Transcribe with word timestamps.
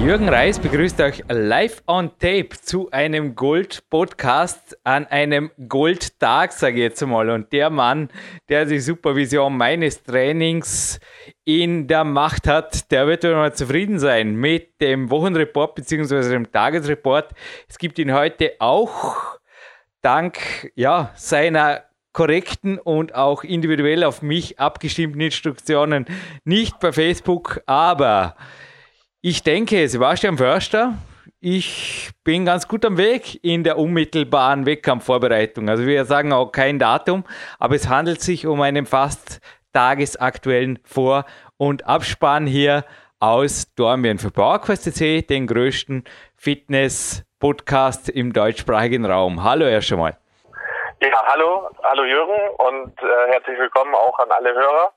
Jürgen 0.00 0.28
Reis 0.28 0.58
begrüßt 0.58 1.00
euch 1.00 1.24
live 1.28 1.82
on 1.86 2.10
tape 2.18 2.50
zu 2.62 2.90
einem 2.92 3.34
Gold-Podcast 3.34 4.78
an 4.84 5.06
einem 5.06 5.50
Gold-Tag, 5.68 6.52
sage 6.52 6.76
ich 6.76 6.82
jetzt 6.82 7.04
mal. 7.04 7.28
Und 7.28 7.52
der 7.52 7.68
Mann, 7.68 8.08
der 8.48 8.64
die 8.64 8.78
Supervision 8.78 9.56
meines 9.56 10.02
Trainings 10.02 11.00
in 11.44 11.88
der 11.88 12.04
Macht 12.04 12.46
hat, 12.46 12.90
der 12.92 13.06
wird 13.08 13.24
mal 13.24 13.52
zufrieden 13.52 13.98
sein 13.98 14.36
mit 14.36 14.80
dem 14.80 15.10
Wochenreport 15.10 15.74
bzw. 15.74 16.30
dem 16.30 16.50
Tagesreport. 16.50 17.32
Es 17.68 17.76
gibt 17.76 17.98
ihn 17.98 18.14
heute 18.14 18.52
auch 18.60 19.38
dank 20.00 20.72
ja, 20.74 21.10
seiner 21.16 21.82
korrekten 22.12 22.78
und 22.78 23.14
auch 23.14 23.44
individuell 23.44 24.04
auf 24.04 24.22
mich 24.22 24.58
abgestimmten 24.58 25.20
Instruktionen 25.20 26.06
nicht 26.44 26.80
bei 26.80 26.92
Facebook, 26.92 27.60
aber 27.66 28.36
ich 29.20 29.42
denke, 29.42 29.88
Sebastian 29.88 30.38
Förster, 30.38 30.94
ich 31.40 32.10
bin 32.24 32.44
ganz 32.44 32.68
gut 32.68 32.84
am 32.84 32.96
Weg 32.98 33.42
in 33.44 33.64
der 33.64 33.78
unmittelbaren 33.78 34.64
Wettkampfvorbereitung. 34.64 35.68
Also 35.68 35.86
wir 35.86 36.04
sagen 36.04 36.32
auch 36.32 36.52
kein 36.52 36.78
Datum, 36.78 37.24
aber 37.58 37.74
es 37.74 37.88
handelt 37.88 38.20
sich 38.20 38.46
um 38.46 38.60
einen 38.60 38.86
fast 38.86 39.40
tagesaktuellen 39.72 40.78
Vor- 40.84 41.24
und 41.56 41.86
Abspann 41.86 42.46
hier 42.46 42.84
aus 43.20 43.74
Dornbirn 43.74 44.18
für 44.18 44.30
PowerQuest.cc, 44.30 45.22
den 45.22 45.48
größten 45.48 46.04
Fitness-Podcast 46.36 48.08
im 48.08 48.32
deutschsprachigen 48.32 49.04
Raum. 49.04 49.42
Hallo 49.42 49.66
erst 49.66 49.92
einmal. 49.92 50.16
Ja, 51.00 51.22
hallo, 51.26 51.68
hallo 51.82 52.04
Jürgen 52.04 52.36
und 52.58 52.92
äh, 53.02 53.32
herzlich 53.32 53.58
willkommen 53.58 53.94
auch 53.94 54.18
an 54.20 54.30
alle 54.30 54.54
Hörer. 54.54 54.92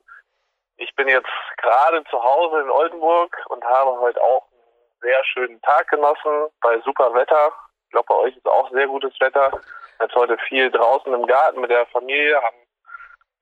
Ich 0.82 0.96
bin 0.96 1.08
jetzt 1.08 1.30
gerade 1.58 2.04
zu 2.06 2.24
Hause 2.24 2.62
in 2.62 2.70
Oldenburg 2.72 3.38
und 3.50 3.64
habe 3.64 4.00
heute 4.00 4.20
auch 4.20 4.48
einen 4.52 5.02
sehr 5.02 5.24
schönen 5.26 5.62
Tag 5.62 5.88
genossen 5.90 6.50
bei 6.60 6.80
super 6.80 7.14
Wetter. 7.14 7.54
Ich 7.86 7.92
glaube, 7.92 8.08
bei 8.08 8.16
euch 8.16 8.36
ist 8.36 8.48
auch 8.48 8.72
sehr 8.72 8.88
gutes 8.88 9.14
Wetter. 9.20 9.52
Jetzt 10.00 10.16
heute 10.16 10.40
viel 10.50 10.72
draußen 10.72 11.14
im 11.14 11.28
Garten 11.28 11.62
mit 11.62 11.70
der 11.70 11.86
Familie, 11.88 12.36
haben 12.42 12.58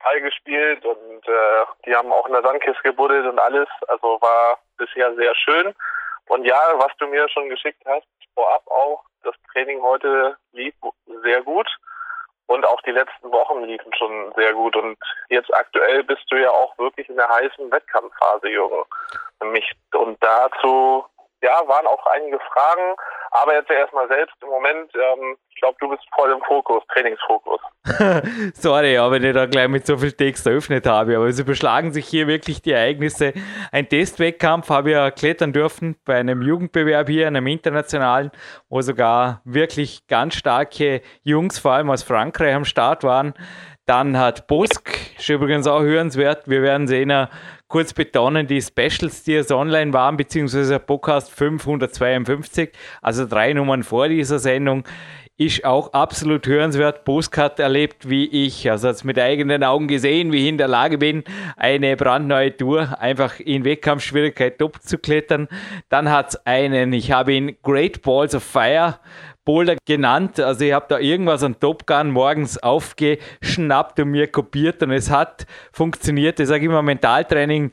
Ball 0.04 0.20
gespielt 0.20 0.84
und 0.84 1.28
äh, 1.28 1.66
die 1.86 1.95
haben 1.95 2.12
auch 2.12 2.28
in 2.28 2.34
der 2.34 2.42
Sandkiste 2.42 2.84
gebuddelt 2.84 3.26
und 3.26 3.40
alles. 3.40 3.70
Also 3.88 4.20
war 4.20 4.60
bisher 4.78 5.16
sehr 5.16 5.34
schön. 5.36 5.73
Und 6.28 6.44
ja, 6.44 6.60
was 6.76 6.92
du 6.98 7.08
mir 7.08 7.30
schon 7.30 7.48
geschickt 7.48 7.82
hast, 7.86 8.06
vorab 8.34 8.67
auch, 8.67 9.06
das 9.23 9.36
Training 9.54 9.82
heute 9.82 10.38
lief 10.52 10.76
sehr 11.23 11.42
gut. 11.44 11.70
Und 12.50 12.66
auch 12.66 12.81
die 12.81 12.92
letzten 12.92 13.31
Wochen 13.31 13.64
liefen 13.64 13.94
schon 13.94 14.33
sehr 14.36 14.53
gut. 14.53 14.75
Und 14.75 14.97
jetzt 15.30 15.53
aktuell 15.53 16.03
bist 16.03 16.23
du 16.31 16.36
ja 16.36 16.50
auch 16.50 16.75
wirklich 16.80 17.08
in 17.08 17.16
der 17.16 17.30
heißen 17.30 17.72
Wettkampfphase, 17.72 18.50
Jürgen. 18.50 18.83
Und 19.39 20.17
dazu, 20.19 21.05
ja, 21.42 21.62
waren 21.68 21.88
auch 21.88 22.06
einige 22.08 22.40
Fragen. 22.40 22.95
Aber 23.32 23.54
jetzt 23.54 23.70
erstmal 23.70 24.08
selbst 24.08 24.36
im 24.42 24.50
Moment, 24.50 24.92
ähm, 24.95 25.38
ich 25.50 25.62
glaube, 25.62 25.78
du 25.80 25.90
bist 25.90 26.04
voll 26.16 26.32
im 26.32 26.42
Fokus, 26.42 26.84
Trainingsfokus. 26.94 27.59
Sorry, 28.54 28.94
ja, 28.94 29.12
wenn 29.12 29.23
ich 29.23 29.34
da 29.34 29.45
gleich 29.45 29.67
mit 29.67 29.86
so 29.86 29.98
viel 29.98 30.12
Text 30.12 30.48
eröffnet 30.48 30.88
habe, 30.88 31.16
aber 31.16 31.26
es 31.26 31.40
überschlagen 31.40 31.92
sich 31.92 32.08
hier 32.08 32.28
wirklich 32.28 32.62
die 32.62 32.72
Ereignisse. 32.72 33.34
Ein 33.72 33.88
Testwettkampf 33.88 34.70
habe 34.70 34.90
ich 34.90 34.95
ja 34.95 35.12
klettern 35.12 35.54
dürfen 35.54 35.95
bei 36.06 36.16
einem 36.16 36.42
Jugendbewerb 36.42 37.08
hier, 37.08 37.28
einem 37.28 37.45
internationalen, 37.48 38.32
wo 38.70 38.82
sogar 38.82 39.42
wirklich 39.44 40.08
ganz 40.08 40.36
starke 40.36 41.02
Jungs, 41.23 41.60
vor 41.60 41.73
allem 41.73 41.89
aus 41.92 42.04
Frankreich, 42.04 42.56
am 42.56 42.66
Start 42.66 43.04
waren. 43.04 43.33
Dann 43.86 44.17
hat 44.17 44.48
Bosk, 44.48 45.17
ist 45.17 45.30
übrigens 45.30 45.67
auch 45.67 45.82
hörenswert, 45.82 46.48
wir 46.48 46.61
werden 46.61 46.88
sehen, 46.88 47.27
kurz 47.70 47.94
betonen, 47.94 48.48
die 48.48 48.62
Specials, 48.62 49.24
die 49.24 49.34
jetzt 49.34 49.52
online 49.52 49.94
waren, 49.94 50.18
beziehungsweise 50.18 50.80
Podcast 50.80 51.32
552, 51.32 52.72
also 53.02 53.26
drei 53.26 53.54
Nummern 53.54 53.84
vor 53.84 54.10
dieser 54.10 54.40
Sendung, 54.40 54.84
ist 55.38 55.64
auch 55.64 55.94
absolut 55.94 56.46
hörenswert. 56.48 57.08
Hat 57.38 57.60
erlebt, 57.60 58.10
wie 58.10 58.26
ich, 58.26 58.70
also 58.70 58.90
hat 58.90 59.06
mit 59.06 59.18
eigenen 59.18 59.64
Augen 59.64 59.88
gesehen, 59.88 60.34
wie 60.34 60.44
ich 60.44 60.50
in 60.50 60.58
der 60.58 60.68
Lage 60.68 60.98
bin, 60.98 61.24
eine 61.56 61.96
brandneue 61.96 62.56
Tour 62.56 63.00
einfach 63.00 63.40
in 63.40 63.64
Wettkampfschwierigkeit 63.64 64.60
top 64.60 64.82
zu 64.82 64.98
klettern. 64.98 65.48
Dann 65.88 66.10
hat 66.10 66.30
es 66.30 66.46
einen, 66.46 66.92
ich 66.92 67.14
habe 67.14 67.34
ihn 67.34 67.56
Great 67.64 68.02
Balls 68.02 68.36
of 68.36 68.44
Fire 68.44 69.00
Boulder 69.49 69.77
genannt. 69.83 70.39
Also 70.39 70.64
ich 70.64 70.73
habe 70.73 70.86
da 70.89 70.99
irgendwas 70.99 71.42
an 71.43 71.60
Top 71.60 71.87
Gun 71.87 72.11
morgens 72.11 72.60
aufgeschnappt 72.60 73.99
und 73.99 74.10
mir 74.10 74.27
kopiert 74.27 74.83
und 74.83 74.92
es 74.92 75.10
hat 75.10 75.48
funktioniert. 75.71 76.39
Ich 76.39 76.48
sage 76.48 76.65
immer, 76.65 76.83
Mentaltraining 76.83 77.71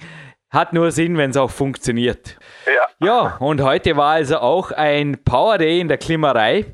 hat 0.49 0.73
nur 0.73 0.91
Sinn, 0.91 1.19
wenn 1.19 1.33
es 1.33 1.37
auch 1.37 1.51
funktioniert. 1.51 2.39
Ja. 2.67 3.07
ja, 3.07 3.37
und 3.41 3.61
heute 3.61 3.95
war 3.95 4.13
also 4.13 4.39
auch 4.39 4.71
ein 4.71 5.23
Power 5.23 5.59
Day 5.59 5.79
in 5.81 5.89
der 5.89 5.99
Klimmerei. 5.99 6.65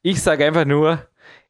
Ich 0.00 0.22
sage 0.22 0.46
einfach 0.46 0.64
nur, 0.64 1.06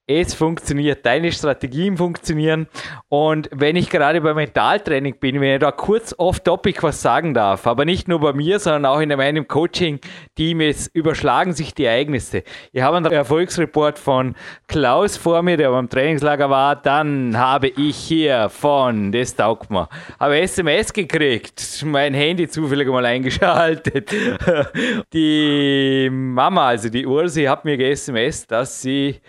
es 0.09 0.33
funktioniert, 0.33 1.05
deine 1.05 1.31
Strategien 1.31 1.99
funktionieren. 1.99 2.67
Und 3.09 3.51
wenn 3.53 3.77
ich 3.77 3.91
gerade 3.91 4.23
beim 4.23 4.37
Mentaltraining 4.37 5.19
bin, 5.21 5.41
wenn 5.41 5.55
ich 5.55 5.61
da 5.61 5.71
kurz 5.71 6.15
off-topic 6.17 6.83
was 6.83 7.03
sagen 7.03 7.35
darf, 7.35 7.67
aber 7.67 7.85
nicht 7.85 8.09
nur 8.09 8.19
bei 8.19 8.33
mir, 8.33 8.59
sondern 8.59 8.87
auch 8.87 9.01
in 9.01 9.11
meinem 9.11 9.47
Coaching-Team, 9.47 10.63
es 10.63 10.87
überschlagen 10.89 11.53
sich 11.53 11.75
die 11.75 11.85
Ereignisse. 11.85 12.43
Ich 12.73 12.81
habe 12.81 12.97
einen 12.97 13.13
Erfolgsreport 13.13 13.99
von 13.99 14.35
Klaus 14.67 15.19
vor 15.19 15.43
mir, 15.43 15.59
der 15.59 15.71
beim 15.71 15.91
Trainingslager 15.91 16.49
war. 16.49 16.77
Dann 16.77 17.37
habe 17.37 17.69
ich 17.69 17.97
hier 17.97 18.49
von, 18.49 19.13
das 19.13 19.37
taugt 19.37 19.71
mir, 19.71 19.91
habe 20.19 20.39
SMS 20.41 20.91
gekriegt, 20.91 21.85
mein 21.85 22.15
Handy 22.15 22.49
zufällig 22.49 22.89
mal 22.89 23.05
eingeschaltet. 23.05 24.11
Die 25.13 26.09
Mama, 26.11 26.69
also 26.69 26.89
die 26.89 27.07
Ursi, 27.07 27.45
hat 27.45 27.65
mir 27.65 27.77
ge-SMS, 27.77 28.47
dass 28.47 28.81
sie 28.81 29.21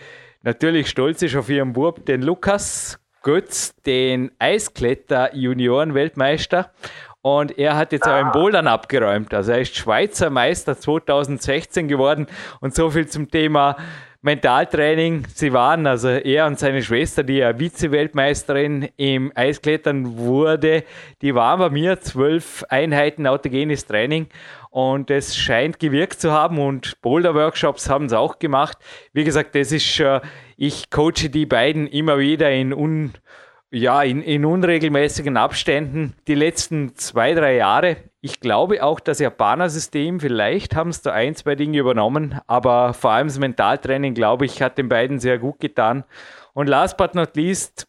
natürlich 0.44 0.90
stolz 0.90 1.22
ist 1.22 1.36
auf 1.36 1.50
ihren 1.50 1.74
Bub, 1.74 2.06
den 2.06 2.22
Lukas 2.22 2.98
Götz, 3.22 3.76
den 3.86 4.32
Eiskletter-Junioren-Weltmeister. 4.40 6.72
Und 7.22 7.58
er 7.58 7.76
hat 7.76 7.92
jetzt 7.92 8.08
auch 8.08 8.18
im 8.20 8.32
Bouldern 8.32 8.68
abgeräumt. 8.68 9.34
Also 9.34 9.52
er 9.52 9.60
ist 9.60 9.76
Schweizer 9.76 10.30
Meister 10.30 10.80
2016 10.80 11.90
geworden. 11.90 12.28
Und 12.62 12.74
so 12.74 12.90
viel 12.90 13.08
zum 13.08 13.30
Thema 13.30 13.76
Mentaltraining. 14.22 15.24
Sie 15.34 15.54
waren, 15.54 15.88
also 15.88 16.10
er 16.10 16.46
und 16.48 16.60
seine 16.60 16.82
Schwester, 16.82 17.24
die 17.24 17.38
ja 17.38 17.58
Vize-Weltmeisterin 17.58 18.90
im 18.98 19.32
Eisklettern 19.34 20.18
wurde, 20.18 20.84
die 21.22 21.36
waren 21.36 21.60
bei 21.60 21.70
mir 21.70 22.02
zwölf 22.02 22.66
Einheiten 22.68 23.28
autogenes 23.28 23.86
Training. 23.86 24.28
Und 24.70 25.10
es 25.10 25.36
scheint 25.36 25.80
gewirkt 25.80 26.22
zu 26.22 26.32
haben 26.32 26.60
und 26.60 27.02
Boulder-Workshops 27.02 27.90
haben 27.90 28.06
es 28.06 28.14
auch 28.14 28.38
gemacht. 28.38 28.78
Wie 29.14 29.24
gesagt, 29.24 29.56
das 29.56 29.72
ist, 29.72 30.00
äh, 30.00 30.22
ich 30.58 30.92
coache 30.92 31.30
die 31.30 31.48
beiden 31.48 31.88
immer 31.88 32.20
wieder 32.20 32.52
in 32.52 32.72
un, 32.72 33.14
ja, 33.72 34.04
in, 34.04 34.22
in 34.22 34.46
unregelmäßigen 34.46 35.38
Abständen 35.38 36.14
die 36.28 36.36
letzten 36.36 36.96
zwei, 36.96 37.34
drei 37.34 37.56
Jahre. 37.56 37.98
Ich 38.22 38.42
glaube 38.42 38.84
auch 38.84 39.00
das 39.00 39.20
Japaner-System, 39.20 40.20
vielleicht 40.20 40.76
haben 40.76 40.90
es 40.92 41.02
da 41.02 41.14
ein, 41.14 41.36
zwei 41.36 41.56
Dinge 41.56 41.80
übernommen, 41.80 42.40
aber 42.46 42.94
vor 42.94 43.12
allem 43.12 43.28
das 43.28 43.40
Mentaltraining, 43.40 44.14
glaube 44.14 44.46
ich, 44.46 44.62
hat 44.62 44.78
den 44.78 44.90
beiden 44.90 45.20
sehr 45.20 45.40
gut 45.40 45.60
getan. 45.60 46.04
Und 46.54 46.68
last 46.68 46.98
but 46.98 47.16
not 47.16 47.36
least, 47.36 47.88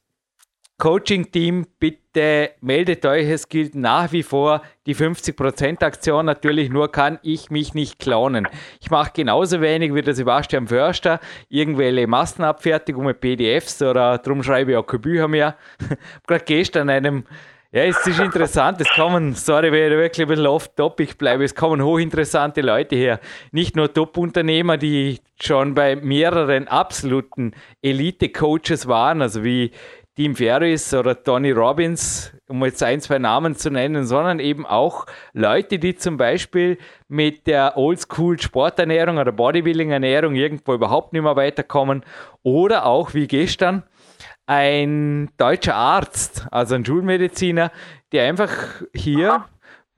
Coaching-Team, 0.80 1.66
bitte 1.78 2.52
meldet 2.62 3.04
euch. 3.04 3.28
Es 3.28 3.48
gilt 3.50 3.74
nach 3.74 4.10
wie 4.12 4.22
vor 4.22 4.62
die 4.86 4.96
50%-Aktion. 4.96 6.24
Natürlich 6.24 6.70
nur 6.70 6.90
kann 6.90 7.18
ich 7.22 7.50
mich 7.50 7.74
nicht 7.74 7.98
klonen. 7.98 8.48
Ich 8.80 8.90
mache 8.90 9.12
genauso 9.14 9.60
wenig 9.60 9.94
wie 9.94 10.00
der 10.00 10.14
Sebastian 10.14 10.66
Förster 10.66 11.20
irgendwelche 11.50 12.06
Massenabfertigung 12.06 13.04
mit 13.04 13.20
PDFs 13.20 13.82
oder 13.82 14.16
darum 14.16 14.42
schreibe 14.42 14.72
ich 14.72 14.76
auch 14.78 14.86
keine 14.86 15.00
Bücher 15.00 15.28
mehr. 15.28 15.56
Gerade 16.26 16.44
gestern 16.46 16.88
einem 16.88 17.24
ja, 17.72 17.84
es 17.84 18.04
ist 18.04 18.18
interessant. 18.18 18.80
Es 18.80 18.88
kommen, 18.90 19.34
sorry, 19.34 19.70
wenn 19.70 19.92
ich 19.92 19.98
wirklich 19.98 20.26
ein 20.26 20.28
bisschen 20.28 20.48
off-topic 20.48 21.14
bleibe, 21.16 21.44
es 21.44 21.54
kommen 21.54 21.80
hochinteressante 21.80 22.62
Leute 22.62 22.96
her. 22.96 23.20
Nicht 23.52 23.76
nur 23.76 23.94
Top-Unternehmer, 23.94 24.76
die 24.76 25.20
schon 25.40 25.74
bei 25.74 25.94
mehreren 25.94 26.66
absoluten 26.66 27.52
Elite-Coaches 27.80 28.88
waren, 28.88 29.22
also 29.22 29.44
wie 29.44 29.70
Dean 30.18 30.34
Ferris 30.34 30.92
oder 30.92 31.22
Tony 31.22 31.52
Robbins, 31.52 32.32
um 32.48 32.64
jetzt 32.64 32.82
ein, 32.82 33.00
zwei 33.00 33.18
Namen 33.18 33.54
zu 33.54 33.70
nennen, 33.70 34.04
sondern 34.06 34.40
eben 34.40 34.66
auch 34.66 35.06
Leute, 35.32 35.78
die 35.78 35.94
zum 35.94 36.16
Beispiel 36.16 36.78
mit 37.08 37.46
der 37.46 37.76
Oldschool 37.76 38.40
Sporternährung 38.40 39.18
oder 39.18 39.32
Bodybuilding-Ernährung 39.32 40.34
irgendwo 40.34 40.74
überhaupt 40.74 41.12
nicht 41.12 41.22
mehr 41.22 41.36
weiterkommen 41.36 42.04
oder 42.42 42.86
auch 42.86 43.14
wie 43.14 43.28
gestern 43.28 43.84
ein 44.46 45.30
deutscher 45.36 45.76
Arzt, 45.76 46.46
also 46.50 46.74
ein 46.74 46.84
Schulmediziner, 46.84 47.70
der 48.10 48.28
einfach 48.28 48.50
hier 48.92 49.44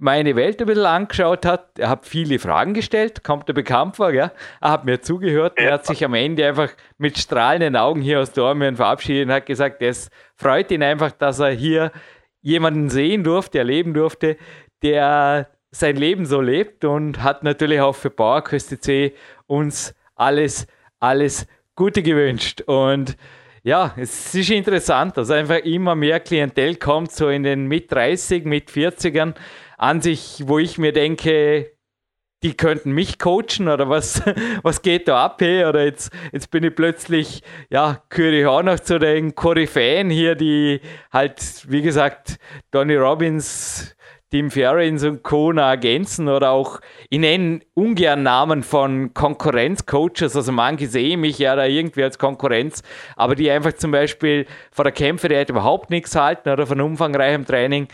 meine 0.02 0.34
Welt 0.34 0.60
ein 0.60 0.66
bisschen 0.66 0.84
angeschaut 0.84 1.46
hat. 1.46 1.78
Er 1.78 1.88
hat 1.88 2.06
viele 2.06 2.40
Fragen 2.40 2.74
gestellt, 2.74 3.22
kommt 3.22 3.48
er 3.48 3.54
bekannt 3.54 3.96
vor, 3.96 4.12
ja? 4.12 4.32
Er 4.60 4.70
hat 4.72 4.84
mir 4.84 5.00
zugehört, 5.00 5.52
er 5.56 5.74
hat 5.74 5.86
sich 5.86 6.04
am 6.04 6.14
Ende 6.14 6.46
einfach 6.46 6.70
mit 6.98 7.18
strahlenden 7.18 7.76
Augen 7.76 8.02
hier 8.02 8.20
aus 8.20 8.32
Dormien 8.32 8.74
verabschiedet 8.74 9.26
und 9.26 9.32
hat 9.32 9.46
gesagt, 9.46 9.80
es 9.80 10.10
freut 10.34 10.72
ihn 10.72 10.82
einfach, 10.82 11.12
dass 11.12 11.38
er 11.38 11.52
hier 11.52 11.92
jemanden 12.40 12.90
sehen 12.90 13.22
durfte, 13.22 13.58
erleben 13.58 13.94
durfte, 13.94 14.36
der 14.82 15.48
sein 15.70 15.94
Leben 15.94 16.26
so 16.26 16.40
lebt 16.40 16.84
und 16.84 17.22
hat 17.22 17.44
natürlich 17.44 17.80
auch 17.80 17.94
für 17.94 18.10
Bauerköste 18.10 18.80
C 18.80 19.14
uns 19.46 19.94
alles, 20.16 20.66
alles 20.98 21.46
Gute 21.76 22.02
gewünscht. 22.02 22.62
Und 22.62 23.16
ja, 23.62 23.94
es 23.96 24.34
ist 24.34 24.50
interessant, 24.50 25.16
dass 25.16 25.30
einfach 25.30 25.58
immer 25.58 25.94
mehr 25.94 26.18
Klientel 26.18 26.74
kommt, 26.74 27.12
so 27.12 27.28
in 27.28 27.44
den 27.44 27.66
mit 27.68 27.92
30, 27.92 28.44
mit 28.44 28.68
40ern, 28.68 29.34
an 29.82 30.00
sich, 30.00 30.44
wo 30.46 30.60
ich 30.60 30.78
mir 30.78 30.92
denke, 30.92 31.72
die 32.44 32.56
könnten 32.56 32.92
mich 32.92 33.18
coachen 33.18 33.68
oder 33.68 33.88
was, 33.88 34.22
was 34.62 34.82
geht 34.82 35.08
da 35.08 35.24
ab? 35.24 35.40
Hey? 35.40 35.64
Oder 35.64 35.84
jetzt, 35.84 36.12
jetzt 36.32 36.52
bin 36.52 36.62
ich 36.62 36.74
plötzlich, 36.74 37.42
ja, 37.68 38.02
gehöre 38.08 38.32
ich 38.32 38.46
auch 38.46 38.62
noch 38.62 38.78
zu 38.78 39.00
den 39.00 39.34
Koryphäen 39.34 40.08
hier, 40.08 40.36
die 40.36 40.80
halt, 41.12 41.66
wie 41.68 41.82
gesagt, 41.82 42.38
Donny 42.70 42.94
Robbins 42.94 43.96
Tim 44.30 44.50
Ferrins 44.50 45.04
und 45.04 45.22
Co. 45.22 45.52
ergänzen 45.52 46.28
oder 46.28 46.52
auch, 46.52 46.80
ich 47.10 47.18
nenne 47.18 47.60
ungern 47.74 48.22
Namen 48.22 48.62
von 48.62 49.12
Konkurrenzcoaches, 49.12 50.34
also 50.34 50.52
manche 50.52 50.86
sehen 50.86 51.20
mich 51.20 51.38
ja 51.38 51.54
da 51.54 51.66
irgendwie 51.66 52.02
als 52.02 52.18
Konkurrenz, 52.18 52.82
aber 53.14 53.34
die 53.34 53.50
einfach 53.50 53.74
zum 53.74 53.90
Beispiel 53.90 54.46
von 54.70 54.84
der 54.84 54.92
Kämpferdiät 54.92 55.50
überhaupt 55.50 55.90
nichts 55.90 56.16
halten 56.16 56.48
oder 56.48 56.66
von 56.66 56.80
umfangreichem 56.80 57.44
Training. 57.44 57.88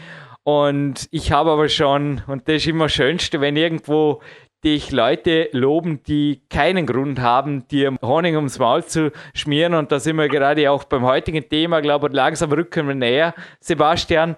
Und 0.48 1.08
ich 1.10 1.30
habe 1.30 1.50
aber 1.50 1.68
schon, 1.68 2.22
und 2.26 2.48
das 2.48 2.54
ist 2.54 2.68
immer 2.68 2.86
das 2.86 2.94
Schönste, 2.94 3.42
wenn 3.42 3.54
irgendwo 3.54 4.22
dich 4.64 4.92
Leute 4.92 5.50
loben, 5.52 6.02
die 6.04 6.40
keinen 6.48 6.86
Grund 6.86 7.20
haben, 7.20 7.68
dir 7.68 7.94
Honig 8.00 8.34
ums 8.34 8.58
Maul 8.58 8.82
zu 8.82 9.12
schmieren. 9.34 9.74
Und 9.74 9.92
da 9.92 10.00
sind 10.00 10.16
wir 10.16 10.26
gerade 10.28 10.70
auch 10.70 10.84
beim 10.84 11.02
heutigen 11.02 11.46
Thema, 11.46 11.80
glaube 11.80 12.06
ich, 12.06 12.14
langsam 12.14 12.50
rücken 12.50 12.88
wir 12.88 12.94
näher, 12.94 13.34
Sebastian, 13.60 14.36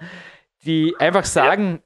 die 0.64 0.96
einfach 0.98 1.24
sagen, 1.24 1.80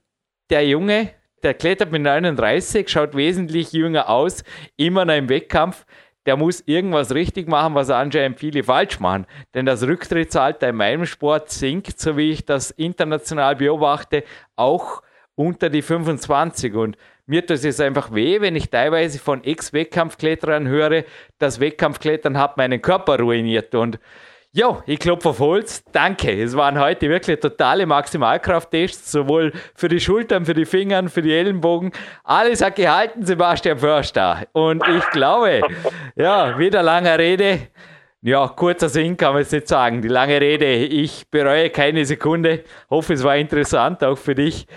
der 0.48 0.66
Junge, 0.66 1.10
der 1.42 1.52
klettert 1.52 1.92
mit 1.92 2.00
39, 2.00 2.88
schaut 2.88 3.14
wesentlich 3.14 3.72
jünger 3.72 4.08
aus, 4.08 4.42
immer 4.78 5.04
noch 5.04 5.16
im 5.16 5.28
Wettkampf. 5.28 5.84
Der 6.26 6.36
muss 6.36 6.62
irgendwas 6.66 7.14
richtig 7.14 7.48
machen, 7.48 7.74
was 7.74 7.90
anscheinend 7.90 8.38
viele 8.38 8.64
falsch 8.64 9.00
machen. 9.00 9.26
Denn 9.54 9.66
das 9.66 9.82
Rücktrittsalter 9.82 10.70
in 10.70 10.76
meinem 10.76 11.06
Sport 11.06 11.50
sinkt, 11.50 12.00
so 12.00 12.16
wie 12.16 12.30
ich 12.30 12.44
das 12.44 12.70
international 12.70 13.56
beobachte, 13.56 14.24
auch 14.56 15.02
unter 15.34 15.68
die 15.68 15.82
25. 15.82 16.74
Und 16.74 16.96
mir 17.26 17.46
tut 17.46 17.64
es 17.64 17.80
einfach 17.80 18.14
weh, 18.14 18.40
wenn 18.40 18.56
ich 18.56 18.70
teilweise 18.70 19.18
von 19.18 19.44
Ex-Wettkampfkletterern 19.44 20.68
höre, 20.68 21.04
das 21.38 21.60
Wettkampfklettern 21.60 22.38
hat 22.38 22.56
meinen 22.56 22.80
Körper 22.80 23.18
ruiniert. 23.18 23.74
Und 23.74 23.98
Jo, 24.56 24.80
ich 24.86 25.00
klopfe 25.00 25.30
auf 25.30 25.40
Holz. 25.40 25.82
Danke. 25.90 26.30
Es 26.40 26.56
waren 26.56 26.78
heute 26.78 27.08
wirklich 27.08 27.40
totale 27.40 27.86
Maximalkrafttests, 27.86 29.10
sowohl 29.10 29.50
für 29.74 29.88
die 29.88 29.98
Schultern, 29.98 30.44
für 30.44 30.54
die 30.54 30.64
Fingern, 30.64 31.08
für 31.08 31.22
die 31.22 31.32
Ellenbogen. 31.32 31.90
Alles 32.22 32.62
hat 32.62 32.76
gehalten, 32.76 33.26
Sebastian 33.26 33.78
Förster. 33.78 34.46
Und 34.52 34.86
ich 34.86 35.10
glaube, 35.10 35.60
ja, 36.14 36.56
wieder 36.56 36.84
langer 36.84 37.18
Rede. 37.18 37.66
Ja, 38.22 38.46
kurzer 38.46 38.88
Sinn 38.88 39.16
kann 39.16 39.32
man 39.32 39.42
jetzt 39.42 39.50
nicht 39.50 39.66
sagen. 39.66 40.02
Die 40.02 40.08
lange 40.08 40.40
Rede, 40.40 40.72
ich 40.72 41.28
bereue 41.32 41.70
keine 41.70 42.04
Sekunde. 42.04 42.62
Hoffe, 42.88 43.14
es 43.14 43.24
war 43.24 43.36
interessant, 43.36 44.04
auch 44.04 44.18
für 44.18 44.36
dich. 44.36 44.68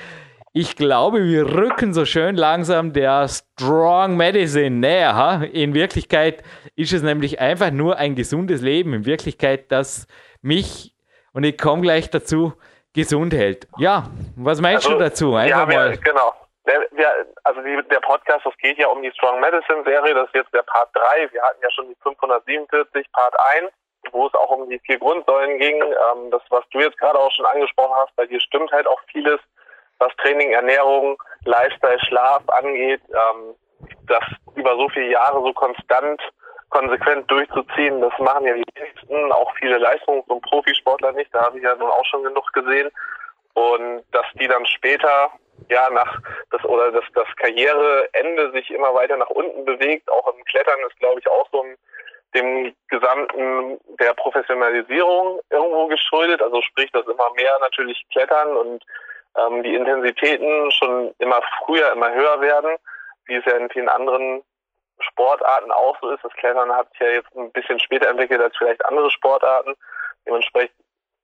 Ich 0.60 0.76
glaube, 0.76 1.24
wir 1.24 1.46
rücken 1.46 1.94
so 1.94 2.04
schön 2.04 2.36
langsam 2.36 2.92
der 2.92 3.28
Strong 3.28 4.18
Medicine 4.18 4.72
näher. 4.72 5.16
Ha? 5.16 5.44
In 5.44 5.76
Wirklichkeit 5.76 6.42
ist 6.76 6.94
es 6.94 7.04
nämlich 7.04 7.40
einfach 7.40 7.70
nur 7.70 7.98
ein 7.98 8.16
gesundes 8.16 8.64
Leben. 8.64 8.92
In 8.96 9.06
Wirklichkeit, 9.06 9.72
das 9.72 10.08
mich, 10.42 10.96
und 11.32 11.44
ich 11.44 11.60
komme 11.60 11.84
gleich 11.84 12.10
dazu, 12.10 12.54
gesund 12.96 13.36
hält. 13.36 13.68
Ja, 13.78 14.10
was 14.36 14.60
meinst 14.60 14.88
also, 14.88 14.98
du 14.98 15.04
dazu? 15.04 15.36
Einfach 15.36 15.70
ja, 15.70 15.76
mal. 15.78 15.98
genau. 15.98 16.34
Der, 16.66 16.88
der, 16.90 17.28
also 17.44 17.62
die, 17.62 17.80
der 17.92 18.00
Podcast, 18.00 18.44
das 18.44 18.58
geht 18.58 18.80
ja 18.80 18.88
um 18.88 19.04
die 19.04 19.12
Strong 19.12 19.40
Medicine 19.40 19.84
Serie, 19.86 20.16
das 20.16 20.26
ist 20.30 20.34
jetzt 20.34 20.54
der 20.56 20.64
Part 20.64 20.90
3. 20.96 21.32
Wir 21.34 21.42
hatten 21.44 21.62
ja 21.62 21.70
schon 21.70 21.88
die 21.88 21.98
547, 22.02 23.06
Part 23.12 23.36
1, 23.62 23.72
wo 24.12 24.26
es 24.26 24.34
auch 24.34 24.50
um 24.50 24.68
die 24.72 24.80
vier 24.80 24.98
Grundsäulen 24.98 25.60
ging. 25.60 25.84
Ähm, 25.84 26.32
das, 26.32 26.42
was 26.50 26.68
du 26.72 26.80
jetzt 26.80 26.98
gerade 26.98 27.20
auch 27.20 27.32
schon 27.32 27.46
angesprochen 27.46 27.94
hast, 27.96 28.16
bei 28.16 28.26
dir 28.26 28.42
stimmt 28.42 28.72
halt 28.72 28.88
auch 28.88 29.00
vieles 29.12 29.40
was 30.00 30.16
Training, 30.18 30.52
Ernährung, 30.52 31.22
Lifestyle, 31.46 32.00
Schlaf 32.08 32.44
angeht, 32.50 33.02
ähm, 33.10 33.56
das 34.08 34.24
über 34.56 34.76
so 34.76 34.90
viele 34.90 35.12
Jahre 35.12 35.42
so 35.42 35.54
konstant, 35.54 36.22
konsequent 36.70 37.30
durchzuziehen, 37.32 38.02
das 38.02 38.14
machen 38.20 38.46
ja 38.46 38.54
die 38.54 38.64
wenigsten, 38.76 39.32
auch 39.32 39.52
viele 39.58 39.78
Leistungs- 39.78 40.28
und 40.28 40.42
Profisportler 40.42 41.14
nicht, 41.14 41.34
da 41.34 41.46
habe 41.46 41.58
ich 41.58 41.64
ja 41.64 41.76
nun 41.76 41.90
auch 41.90 42.06
schon 42.06 42.24
genug 42.24 42.52
gesehen. 42.54 42.90
Und 43.54 44.04
dass 44.12 44.26
die 44.40 44.48
dann 44.48 44.66
später, 44.66 45.32
ja, 45.70 45.90
nach 45.90 46.20
das 46.52 46.64
oder 46.66 46.92
dass 46.92 47.06
das 47.16 47.28
Karriereende 47.38 48.52
sich 48.52 48.70
immer 48.70 48.94
weiter 48.94 49.18
nach 49.18 49.30
unten 49.30 49.66
bewegt, 49.66 50.12
auch 50.12 50.32
im 50.34 50.44
Klettern 50.46 50.80
ist, 50.88 51.00
glaube 51.00 51.20
ich, 51.20 51.28
auch 51.28 51.48
so 51.52 51.64
ein 51.64 51.76
dem 52.36 52.76
gesamten 52.90 53.80
der 54.00 54.14
Professionalisierung 54.14 55.40
irgendwo 55.50 55.88
geschuldet. 55.88 56.42
Also 56.42 56.62
sprich, 56.62 56.92
dass 56.92 57.06
immer 57.06 57.32
mehr 57.36 57.58
natürlich 57.62 58.06
klettern 58.12 58.56
und 58.58 58.84
ähm, 59.38 59.64
die 59.64 59.76
Intensitäten 59.76 60.72
schon 60.72 61.14
immer 61.20 61.42
früher, 61.60 61.92
immer 61.92 62.14
höher 62.14 62.42
werden, 62.42 62.78
wie 63.26 63.36
es 63.36 63.46
ja 63.46 63.58
in 63.58 63.70
vielen 63.70 63.90
anderen 63.90 64.44
Sportarten 65.00 65.72
auch 65.72 65.98
so 66.02 66.10
ist. 66.10 66.24
Das 66.24 66.34
Klettern 66.34 66.72
hat 66.74 66.90
sich 66.92 67.02
ja 67.02 67.08
jetzt 67.08 67.36
ein 67.36 67.52
bisschen 67.52 67.80
später 67.80 68.10
entwickelt 68.10 68.42
als 68.42 68.56
vielleicht 68.58 68.84
andere 68.86 69.12
Sportarten. 69.12 69.76
Dementsprechend 70.26 70.76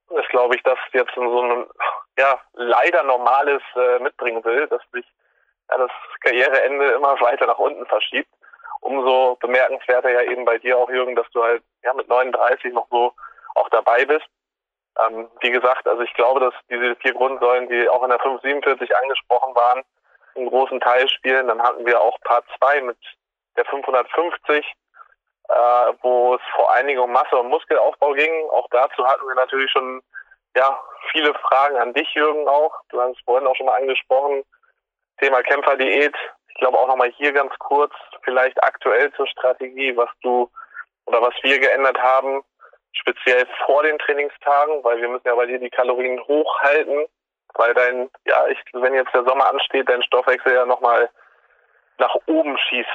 ist, 0.09 0.29
glaube 0.29 0.55
ich, 0.55 0.63
das 0.63 0.77
jetzt 0.91 1.13
so 1.15 1.41
ein 1.41 1.65
ja, 2.17 2.39
leider 2.53 3.03
normales 3.03 3.61
äh, 3.75 3.99
mitbringen 3.99 4.43
will, 4.45 4.67
dass 4.67 4.81
sich 4.91 5.05
ja, 5.71 5.77
das 5.77 5.91
Karriereende 6.21 6.91
immer 6.91 7.19
weiter 7.21 7.47
nach 7.47 7.57
unten 7.57 7.85
verschiebt. 7.87 8.29
Umso 8.81 9.37
bemerkenswerter 9.39 10.09
ja 10.11 10.21
eben 10.23 10.45
bei 10.45 10.57
dir 10.57 10.77
auch, 10.77 10.89
Jürgen, 10.89 11.15
dass 11.15 11.29
du 11.31 11.41
halt 11.41 11.63
ja 11.83 11.93
mit 11.93 12.07
39 12.09 12.73
noch 12.73 12.87
so 12.91 13.13
auch 13.55 13.69
dabei 13.69 14.05
bist. 14.05 14.27
Ähm, 14.99 15.29
wie 15.41 15.51
gesagt, 15.51 15.87
also 15.87 16.01
ich 16.03 16.13
glaube, 16.13 16.39
dass 16.39 16.53
diese 16.69 16.95
vier 16.97 17.13
Grundsäulen, 17.13 17.67
die 17.67 17.89
auch 17.89 18.03
in 18.03 18.09
der 18.09 18.19
547 18.19 18.95
angesprochen 18.95 19.55
waren, 19.55 19.83
einen 20.35 20.49
großen 20.49 20.79
Teil 20.79 21.07
spielen. 21.09 21.47
Dann 21.47 21.61
hatten 21.61 21.85
wir 21.85 21.99
auch 21.99 22.19
Part 22.21 22.45
2 22.59 22.81
mit 22.81 22.97
der 23.57 23.65
550, 23.65 24.65
äh, 25.49 25.53
wo 26.01 26.35
es 26.35 26.41
vor 26.55 26.73
allen 26.73 26.87
Dingen 26.87 26.99
um 26.99 27.11
Masse- 27.11 27.37
und 27.37 27.49
Muskelaufbau 27.49 28.13
ging. 28.13 28.49
Auch 28.51 28.67
dazu 28.71 29.05
hatten 29.07 29.27
wir 29.27 29.35
natürlich 29.35 29.71
schon 29.71 30.01
ja 30.55 30.79
viele 31.11 31.33
Fragen 31.35 31.77
an 31.77 31.93
dich, 31.93 32.13
Jürgen, 32.13 32.47
auch. 32.47 32.73
Du 32.89 33.01
hast 33.01 33.17
es 33.17 33.23
vorhin 33.25 33.47
auch 33.47 33.55
schon 33.55 33.65
mal 33.65 33.79
angesprochen. 33.79 34.43
Thema 35.19 35.41
Kämpferdiät. 35.41 36.15
Ich 36.49 36.55
glaube 36.55 36.77
auch 36.77 36.87
nochmal 36.87 37.11
hier 37.17 37.33
ganz 37.33 37.53
kurz, 37.57 37.93
vielleicht 38.23 38.63
aktuell 38.63 39.11
zur 39.13 39.25
Strategie, 39.27 39.97
was 39.97 40.09
du 40.21 40.51
oder 41.05 41.21
was 41.21 41.33
wir 41.41 41.59
geändert 41.59 41.97
haben 41.99 42.43
speziell 42.93 43.45
vor 43.65 43.83
den 43.83 43.97
Trainingstagen, 43.99 44.83
weil 44.83 45.01
wir 45.01 45.09
müssen 45.09 45.27
ja 45.27 45.35
bei 45.35 45.45
dir 45.45 45.59
die 45.59 45.69
Kalorien 45.69 46.19
hochhalten, 46.27 47.05
weil 47.55 47.73
dein, 47.73 48.09
ja, 48.25 48.47
ich, 48.47 48.59
wenn 48.73 48.93
jetzt 48.93 49.13
der 49.13 49.25
Sommer 49.25 49.49
ansteht, 49.51 49.89
dein 49.89 50.03
Stoffwechsel 50.03 50.53
ja 50.53 50.65
nochmal 50.65 51.09
nach 51.97 52.15
oben 52.27 52.57
schießt. 52.57 52.89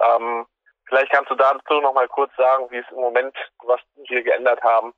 Ähm, 0.00 0.46
vielleicht 0.86 1.12
kannst 1.12 1.30
du 1.30 1.34
dazu 1.34 1.80
nochmal 1.80 2.08
kurz 2.08 2.34
sagen, 2.36 2.66
wie 2.70 2.78
es 2.78 2.86
im 2.90 3.00
Moment, 3.00 3.34
was 3.64 3.80
wir 4.08 4.22
geändert 4.22 4.62
haben. 4.62 4.92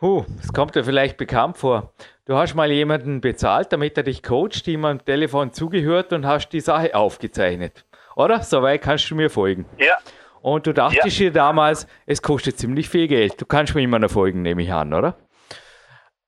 Huh, 0.00 0.24
es 0.40 0.52
kommt 0.52 0.74
dir 0.74 0.84
vielleicht 0.84 1.16
bekannt 1.16 1.56
vor. 1.56 1.94
Du 2.26 2.36
hast 2.36 2.54
mal 2.54 2.70
jemanden 2.70 3.20
bezahlt, 3.20 3.72
damit 3.72 3.96
er 3.96 4.02
dich 4.02 4.22
coacht, 4.22 4.66
ihm 4.66 4.84
am 4.84 5.04
Telefon 5.04 5.52
zugehört 5.52 6.12
und 6.12 6.26
hast 6.26 6.50
die 6.50 6.60
Sache 6.60 6.94
aufgezeichnet. 6.94 7.84
Oder? 8.16 8.40
Soweit 8.42 8.82
kannst 8.82 9.10
du 9.10 9.14
mir 9.14 9.30
folgen. 9.30 9.66
Ja. 9.78 9.96
Und 10.44 10.66
du 10.66 10.74
dachtest 10.74 11.18
ja. 11.20 11.30
dir 11.30 11.32
damals, 11.32 11.86
es 12.04 12.20
kostet 12.20 12.58
ziemlich 12.58 12.90
viel 12.90 13.08
Geld. 13.08 13.40
Du 13.40 13.46
kannst 13.46 13.74
mir 13.74 13.80
immer 13.80 13.98
noch 13.98 14.10
folgen, 14.10 14.42
nehme 14.42 14.62
ich 14.62 14.70
an, 14.70 14.92
oder? 14.92 15.16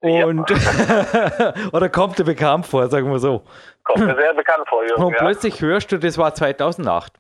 Und 0.01 0.49
ja. 0.49 1.55
oder 1.73 1.91
kommt 1.91 2.19
dir 2.19 2.25
bekannt 2.25 2.65
vor, 2.65 2.89
sagen 2.89 3.11
wir 3.11 3.19
so. 3.19 3.45
Kommt 3.85 4.07
mir 4.07 4.17
sehr 4.17 4.33
bekannt 4.33 4.67
vor, 4.71 4.83
Jürgen, 4.87 5.05
Und 5.05 5.13
ja. 5.13 5.19
plötzlich 5.19 5.61
hörst 5.61 5.93
du, 5.93 5.99
das 5.99 6.17
war 6.17 6.35
2008. 6.35 7.13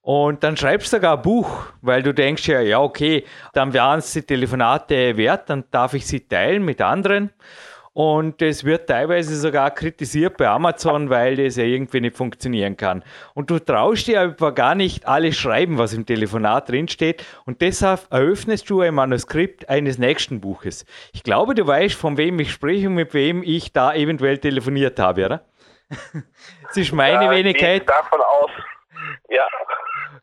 Und 0.00 0.44
dann 0.44 0.56
schreibst 0.56 0.92
du 0.92 0.96
sogar 0.98 1.16
ein 1.16 1.22
Buch, 1.22 1.66
weil 1.80 2.04
du 2.04 2.14
denkst 2.14 2.46
ja, 2.46 2.60
ja, 2.60 2.80
okay, 2.80 3.24
dann 3.52 3.72
wären 3.72 3.98
es 3.98 4.12
die 4.12 4.22
Telefonate 4.22 5.16
wert, 5.16 5.50
dann 5.50 5.64
darf 5.72 5.94
ich 5.94 6.06
sie 6.06 6.28
teilen 6.28 6.64
mit 6.64 6.80
anderen. 6.80 7.32
Und 7.94 8.40
es 8.40 8.64
wird 8.64 8.88
teilweise 8.88 9.36
sogar 9.36 9.70
kritisiert 9.70 10.38
bei 10.38 10.48
Amazon, 10.48 11.10
weil 11.10 11.36
das 11.36 11.56
ja 11.56 11.64
irgendwie 11.64 12.00
nicht 12.00 12.16
funktionieren 12.16 12.76
kann. 12.78 13.04
Und 13.34 13.50
du 13.50 13.58
traust 13.58 14.06
dir 14.06 14.22
aber 14.22 14.52
gar 14.52 14.74
nicht 14.74 15.06
alles 15.06 15.36
schreiben, 15.36 15.76
was 15.76 15.92
im 15.92 16.06
Telefonat 16.06 16.70
drinsteht. 16.70 17.22
Und 17.44 17.60
deshalb 17.60 18.06
eröffnest 18.10 18.70
du 18.70 18.80
ein 18.80 18.94
Manuskript 18.94 19.68
eines 19.68 19.98
nächsten 19.98 20.40
Buches. 20.40 20.86
Ich 21.12 21.22
glaube, 21.22 21.54
du 21.54 21.66
weißt, 21.66 21.94
von 21.94 22.16
wem 22.16 22.38
ich 22.40 22.50
spreche 22.50 22.86
und 22.88 22.94
mit 22.94 23.12
wem 23.12 23.42
ich 23.42 23.74
da 23.74 23.92
eventuell 23.92 24.38
telefoniert 24.38 24.98
habe, 24.98 25.26
oder? 25.26 25.44
Es 26.70 26.78
ist 26.78 26.92
meine 26.94 27.26
Ja, 27.26 27.30
Wenigkeit. 27.30 27.86
gehe 27.86 27.94
davon 27.94 28.20
aus. 28.22 28.50
Ja. 29.28 29.44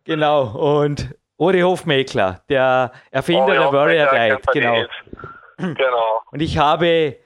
Genau. 0.05 0.81
Und 0.81 1.13
Uri 1.38 1.59
Hofmeckler, 1.61 2.41
der 2.49 2.91
Erfinder 3.11 3.43
Ori 3.43 3.53
der 3.53 3.71
Warrior 3.71 4.09
Diet. 4.09 4.29
Kämpfer 4.31 4.51
Genau. 4.53 4.85
Genau. 5.57 6.21
Und 6.31 6.41
ich 6.41 6.57
habe, 6.57 7.17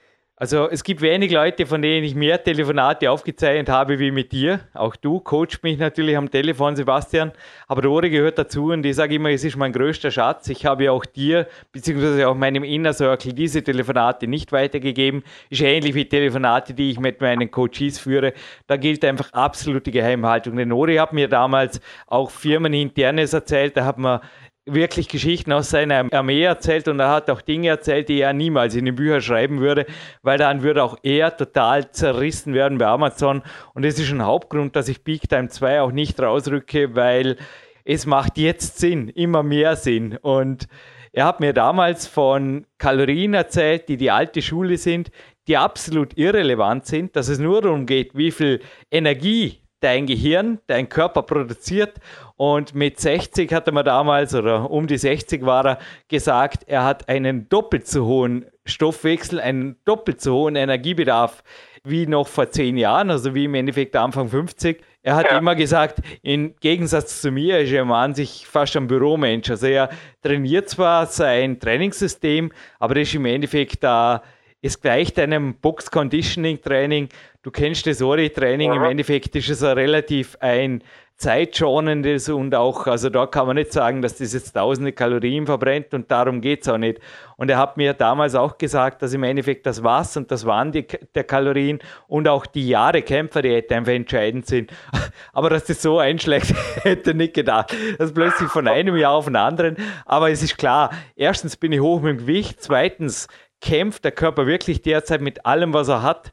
also 0.44 0.68
es 0.68 0.84
gibt 0.84 1.00
wenig 1.00 1.32
Leute, 1.32 1.64
von 1.64 1.80
denen 1.80 2.04
ich 2.04 2.14
mehr 2.14 2.44
Telefonate 2.44 3.10
aufgezeichnet 3.10 3.70
habe 3.70 3.98
wie 3.98 4.10
mit 4.10 4.30
dir. 4.30 4.60
Auch 4.74 4.94
du 4.94 5.18
coachst 5.18 5.62
mich 5.62 5.78
natürlich 5.78 6.18
am 6.18 6.30
Telefon, 6.30 6.76
Sebastian. 6.76 7.32
Aber 7.66 7.88
Ori 7.88 8.10
gehört 8.10 8.36
dazu 8.36 8.66
und 8.66 8.84
ich 8.84 8.94
sage 8.94 9.14
immer, 9.14 9.30
es 9.30 9.42
ist 9.42 9.56
mein 9.56 9.72
größter 9.72 10.10
Schatz. 10.10 10.50
Ich 10.50 10.66
habe 10.66 10.84
ja 10.84 10.92
auch 10.92 11.06
dir, 11.06 11.46
beziehungsweise 11.72 12.28
auch 12.28 12.34
meinem 12.34 12.62
Inner 12.62 12.92
Circle, 12.92 13.32
diese 13.32 13.62
Telefonate 13.62 14.26
nicht 14.26 14.52
weitergegeben. 14.52 15.22
Ist 15.48 15.62
ähnlich 15.62 15.94
wie 15.94 16.04
Telefonate, 16.04 16.74
die 16.74 16.90
ich 16.90 17.00
mit 17.00 17.22
meinen 17.22 17.50
Coaches 17.50 17.98
führe. 17.98 18.34
Da 18.66 18.76
gilt 18.76 19.02
einfach 19.06 19.32
absolute 19.32 19.90
Geheimhaltung. 19.90 20.58
Denn 20.58 20.72
Ori 20.72 20.96
hat 20.96 21.14
mir 21.14 21.28
damals 21.28 21.80
auch 22.06 22.30
firmeninternes 22.30 23.32
erzählt. 23.32 23.78
Da 23.78 23.86
hat 23.86 23.96
man 23.96 24.20
wirklich 24.66 25.08
Geschichten 25.08 25.52
aus 25.52 25.70
seiner 25.70 26.12
Armee 26.12 26.42
erzählt 26.42 26.88
und 26.88 26.98
er 26.98 27.10
hat 27.10 27.28
auch 27.28 27.42
Dinge 27.42 27.68
erzählt, 27.68 28.08
die 28.08 28.20
er 28.20 28.32
niemals 28.32 28.74
in 28.74 28.86
den 28.86 28.94
Büchern 28.94 29.20
schreiben 29.20 29.60
würde, 29.60 29.86
weil 30.22 30.38
dann 30.38 30.62
würde 30.62 30.82
auch 30.82 30.96
er 31.02 31.36
total 31.36 31.90
zerrissen 31.90 32.54
werden 32.54 32.78
bei 32.78 32.86
Amazon. 32.86 33.42
Und 33.74 33.84
das 33.84 33.98
ist 33.98 34.10
ein 34.10 34.24
Hauptgrund, 34.24 34.74
dass 34.74 34.88
ich 34.88 35.04
Big 35.04 35.28
Time 35.28 35.48
2 35.48 35.82
auch 35.82 35.92
nicht 35.92 36.20
rausrücke, 36.20 36.94
weil 36.94 37.36
es 37.84 38.06
macht 38.06 38.38
jetzt 38.38 38.78
Sinn, 38.78 39.08
immer 39.10 39.42
mehr 39.42 39.76
Sinn. 39.76 40.16
Und 40.16 40.66
er 41.12 41.26
hat 41.26 41.40
mir 41.40 41.52
damals 41.52 42.06
von 42.06 42.66
Kalorien 42.78 43.34
erzählt, 43.34 43.88
die 43.88 43.98
die 43.98 44.10
alte 44.10 44.40
Schule 44.40 44.78
sind, 44.78 45.10
die 45.46 45.58
absolut 45.58 46.16
irrelevant 46.16 46.86
sind, 46.86 47.16
dass 47.16 47.28
es 47.28 47.38
nur 47.38 47.60
darum 47.60 47.84
geht, 47.84 48.16
wie 48.16 48.30
viel 48.30 48.60
Energie 48.90 49.63
dein 49.84 50.06
Gehirn, 50.06 50.58
dein 50.66 50.88
Körper 50.88 51.22
produziert. 51.22 51.98
Und 52.36 52.74
mit 52.74 52.98
60 52.98 53.52
hat 53.52 53.66
er 53.68 53.72
mir 53.74 53.84
damals, 53.84 54.34
oder 54.34 54.70
um 54.70 54.86
die 54.86 54.98
60 54.98 55.44
war 55.44 55.64
er, 55.66 55.78
gesagt, 56.08 56.64
er 56.66 56.84
hat 56.84 57.08
einen 57.08 57.48
doppelt 57.48 57.86
so 57.86 58.06
hohen 58.06 58.46
Stoffwechsel, 58.64 59.38
einen 59.40 59.76
doppelt 59.84 60.20
so 60.20 60.34
hohen 60.34 60.56
Energiebedarf 60.56 61.44
wie 61.86 62.06
noch 62.06 62.26
vor 62.26 62.50
zehn 62.50 62.78
Jahren, 62.78 63.10
also 63.10 63.34
wie 63.34 63.44
im 63.44 63.54
Endeffekt 63.54 63.94
Anfang 63.94 64.28
50. 64.30 64.82
Er 65.02 65.16
hat 65.16 65.30
Ja. 65.30 65.36
immer 65.36 65.54
gesagt, 65.54 65.98
im 66.22 66.54
Gegensatz 66.60 67.20
zu 67.20 67.30
mir 67.30 67.58
ist 67.58 67.72
er 67.72 67.84
an 67.84 68.14
sich 68.14 68.46
fast 68.46 68.74
ein 68.78 68.86
Büromensch. 68.86 69.50
Also 69.50 69.66
er 69.66 69.90
trainiert 70.22 70.70
zwar 70.70 71.04
sein 71.06 71.60
Trainingssystem, 71.60 72.52
aber 72.78 72.94
das 72.94 73.08
ist 73.08 73.14
im 73.16 73.26
Endeffekt 73.26 73.84
da, 73.84 74.22
es 74.66 74.80
gleicht 74.80 75.18
einem 75.18 75.56
Box-Conditioning-Training. 75.56 77.10
Du 77.42 77.50
kennst 77.50 77.86
das 77.86 78.00
Ori-Training, 78.00 78.72
im 78.72 78.78
Mhm. 78.78 78.90
Endeffekt 78.90 79.36
ist 79.36 79.50
es 79.50 79.62
ein 79.62 79.76
relativ 79.76 80.38
ein 80.40 80.82
zeitschonendes 81.16 82.28
und 82.28 82.54
auch, 82.54 82.86
also 82.88 83.08
da 83.08 83.26
kann 83.26 83.46
man 83.46 83.54
nicht 83.56 83.72
sagen, 83.72 84.02
dass 84.02 84.18
das 84.18 84.32
jetzt 84.32 84.52
tausende 84.52 84.92
Kalorien 84.92 85.46
verbrennt 85.46 85.94
und 85.94 86.10
darum 86.10 86.40
geht 86.40 86.62
es 86.62 86.68
auch 86.68 86.78
nicht. 86.78 86.98
Und 87.36 87.50
er 87.50 87.58
hat 87.58 87.76
mir 87.76 87.92
damals 87.92 88.34
auch 88.34 88.58
gesagt, 88.58 89.00
dass 89.00 89.12
im 89.12 89.22
Endeffekt 89.22 89.64
das 89.66 89.84
Was 89.84 90.16
und 90.16 90.30
das 90.30 90.44
Wann 90.44 90.72
die, 90.72 90.86
der 91.14 91.24
Kalorien 91.24 91.78
und 92.08 92.26
auch 92.26 92.46
die 92.46 92.68
Jahre 92.68 93.02
Kämpferdiät 93.02 93.70
einfach 93.70 93.92
entscheidend 93.92 94.46
sind. 94.46 94.72
Aber 95.32 95.50
dass 95.50 95.64
das 95.64 95.82
so 95.82 95.98
einschlägt, 95.98 96.52
hätte 96.82 97.10
ich 97.10 97.16
nicht 97.16 97.34
gedacht. 97.34 97.74
Das 97.98 98.08
ist 98.08 98.14
plötzlich 98.14 98.48
von 98.48 98.66
einem 98.66 98.96
Jahr 98.96 99.12
auf 99.12 99.26
den 99.26 99.36
anderen. 99.36 99.76
Aber 100.06 100.30
es 100.30 100.42
ist 100.42 100.56
klar, 100.56 100.90
erstens 101.14 101.56
bin 101.56 101.70
ich 101.70 101.80
hoch 101.80 102.00
mit 102.00 102.18
dem 102.18 102.18
Gewicht, 102.18 102.60
zweitens 102.60 103.28
kämpft 103.64 104.04
der 104.04 104.12
Körper 104.12 104.46
wirklich 104.46 104.82
derzeit 104.82 105.22
mit 105.22 105.46
allem, 105.46 105.72
was 105.72 105.88
er 105.88 106.02
hat, 106.02 106.32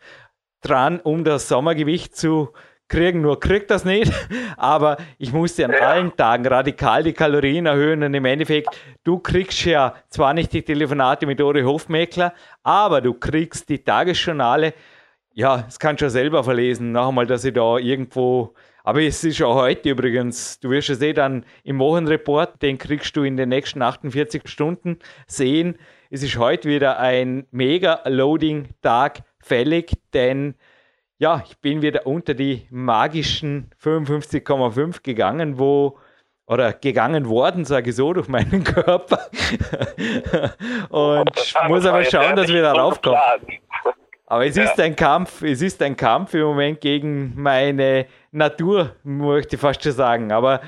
dran, 0.62 1.00
um 1.00 1.24
das 1.24 1.48
Sommergewicht 1.48 2.16
zu 2.16 2.50
kriegen. 2.90 3.22
Nur 3.22 3.40
kriegt 3.40 3.72
das 3.72 3.86
nicht, 3.86 4.12
aber 4.58 4.98
ich 5.18 5.32
musste 5.32 5.64
an 5.66 5.72
Ja. 5.72 5.90
allen 5.92 6.16
Tagen 6.16 6.46
radikal 6.46 7.04
die 7.04 7.14
Kalorien 7.14 7.66
erhöhen 7.66 8.04
und 8.04 8.14
im 8.14 8.26
Endeffekt, 8.26 8.70
du 9.06 9.18
kriegst 9.18 9.64
ja 9.64 9.96
zwar 10.10 10.34
nicht 10.34 10.52
die 10.52 10.62
Telefonate 10.62 11.26
mit 11.26 11.40
Ori 11.42 11.62
Hofmeckler, 11.64 12.34
aber 12.64 13.00
du 13.00 13.14
kriegst 13.14 13.70
die 13.70 13.80
Tagesjournale. 13.80 14.74
Ja, 15.34 15.60
das 15.62 15.80
kannst 15.80 16.02
du 16.02 16.06
ja 16.06 16.10
selber 16.10 16.44
verlesen. 16.44 16.92
Noch 16.92 17.08
einmal, 17.08 17.26
dass 17.26 17.46
ich 17.46 17.54
da 17.54 17.78
irgendwo. 17.78 18.54
Aber 18.84 19.02
es 19.02 19.24
ist 19.24 19.42
auch 19.42 19.56
heute 19.56 19.90
übrigens, 19.90 20.60
du 20.60 20.72
wirst 20.72 20.90
es 20.90 21.02
eh 21.02 21.14
dann 21.14 21.46
im 21.64 21.80
Wochenreport, 21.80 22.62
den 22.62 22.78
kriegst 22.78 23.16
du 23.16 23.24
in 23.24 23.38
den 23.38 23.48
nächsten 23.48 23.82
48 23.82 24.50
Stunden 24.50 25.00
sehen. 25.28 25.78
Es 26.13 26.24
ist 26.24 26.38
heute 26.38 26.68
wieder 26.68 27.00
ein 27.00 27.48
Mega-Loading-Tag 27.51 29.20
fällig, 29.39 29.94
denn 30.13 30.56
ja, 31.20 31.41
ich 31.48 31.58
bin 31.60 31.82
wieder 31.82 32.06
unter 32.06 32.34
die 32.34 32.68
magischen 32.70 33.72
55,5 33.82 35.03
gegangen, 35.03 35.58
wo 35.58 35.98
oder 36.48 36.74
gegangen 36.74 37.30
worden, 37.30 37.63
sage 37.63 37.91
ich 37.91 37.96
so, 37.96 38.12
durch 38.12 38.27
meinen 38.27 38.62
Körper. 38.65 39.30
Und 40.89 41.32
ich 41.34 41.56
muss 41.70 41.86
aber 41.86 42.03
schauen, 42.03 42.36
dass 42.36 42.50
wir 42.50 42.62
da 42.62 42.74
raufkommen. 42.74 43.18
Aber 44.25 44.46
es 44.46 44.58
ist 44.58 44.77
ein 44.82 44.98
Kampf, 44.98 45.41
es 45.44 45.62
ist 45.62 45.82
ein 45.82 45.96
Kampf 45.96 46.34
im 46.34 46.41
Moment 46.41 46.82
gegen 46.82 47.41
meine 47.41 48.06
Natur, 48.32 48.98
möchte 49.03 49.56
ich 49.56 49.62
fast 49.62 49.82
schon 49.82 49.94
sagen. 49.94 50.34
Aber 50.34 50.60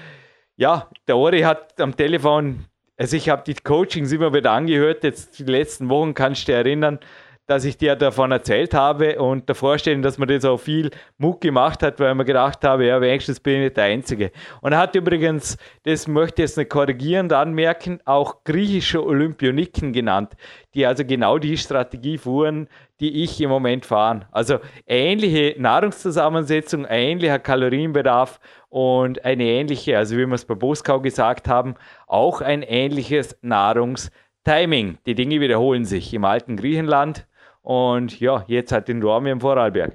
ja, 0.56 0.90
der 1.06 1.18
Ori 1.18 1.42
hat 1.42 1.82
am 1.82 1.94
Telefon, 1.94 2.64
also 2.98 3.18
ich 3.18 3.30
habe 3.30 3.44
die 3.46 3.56
Coachings 3.56 4.12
immer 4.12 4.34
wieder 4.34 4.52
angehört, 4.52 5.04
jetzt 5.04 5.40
die 5.40 5.44
letzten 5.44 5.90
Wochen 5.90 6.14
kannst 6.14 6.44
du 6.44 6.46
dich 6.48 6.56
erinnern, 6.56 7.00
dass 7.46 7.66
ich 7.66 7.78
dir 7.78 7.96
davon 7.96 8.32
erzählt 8.32 8.74
habe 8.74 9.22
und 9.22 9.50
davor 9.50 9.78
stehen, 9.78 10.02
dass 10.02 10.18
man 10.18 10.30
das 10.30 10.46
auch 10.46 10.58
viel 10.58 10.92
Muck 11.18 11.42
gemacht 11.42 11.84
hat, 11.84 12.00
weil 12.00 12.16
man 12.16 12.26
gedacht 12.26 12.64
habe, 12.64 12.86
ja, 12.86 13.02
wenigstens 13.02 13.40
bin 13.40 13.56
ich 13.56 13.62
nicht 13.62 13.78
der 13.78 13.86
Einzige. 13.86 14.32
Und 14.62 14.72
er 14.72 14.80
hat 14.80 14.96
übrigens, 14.96 15.58
das 15.84 16.08
möchte 16.08 16.42
ich 16.42 16.50
jetzt 16.50 16.58
nicht 16.58 16.70
korrigierend 16.70 17.34
anmerken, 17.34 18.00
auch 18.06 18.44
griechische 18.46 19.06
Olympioniken 19.06 19.92
genannt, 19.92 20.34
die 20.74 20.86
also 20.86 21.04
genau 21.04 21.38
die 21.38 21.58
Strategie 21.58 22.18
fuhren, 22.18 22.70
die 23.02 23.24
ich 23.24 23.42
im 23.42 23.50
Moment 23.50 23.86
fahre. 23.86 24.28
Also 24.32 24.60
ähnliche 24.88 25.56
Nahrungszusammensetzung, 25.60 26.86
ähnlicher 26.86 27.40
Kalorienbedarf 27.40 28.40
und 28.70 29.26
eine 29.26 29.44
ähnliche, 29.44 29.98
also 29.98 30.16
wie 30.16 30.26
wir 30.26 30.34
es 30.34 30.46
bei 30.46 30.56
Boskau 30.56 31.02
gesagt 31.02 31.50
haben, 31.50 31.76
auch 32.08 32.40
ein 32.40 32.64
ähnliches 32.64 33.38
Nahrungstiming. 33.42 34.98
Die 35.06 35.16
Dinge 35.16 35.42
wiederholen 35.42 35.84
sich 35.84 36.14
im 36.14 36.24
alten 36.24 36.56
Griechenland 36.56 37.28
und 37.64 38.20
ja, 38.20 38.44
jetzt 38.48 38.72
halt 38.72 38.90
in 38.90 39.02
Dormi 39.02 39.32
im 39.32 39.42
Vorarlberg. 39.42 39.94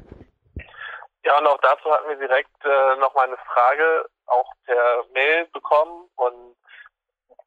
Ja, 1.24 1.38
und 1.38 1.46
auch 1.46 1.60
dazu 1.60 1.90
hatten 1.92 2.08
wir 2.08 2.16
direkt 2.16 2.64
äh, 2.64 2.96
nochmal 2.96 3.26
eine 3.26 3.36
Frage 3.52 4.06
auch 4.26 4.50
per 4.64 5.04
Mail 5.12 5.46
bekommen 5.52 6.08
und 6.16 6.56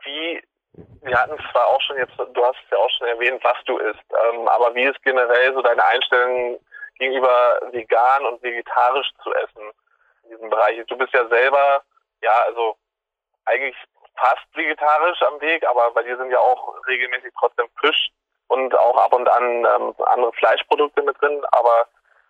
wie, 0.03 0.41
wir 1.01 1.19
hatten 1.19 1.37
zwar 1.51 1.67
auch 1.67 1.81
schon 1.81 1.97
jetzt, 1.97 2.13
du 2.17 2.45
hast 2.45 2.57
es 2.63 2.71
ja 2.71 2.77
auch 2.77 2.89
schon 2.91 3.07
erwähnt, 3.07 3.43
was 3.43 3.57
du 3.65 3.77
isst, 3.77 4.03
ähm, 4.29 4.47
aber 4.47 4.73
wie 4.75 4.83
ist 4.83 5.01
generell 5.03 5.53
so 5.53 5.61
deine 5.61 5.83
Einstellung 5.85 6.59
gegenüber 6.97 7.59
vegan 7.71 8.25
und 8.27 8.41
vegetarisch 8.43 9.09
zu 9.23 9.33
essen 9.33 9.71
in 10.23 10.29
diesem 10.31 10.49
Bereich? 10.49 10.85
Du 10.87 10.97
bist 10.97 11.13
ja 11.13 11.27
selber, 11.27 11.83
ja, 12.21 12.33
also 12.45 12.75
eigentlich 13.45 13.75
fast 14.15 14.45
vegetarisch 14.53 15.21
am 15.23 15.41
Weg, 15.41 15.65
aber 15.67 15.91
bei 15.91 16.03
dir 16.03 16.17
sind 16.17 16.29
ja 16.29 16.39
auch 16.39 16.75
regelmäßig 16.87 17.33
trotzdem 17.39 17.67
Fisch 17.79 18.11
und 18.51 18.77
auch 18.77 18.97
ab 18.97 19.13
und 19.13 19.29
an 19.29 19.43
ähm, 19.43 19.93
andere 20.05 20.33
Fleischprodukte 20.33 21.01
mit 21.03 21.19
drin, 21.21 21.41
aber 21.51 21.87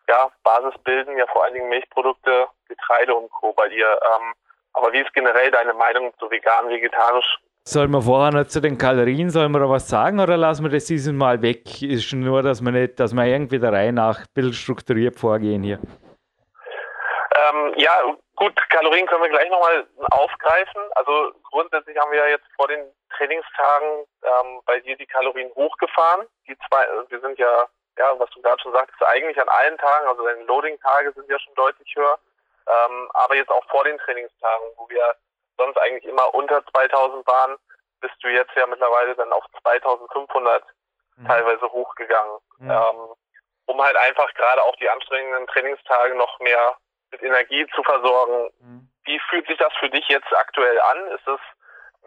ja, 0.07 0.29
Basis 0.43 0.79
bilden 0.83 1.17
ja 1.17 1.25
vor 1.27 1.43
allen 1.43 1.53
Dingen 1.53 1.69
Milchprodukte, 1.69 2.47
Getreide 2.67 3.15
und 3.15 3.29
Co. 3.31 3.53
bei 3.53 3.67
dir. 3.69 3.87
Ähm, 3.87 4.33
aber 4.73 4.93
wie 4.93 4.99
ist 4.99 5.13
generell 5.13 5.51
deine 5.51 5.73
Meinung 5.73 6.13
zu 6.19 6.29
vegan, 6.29 6.69
vegetarisch? 6.69 7.39
Sollen 7.63 7.91
wir 7.91 8.01
vorher 8.01 8.31
noch 8.31 8.47
zu 8.47 8.59
den 8.59 8.77
Kalorien, 8.77 9.29
sollen 9.29 9.51
wir 9.51 9.59
da 9.59 9.69
was 9.69 9.87
sagen 9.87 10.19
oder 10.19 10.35
lassen 10.37 10.63
wir 10.63 10.71
das 10.71 10.85
dieses 10.85 11.13
Mal 11.13 11.41
weg? 11.41 11.81
Ist 11.81 12.11
nur, 12.13 12.41
dass 12.41 12.61
wir 12.61 12.71
nicht, 12.71 12.99
dass 12.99 13.13
wir 13.13 13.25
irgendwie 13.25 13.59
der 13.59 13.71
Reihe 13.71 13.93
nach 13.93 14.19
ein 14.19 14.25
bisschen 14.33 14.53
strukturiert 14.53 15.15
vorgehen 15.15 15.63
hier. 15.63 15.79
Ähm, 17.41 17.73
ja, 17.77 18.15
gut, 18.35 18.55
Kalorien 18.69 19.07
können 19.07 19.23
wir 19.23 19.29
gleich 19.29 19.49
nochmal 19.49 19.87
aufgreifen. 20.11 20.81
Also 20.95 21.31
grundsätzlich 21.49 21.97
haben 21.97 22.11
wir 22.11 22.19
ja 22.19 22.27
jetzt 22.27 22.45
vor 22.55 22.67
den 22.67 22.91
Trainingstagen 23.15 24.05
ähm, 24.23 24.61
bei 24.65 24.79
dir 24.79 24.97
die 24.97 25.05
Kalorien 25.05 25.51
hochgefahren. 25.55 26.27
Die 26.47 26.57
zwei, 26.69 26.83
äh, 26.83 27.09
wir 27.09 27.19
sind 27.21 27.39
ja, 27.39 27.67
ja, 27.97 28.19
was 28.19 28.29
du 28.31 28.41
gerade 28.41 28.61
schon 28.61 28.73
sagtest, 28.73 29.03
eigentlich 29.03 29.39
an 29.39 29.49
allen 29.49 29.77
Tagen, 29.77 30.07
also 30.07 30.25
deine 30.25 30.43
Loading-Tage 30.43 31.13
sind 31.13 31.29
ja 31.29 31.39
schon 31.39 31.55
deutlich 31.55 31.93
höher. 31.95 32.19
Ähm, 32.67 33.09
aber 33.13 33.35
jetzt 33.35 33.49
auch 33.49 33.65
vor 33.69 33.83
den 33.83 33.97
Trainingstagen, 33.99 34.67
wo 34.75 34.87
wir 34.89 35.15
sonst 35.57 35.77
eigentlich 35.77 36.05
immer 36.05 36.33
unter 36.33 36.63
2000 36.67 37.25
waren, 37.27 37.57
bist 38.01 38.15
du 38.21 38.27
jetzt 38.27 38.55
ja 38.55 38.67
mittlerweile 38.67 39.15
dann 39.15 39.31
auf 39.31 39.43
2500 39.61 40.63
Mhm. 41.17 41.27
teilweise 41.27 41.71
hochgegangen. 41.71 42.39
Mhm. 42.57 42.71
Ähm, 42.71 43.15
um 43.67 43.81
halt 43.81 43.95
einfach 43.95 44.33
gerade 44.33 44.63
auch 44.63 44.75
die 44.77 44.89
anstrengenden 44.89 45.47
Trainingstage 45.47 46.15
noch 46.15 46.39
mehr 46.39 46.75
mit 47.11 47.21
Energie 47.23 47.65
zu 47.75 47.83
versorgen. 47.83 48.49
Mhm. 48.61 48.87
Wie 49.05 49.19
fühlt 49.29 49.47
sich 49.47 49.57
das 49.57 49.73
für 49.79 49.89
dich 49.89 50.07
jetzt 50.07 50.31
aktuell 50.35 50.79
an? 50.79 51.07
Ist 51.15 51.27
es, 51.27 51.39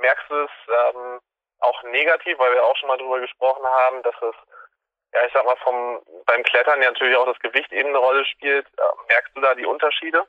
merkst 0.01 0.25
du 0.31 0.35
es 0.35 0.51
ähm, 0.69 1.21
auch 1.61 1.83
negativ, 1.85 2.39
weil 2.39 2.53
wir 2.53 2.65
auch 2.65 2.77
schon 2.77 2.89
mal 2.89 2.99
drüber 2.99 3.21
gesprochen 3.21 3.65
haben, 3.65 4.03
dass 4.03 4.15
es, 4.17 4.35
ja, 5.13 5.21
ich 5.27 5.33
sag 5.33 5.45
mal, 5.45 5.57
vom, 5.63 6.01
beim 6.27 6.43
Klettern 6.43 6.83
ja 6.83 6.91
natürlich 6.91 7.17
auch 7.17 7.27
das 7.27 7.39
Gewicht 7.39 7.73
eben 7.73 7.91
eine 7.91 7.99
Rolle 7.99 8.25
spielt. 8.27 8.67
Äh, 8.67 8.83
merkst 9.09 9.37
du 9.37 9.41
da 9.41 9.55
die 9.55 9.67
Unterschiede? 9.67 10.25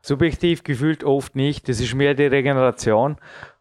Subjektiv 0.00 0.62
gefühlt 0.62 1.02
oft 1.04 1.34
nicht. 1.34 1.68
Das 1.68 1.80
ist 1.80 1.94
mehr 1.94 2.14
die 2.14 2.26
Regeneration. 2.26 3.18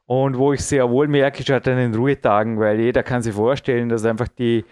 Und 0.07 0.37
wo 0.37 0.53
ich 0.53 0.63
sehr 0.63 0.89
wohl 0.89 1.07
merke, 1.07 1.39
ist 1.39 1.49
halt 1.49 1.67
an 1.67 1.77
den 1.77 1.95
Ruhetagen, 1.95 2.59
weil 2.59 2.79
jeder 2.79 3.01
kann 3.01 3.23
sich 3.23 3.33
vorstellen, 3.33 3.89
dass 3.89 4.05
einfach 4.05 4.27
die, 4.27 4.63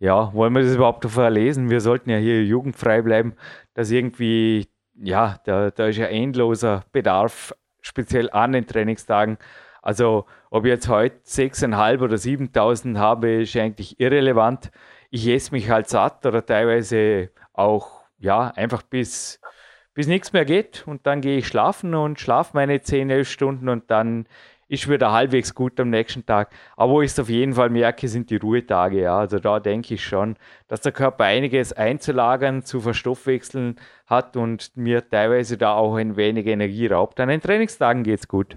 ja, 0.00 0.32
wollen 0.34 0.52
wir 0.52 0.62
das 0.62 0.74
überhaupt 0.74 1.04
verlesen? 1.04 1.70
Wir 1.70 1.80
sollten 1.80 2.10
ja 2.10 2.16
hier 2.16 2.42
jugendfrei 2.42 3.00
bleiben, 3.02 3.36
dass 3.74 3.92
irgendwie, 3.92 4.66
ja, 5.02 5.36
da, 5.44 5.70
da 5.70 5.86
ist 5.86 5.96
ja 5.96 6.06
endloser 6.06 6.84
Bedarf, 6.92 7.54
speziell 7.80 8.30
an 8.30 8.52
den 8.52 8.66
Trainingstagen. 8.66 9.38
Also, 9.82 10.26
ob 10.50 10.64
ich 10.64 10.70
jetzt 10.70 10.88
heute 10.88 11.16
6.500 11.26 12.02
oder 12.02 12.16
7.000 12.16 12.98
habe, 12.98 13.42
ist 13.42 13.56
eigentlich 13.56 13.98
irrelevant. 13.98 14.70
Ich 15.10 15.26
esse 15.26 15.52
mich 15.52 15.70
halt 15.70 15.88
satt 15.88 16.26
oder 16.26 16.44
teilweise 16.44 17.30
auch, 17.52 18.02
ja, 18.18 18.48
einfach 18.48 18.82
bis, 18.82 19.40
bis 19.94 20.06
nichts 20.06 20.32
mehr 20.32 20.44
geht 20.44 20.84
und 20.86 21.06
dann 21.06 21.22
gehe 21.22 21.38
ich 21.38 21.46
schlafen 21.46 21.94
und 21.94 22.20
schlafe 22.20 22.50
meine 22.54 22.82
10, 22.82 23.08
11 23.10 23.30
Stunden 23.30 23.68
und 23.68 23.90
dann 23.90 24.26
ist 24.70 24.88
wieder 24.88 25.10
halbwegs 25.10 25.52
gut 25.52 25.80
am 25.80 25.90
nächsten 25.90 26.24
Tag. 26.24 26.50
Aber 26.76 26.92
wo 26.92 27.02
ich 27.02 27.10
es 27.10 27.18
auf 27.18 27.28
jeden 27.28 27.54
Fall 27.54 27.70
merke, 27.70 28.06
sind 28.06 28.30
die 28.30 28.36
Ruhetage. 28.36 29.00
Ja. 29.02 29.18
Also 29.18 29.40
da 29.40 29.58
denke 29.58 29.94
ich 29.94 30.04
schon, 30.04 30.36
dass 30.68 30.80
der 30.80 30.92
Körper 30.92 31.24
einiges 31.24 31.72
einzulagern, 31.72 32.62
zu 32.62 32.80
verstoffwechseln 32.80 33.80
hat 34.06 34.36
und 34.36 34.76
mir 34.76 35.08
teilweise 35.08 35.58
da 35.58 35.74
auch 35.74 35.96
ein 35.96 36.16
wenig 36.16 36.46
Energie 36.46 36.86
raubt. 36.86 37.18
An 37.18 37.28
den 37.28 37.40
Trainingstagen 37.40 38.04
geht 38.04 38.20
es 38.20 38.28
gut. 38.28 38.56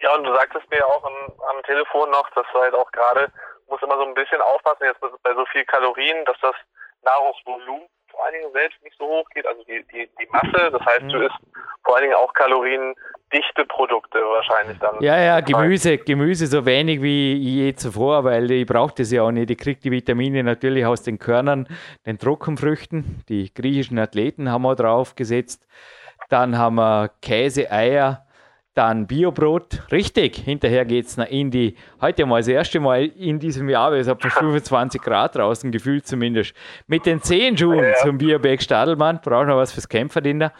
Ja, 0.00 0.14
und 0.14 0.24
du 0.24 0.34
sagtest 0.34 0.70
mir 0.70 0.86
auch 0.86 1.02
am, 1.02 1.32
am 1.56 1.62
Telefon 1.62 2.10
noch, 2.10 2.28
dass 2.34 2.46
du 2.52 2.58
halt 2.58 2.74
auch 2.74 2.92
gerade, 2.92 3.32
muss 3.68 3.82
immer 3.82 3.96
so 3.96 4.04
ein 4.04 4.14
bisschen 4.14 4.42
aufpassen, 4.42 4.84
jetzt 4.84 5.00
bei 5.00 5.34
so 5.34 5.46
viel 5.46 5.64
Kalorien, 5.64 6.26
dass 6.26 6.36
das 6.42 6.54
Nahrungsvolumen 7.02 7.88
vor 8.16 8.24
allen 8.24 8.34
Dingen 8.34 8.52
selbst 8.52 8.82
nicht 8.82 8.96
so 8.98 9.06
hoch 9.06 9.28
geht, 9.30 9.46
also 9.46 9.62
die, 9.64 9.84
die, 9.92 10.08
die 10.18 10.28
Masse. 10.32 10.70
Das 10.70 10.80
heißt, 10.80 11.02
du 11.02 11.18
mhm. 11.18 11.22
isst 11.26 11.36
vor 11.84 11.94
allen 11.94 12.04
Dingen 12.04 12.16
auch 12.16 12.32
kaloriendichte 12.32 13.64
Produkte 13.68 14.18
wahrscheinlich 14.18 14.78
dann. 14.78 15.00
Ja, 15.00 15.18
ja, 15.18 15.40
Gemüse, 15.40 15.98
Gemüse 15.98 16.46
so 16.46 16.64
wenig 16.64 17.02
wie 17.02 17.34
je 17.34 17.74
zuvor, 17.74 18.24
weil 18.24 18.50
ich 18.50 18.66
brauche 18.66 18.94
das 18.96 19.12
ja 19.12 19.22
auch 19.22 19.30
nicht. 19.30 19.50
Ich 19.50 19.58
kriege 19.58 19.80
die 19.80 19.90
Vitamine 19.90 20.42
natürlich 20.42 20.86
aus 20.86 21.02
den 21.02 21.18
Körnern, 21.18 21.68
den 22.06 22.18
Trockenfrüchten. 22.18 23.22
Die 23.28 23.52
griechischen 23.52 23.98
Athleten 23.98 24.50
haben 24.50 24.62
wir 24.62 24.74
drauf 24.74 25.14
gesetzt. 25.14 25.66
Dann 26.30 26.58
haben 26.58 26.76
wir 26.76 27.10
Käse, 27.20 27.70
Eier, 27.70 28.25
dann 28.76 29.06
Biobrot, 29.06 29.90
richtig. 29.90 30.36
Hinterher 30.36 30.84
geht 30.84 31.06
es 31.06 31.16
in 31.16 31.50
die, 31.50 31.76
heute 32.00 32.26
mal 32.26 32.40
das 32.40 32.48
erste 32.48 32.78
Mal 32.78 33.06
in 33.06 33.38
diesem 33.38 33.68
Jahr, 33.68 33.90
weil 33.90 34.00
es 34.00 34.08
hat 34.08 34.22
25 34.22 35.00
Grad 35.02 35.36
draußen, 35.36 35.72
gefühlt 35.72 36.06
zumindest, 36.06 36.54
mit 36.86 37.06
den 37.06 37.22
Zehenschuhen 37.22 37.82
ja. 37.82 37.94
zum 38.02 38.18
Bioberg 38.18 38.62
Stadelmann. 38.62 39.20
Brauche 39.22 39.46
noch 39.46 39.56
was 39.56 39.72
fürs 39.72 39.88
Kämpferdiener. 39.88 40.52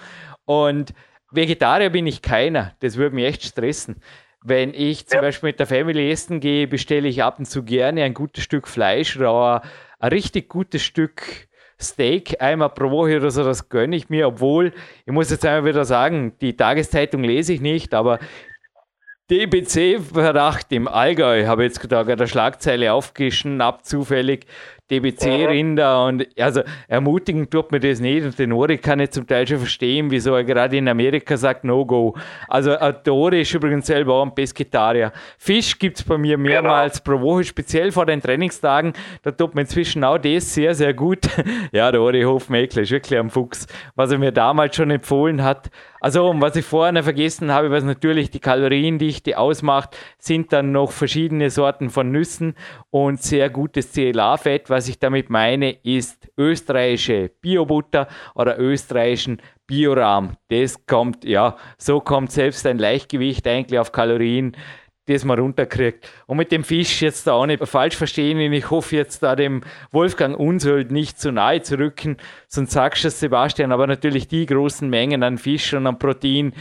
Und 0.46 0.94
Vegetarier 1.30 1.90
bin 1.90 2.06
ich 2.06 2.22
keiner. 2.22 2.72
Das 2.80 2.96
würde 2.96 3.14
mich 3.14 3.26
echt 3.26 3.44
stressen. 3.44 4.00
Wenn 4.42 4.72
ich 4.72 5.06
zum 5.06 5.16
ja. 5.16 5.22
Beispiel 5.22 5.48
mit 5.48 5.60
der 5.60 5.66
Family 5.66 6.10
essen 6.10 6.40
gehe, 6.40 6.66
bestelle 6.66 7.08
ich 7.08 7.22
ab 7.22 7.38
und 7.38 7.44
zu 7.46 7.64
gerne 7.64 8.02
ein 8.04 8.14
gutes 8.14 8.44
Stück 8.44 8.68
Fleisch 8.68 9.16
oder 9.16 9.62
ein 9.98 10.08
richtig 10.08 10.48
gutes 10.48 10.82
Stück 10.82 11.48
Steak 11.80 12.40
einmal 12.40 12.70
pro 12.70 12.90
Woche 12.90 13.16
oder 13.18 13.30
so, 13.30 13.44
das 13.44 13.68
gönne 13.68 13.96
ich 13.96 14.08
mir, 14.08 14.28
obwohl, 14.28 14.72
ich 15.04 15.12
muss 15.12 15.30
jetzt 15.30 15.44
einmal 15.44 15.66
wieder 15.68 15.84
sagen, 15.84 16.32
die 16.40 16.56
Tageszeitung 16.56 17.22
lese 17.22 17.52
ich 17.52 17.60
nicht, 17.60 17.92
aber 17.92 18.18
DBC-Verdacht 19.30 20.70
im 20.70 20.86
Allgäu, 20.86 21.46
habe 21.46 21.64
ich 21.64 21.70
jetzt 21.70 21.80
gerade 21.80 22.12
eine 22.12 22.28
Schlagzeile 22.28 22.92
aufgeschnappt, 22.92 23.84
zufällig. 23.84 24.46
DBC-Rinder 24.90 26.04
und 26.04 26.26
also 26.38 26.62
ermutigen 26.88 27.50
tut 27.50 27.72
mir 27.72 27.80
das 27.80 28.00
nicht 28.00 28.24
und 28.24 28.38
den 28.38 28.52
Ori 28.52 28.78
kann 28.78 29.00
ich 29.00 29.10
zum 29.10 29.26
Teil 29.26 29.46
schon 29.46 29.58
verstehen, 29.58 30.10
wieso 30.10 30.34
er 30.34 30.44
gerade 30.44 30.76
in 30.76 30.88
Amerika 30.88 31.36
sagt 31.36 31.64
No-Go. 31.64 32.14
Also 32.48 32.76
Dori 33.04 33.42
ist 33.42 33.54
übrigens 33.54 33.86
selber 33.86 34.14
auch 34.14 34.22
ein 34.22 34.34
Pesketarier. 34.34 35.12
Fisch 35.38 35.78
gibt 35.78 35.98
es 35.98 36.04
bei 36.04 36.18
mir 36.18 36.38
mehrmals 36.38 37.02
genau. 37.02 37.18
pro 37.18 37.24
Woche, 37.24 37.44
speziell 37.44 37.90
vor 37.90 38.06
den 38.06 38.20
Trainingstagen. 38.20 38.92
Da 39.22 39.32
tut 39.32 39.54
mir 39.54 39.62
inzwischen 39.62 40.04
auch 40.04 40.18
das 40.18 40.54
sehr, 40.54 40.74
sehr 40.74 40.94
gut. 40.94 41.26
ja, 41.72 41.90
der 41.90 42.00
Ori 42.00 42.22
Hofmeckler 42.22 42.82
ist 42.82 42.90
wirklich 42.90 43.18
am 43.18 43.30
Fuchs, 43.30 43.66
was 43.94 44.12
er 44.12 44.18
mir 44.18 44.32
damals 44.32 44.76
schon 44.76 44.90
empfohlen 44.90 45.42
hat. 45.42 45.70
Also, 46.00 46.28
und 46.28 46.40
was 46.40 46.54
ich 46.54 46.64
vorher 46.64 47.02
vergessen 47.02 47.50
habe, 47.50 47.70
was 47.70 47.82
natürlich 47.82 48.30
die 48.30 48.38
Kaloriendichte 48.38 49.38
ausmacht, 49.38 49.96
sind 50.18 50.52
dann 50.52 50.70
noch 50.70 50.92
verschiedene 50.92 51.50
Sorten 51.50 51.90
von 51.90 52.12
Nüssen 52.12 52.54
und 52.90 53.22
sehr 53.22 53.50
gutes 53.50 53.92
CLA-Fett, 53.92 54.70
was 54.76 54.88
ich 54.88 54.98
damit 54.98 55.30
meine, 55.30 55.70
ist 55.70 56.28
österreichische 56.36 57.30
Biobutter 57.40 58.08
oder 58.34 58.58
österreichischen 58.58 59.40
Biorahm. 59.66 60.36
Das 60.48 60.84
kommt, 60.84 61.24
ja, 61.24 61.56
so 61.78 62.00
kommt 62.00 62.30
selbst 62.30 62.66
ein 62.66 62.76
Leichtgewicht 62.76 63.46
eigentlich 63.48 63.80
auf 63.80 63.90
Kalorien, 63.90 64.54
das 65.06 65.24
man 65.24 65.38
runterkriegt. 65.38 66.06
Und 66.26 66.36
mit 66.36 66.52
dem 66.52 66.62
Fisch 66.62 67.00
jetzt 67.00 67.26
da 67.26 67.32
auch 67.32 67.46
nicht 67.46 67.66
falsch 67.66 67.96
verstehen. 67.96 68.36
Und 68.36 68.52
ich 68.52 68.70
hoffe 68.70 68.96
jetzt 68.96 69.22
da 69.22 69.34
dem 69.34 69.62
Wolfgang 69.92 70.38
Unsold 70.38 70.90
nicht 70.90 71.18
zu 71.18 71.32
nahe 71.32 71.62
zu 71.62 71.78
rücken. 71.78 72.18
Sonst 72.46 72.72
sagst 72.72 73.04
du 73.04 73.08
es, 73.08 73.18
Sebastian, 73.18 73.72
aber 73.72 73.86
natürlich 73.86 74.28
die 74.28 74.44
großen 74.44 74.90
Mengen 74.90 75.22
an 75.22 75.38
Fisch 75.38 75.72
und 75.72 75.86
an 75.86 75.98
Protein, 75.98 76.52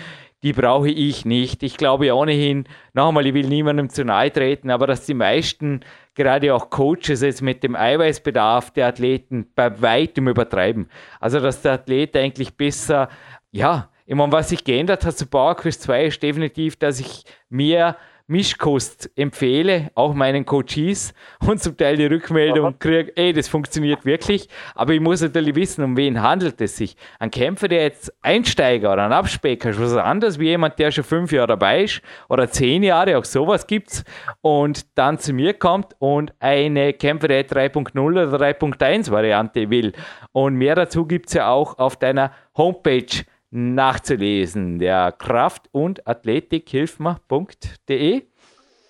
die 0.41 0.53
brauche 0.53 0.89
ich 0.89 1.25
nicht. 1.25 1.63
Ich 1.63 1.75
glaube 1.75 2.15
ohnehin, 2.15 2.63
nochmal, 2.93 3.25
ich 3.25 3.33
will 3.33 3.47
niemandem 3.47 3.89
zu 3.89 4.05
nahe 4.05 4.31
treten, 4.31 4.69
aber 4.69 4.87
dass 4.87 5.05
die 5.05 5.15
meisten, 5.15 5.81
gerade 6.15 6.53
auch 6.53 6.69
Coaches, 6.69 7.21
jetzt 7.21 7.41
mit 7.41 7.61
dem 7.63 7.75
Eiweißbedarf 7.75 8.71
der 8.71 8.87
Athleten 8.87 9.47
bei 9.53 9.81
weitem 9.81 10.27
übertreiben. 10.27 10.89
Also, 11.19 11.39
dass 11.39 11.61
der 11.61 11.73
Athlet 11.73 12.15
eigentlich 12.15 12.55
besser, 12.55 13.09
ja, 13.51 13.89
ich 14.05 14.15
meine, 14.15 14.31
was 14.31 14.49
sich 14.49 14.63
geändert 14.63 15.05
hat 15.05 15.17
zu 15.17 15.25
PowerQuest 15.25 15.81
2 15.83 16.05
ist 16.05 16.23
definitiv, 16.23 16.77
dass 16.77 16.99
ich 16.99 17.23
mehr 17.49 17.97
Mischkost 18.27 19.11
empfehle, 19.15 19.91
auch 19.93 20.15
meinen 20.15 20.45
Coaches 20.45 21.13
und 21.45 21.61
zum 21.61 21.77
Teil 21.77 21.95
die 21.95 22.07
Rückmeldung 22.07 22.79
kriege, 22.79 23.15
ey, 23.15 23.33
das 23.33 23.47
funktioniert 23.47 24.03
wirklich. 24.03 24.49
Aber 24.73 24.93
ich 24.93 24.99
muss 24.99 25.21
natürlich 25.21 25.53
wissen, 25.53 25.83
um 25.83 25.95
wen 25.95 26.21
handelt 26.21 26.59
es 26.59 26.75
sich. 26.75 26.95
Ein 27.19 27.29
Kämpfer, 27.29 27.67
der 27.67 27.83
jetzt 27.83 28.11
Einsteiger 28.23 28.93
oder 28.93 29.05
ein 29.05 29.13
Abspecker 29.13 29.69
ist 29.69 29.79
was 29.79 29.95
anderes 29.95 30.39
wie 30.39 30.45
jemand, 30.45 30.79
der 30.79 30.89
schon 30.89 31.03
fünf 31.03 31.31
Jahre 31.31 31.49
dabei 31.49 31.83
ist 31.83 32.01
oder 32.27 32.49
zehn 32.49 32.81
Jahre, 32.81 33.17
auch 33.17 33.25
sowas 33.25 33.67
gibt's 33.67 34.03
und 34.41 34.97
dann 34.97 35.19
zu 35.19 35.31
mir 35.31 35.53
kommt 35.53 35.95
und 35.99 36.33
eine 36.39 36.93
Kämpfer 36.93 37.27
der 37.27 37.47
3.0 37.47 37.99
oder 37.99 38.23
3.1 38.23 39.11
Variante 39.11 39.69
will. 39.69 39.93
Und 40.31 40.55
mehr 40.55 40.73
dazu 40.73 41.05
gibt 41.05 41.27
es 41.27 41.33
ja 41.35 41.49
auch 41.49 41.77
auf 41.77 41.97
deiner 41.97 42.31
Homepage 42.57 43.23
nachzulesen. 43.51 44.79
Der 44.79 45.11
Kraft- 45.11 45.67
und 45.71 46.07
Athletikhilfmer.de. 46.07 48.25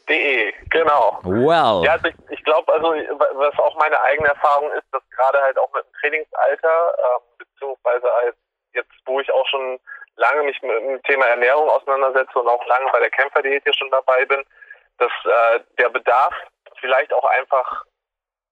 De, 0.07 0.53
genau. 0.69 1.19
Well. 1.23 1.83
Ja, 1.83 1.93
also 1.93 2.07
ich, 2.07 2.15
ich 2.29 2.43
glaube, 2.43 2.71
also 2.71 2.89
was 2.89 3.59
auch 3.59 3.75
meine 3.77 3.99
eigene 4.01 4.29
Erfahrung 4.29 4.71
ist, 4.73 4.85
dass 4.91 5.01
gerade 5.09 5.41
halt 5.41 5.57
auch 5.57 5.73
mit 5.73 5.83
dem 5.83 5.91
Trainingsalter, 5.99 6.93
äh, 6.97 7.19
beziehungsweise 7.39 8.13
als 8.13 8.35
jetzt, 8.73 8.91
wo 9.05 9.19
ich 9.19 9.31
auch 9.31 9.47
schon 9.47 9.79
lange 10.17 10.43
mich 10.43 10.61
mit 10.61 10.71
dem 10.71 11.01
Thema 11.03 11.25
Ernährung 11.25 11.69
auseinandersetze 11.69 12.39
und 12.39 12.47
auch 12.47 12.65
lange 12.67 12.85
bei 12.91 12.99
der 12.99 13.09
Kämpferdiät 13.09 13.63
hier 13.63 13.73
schon 13.73 13.89
dabei 13.89 14.25
bin, 14.25 14.45
dass 14.97 15.11
äh, 15.25 15.59
der 15.79 15.89
Bedarf 15.89 16.33
vielleicht 16.79 17.13
auch 17.13 17.25
einfach, 17.25 17.83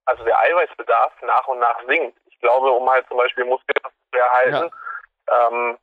also 0.05 0.23
der 0.23 0.39
Eiweißbedarf 0.39 1.13
nach 1.21 1.47
und 1.47 1.59
nach 1.59 1.79
sinkt. 1.87 2.17
Ich 2.25 2.39
glaube, 2.39 2.71
um 2.71 2.89
halt 2.89 3.07
zum 3.07 3.17
Beispiel 3.17 3.45
Muskeln 3.45 3.77
zu 4.11 4.19
erhalten, 4.19 4.71
ja. 5.29 5.47
ähm, 5.47 5.77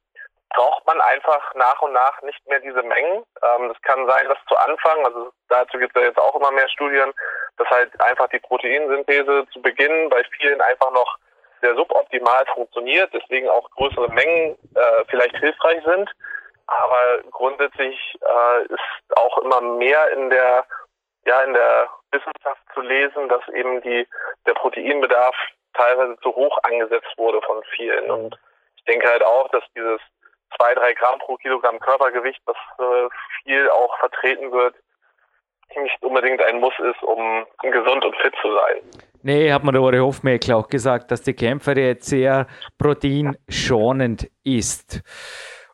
braucht 0.51 0.87
man 0.87 1.01
einfach 1.01 1.55
nach 1.55 1.81
und 1.83 1.93
nach 1.93 2.21
nicht 2.23 2.47
mehr 2.49 2.61
diese 2.61 2.83
Mengen. 2.83 3.25
Ähm, 3.43 3.71
es 3.71 3.81
kann 3.83 4.07
sein, 4.07 4.29
dass 4.29 4.39
zu 4.49 4.57
Anfang, 4.57 5.05
also 5.05 5.33
dazu 5.49 5.79
gibt 5.79 5.97
es 5.97 6.03
ja 6.03 6.09
jetzt 6.09 6.19
auch 6.19 6.37
immer 6.37 6.51
mehr 6.51 6.69
Studien, 6.69 7.13
dass 7.57 7.69
halt 7.69 7.99
einfach 8.01 8.29
die 8.29 8.41
Proteinsynthese 8.41 9.47
zu 9.53 9.63
Beginn 9.63 10.09
bei 10.09 10.23
vielen 10.39 10.61
einfach 10.61 10.91
noch 10.93 11.19
sehr 11.61 11.75
suboptimal 11.75 12.45
funktioniert, 12.55 13.11
deswegen 13.13 13.49
auch 13.49 13.71
größere 13.71 14.09
Mengen 14.13 14.57
äh, 14.75 15.05
vielleicht 15.09 15.37
hilfreich 15.37 15.83
sind. 15.85 16.11
Aber 16.67 17.23
grundsätzlich 17.31 17.99
äh, 18.21 18.63
ist 18.65 19.17
auch 19.17 19.39
immer 19.39 19.61
mehr 19.61 20.11
in 20.13 20.31
der 20.31 20.65
ja 21.27 21.43
in 21.43 21.53
der 21.53 21.89
Wissenschaft 22.13 22.63
zu 22.75 22.81
lesen, 22.81 23.29
dass 23.29 23.47
eben 23.49 23.83
die 23.83 24.07
der 24.47 24.55
Proteinbedarf 24.55 25.37
teilweise 25.75 26.19
zu 26.21 26.35
hoch 26.35 26.59
angesetzt 26.63 27.13
wurde 27.17 27.41
von 27.43 27.63
vielen. 27.77 28.11
Und 28.11 28.39
ich 28.77 28.85
denke 28.85 29.09
halt 29.09 29.23
auch, 29.23 29.49
dass 29.49 29.63
dieses 29.77 30.01
zwei, 30.57 30.75
drei 30.75 30.93
Gramm 30.95 31.19
pro 31.21 31.37
Kilogramm 31.37 31.79
Körpergewicht, 31.79 32.41
was 32.47 32.57
äh, 32.79 33.09
viel 33.43 33.69
auch 33.71 33.97
vertreten 33.99 34.53
wird, 34.53 34.75
nicht 35.77 36.03
unbedingt 36.03 36.43
ein 36.43 36.61
Muss 36.61 36.75
ist, 36.79 37.03
um 37.03 37.47
gesund 37.63 38.05
und 38.05 38.17
fit 38.17 38.35
zu 38.43 38.53
sein. 38.53 38.83
Nee, 39.23 39.53
hat 39.53 39.65
mir 39.65 39.73
der 39.73 39.83
Uri 39.83 39.99
Hofmeckler 39.99 40.57
auch 40.57 40.69
gesagt, 40.69 41.11
dass 41.11 41.23
die 41.23 41.35
Kämpfer 41.35 41.77
jetzt 41.77 42.09
sehr 42.09 42.47
proteinschonend 42.79 44.31
ist. 44.45 45.03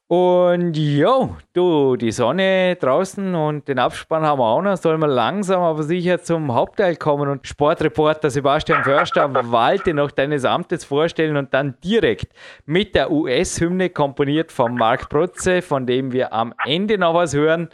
Und 0.09 0.77
jo, 0.77 1.37
du, 1.53 1.97
die 1.97 2.13
Sonne 2.13 2.77
draußen 2.77 3.35
und 3.35 3.67
den 3.67 3.81
Abspann 3.81 4.23
haben 4.23 4.39
wir 4.39 4.45
auch 4.45 4.63
noch. 4.63 4.77
Sollen 4.77 5.01
wir 5.01 5.09
langsam 5.09 5.63
aber 5.63 5.83
sicher 5.83 6.23
zum 6.23 6.55
Hauptteil 6.55 6.95
kommen 6.95 7.29
und 7.29 7.45
Sportreporter 7.45 8.31
Sebastian 8.31 8.85
Förster 8.85 9.29
Walte 9.51 9.95
noch 9.95 10.13
deines 10.13 10.45
Amtes 10.45 10.85
vorstellen 10.85 11.37
und 11.37 11.53
dann 11.53 11.75
direkt 11.83 12.33
mit 12.67 12.95
der 12.95 13.11
US-Hymne 13.11 13.91
komponiert 13.91 14.53
von 14.53 14.77
Marc 14.77 15.09
Protze, 15.09 15.61
von 15.61 15.87
dem 15.87 16.13
wir 16.13 16.33
am 16.33 16.55
Ende 16.65 16.99
noch 16.99 17.15
was 17.15 17.35
hören. 17.35 17.69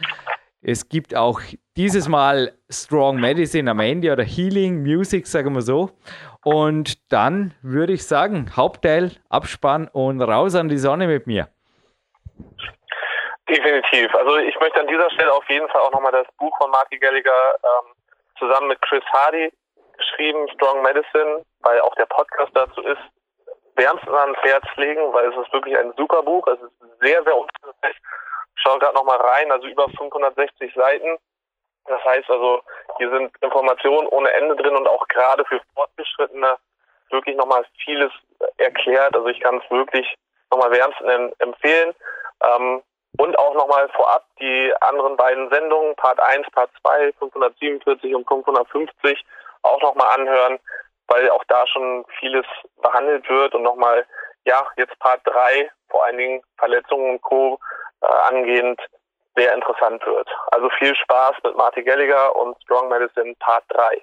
Es 0.62 0.88
gibt 0.88 1.14
auch 1.14 1.38
dieses 1.76 2.08
Mal 2.08 2.52
Strong 2.70 3.20
Medicine 3.20 3.70
am 3.70 3.80
Ende 3.80 4.10
oder 4.10 4.24
Healing 4.24 4.82
Music, 4.82 5.26
sagen 5.26 5.54
wir 5.54 5.60
so. 5.60 5.90
Und 6.44 7.12
dann 7.12 7.52
würde 7.60 7.92
ich 7.92 8.06
sagen, 8.06 8.56
Hauptteil, 8.56 9.12
Abspann 9.28 9.86
und 9.88 10.22
raus 10.22 10.54
an 10.54 10.70
die 10.70 10.78
Sonne 10.78 11.08
mit 11.08 11.26
mir. 11.26 11.48
Definitiv. 13.48 14.14
Also 14.14 14.36
ich 14.38 14.58
möchte 14.60 14.80
an 14.80 14.86
dieser 14.86 15.10
Stelle 15.10 15.32
auf 15.32 15.48
jeden 15.48 15.68
Fall 15.68 15.82
auch 15.82 15.92
nochmal 15.92 16.12
das 16.12 16.26
Buch 16.38 16.56
von 16.58 16.70
Marty 16.70 16.98
Gallagher 16.98 17.56
ähm, 17.62 17.92
zusammen 18.38 18.68
mit 18.68 18.80
Chris 18.82 19.04
Hardy 19.12 19.52
geschrieben, 19.96 20.48
Strong 20.54 20.82
Medicine, 20.82 21.44
weil 21.60 21.80
auch 21.80 21.94
der 21.96 22.06
Podcast 22.06 22.50
dazu 22.54 22.80
ist, 22.82 23.02
wärmstens 23.74 24.12
ans 24.12 24.38
Herz 24.42 24.64
legen, 24.76 25.12
weil 25.12 25.26
es 25.30 25.36
ist 25.36 25.52
wirklich 25.52 25.76
ein 25.76 25.92
super 25.96 26.22
Buch. 26.22 26.46
Es 26.46 26.60
ist 26.60 26.72
sehr, 27.00 27.22
sehr 27.22 27.36
umfangreich. 27.36 27.96
Schau 28.56 28.78
gerade 28.78 28.94
nochmal 28.94 29.18
rein, 29.18 29.50
also 29.50 29.66
über 29.66 29.88
560 29.96 30.74
Seiten. 30.74 31.18
Das 31.86 32.04
heißt 32.04 32.30
also, 32.30 32.62
hier 32.98 33.10
sind 33.10 33.32
Informationen 33.40 34.06
ohne 34.08 34.32
Ende 34.32 34.56
drin 34.56 34.76
und 34.76 34.86
auch 34.86 35.06
gerade 35.08 35.44
für 35.46 35.60
Fortgeschrittene 35.74 36.56
wirklich 37.10 37.36
nochmal 37.36 37.64
vieles 37.84 38.12
erklärt. 38.58 39.14
Also 39.14 39.28
ich 39.28 39.40
kann 39.40 39.60
es 39.62 39.70
wirklich 39.70 40.06
nochmal 40.50 40.70
wärmstens 40.70 41.32
empfehlen. 41.38 41.94
Ähm, 42.44 42.82
und 43.18 43.38
auch 43.38 43.54
nochmal 43.54 43.88
vorab 43.90 44.24
die 44.40 44.72
anderen 44.80 45.16
beiden 45.16 45.50
Sendungen, 45.50 45.94
Part 45.96 46.18
1, 46.20 46.46
Part 46.50 46.70
2, 46.82 47.12
547 47.18 48.14
und 48.14 48.26
550, 48.26 49.22
auch 49.62 49.80
nochmal 49.82 50.18
anhören, 50.18 50.58
weil 51.08 51.28
auch 51.30 51.44
da 51.48 51.66
schon 51.66 52.04
vieles 52.18 52.46
behandelt 52.80 53.28
wird 53.28 53.54
und 53.54 53.62
nochmal, 53.62 54.06
ja, 54.44 54.66
jetzt 54.76 54.98
Part 54.98 55.20
3, 55.24 55.70
vor 55.90 56.04
allen 56.04 56.16
Dingen 56.16 56.42
Verletzungen 56.56 57.10
und 57.10 57.22
Co. 57.22 57.58
Äh, 58.02 58.34
angehend, 58.34 58.80
sehr 59.36 59.54
interessant 59.54 60.04
wird. 60.04 60.28
Also 60.50 60.68
viel 60.70 60.94
Spaß 60.94 61.36
mit 61.44 61.56
Marty 61.56 61.82
Gallagher 61.82 62.34
und 62.34 62.60
Strong 62.62 62.88
Medicine 62.88 63.34
Part 63.38 63.64
3. 63.68 64.02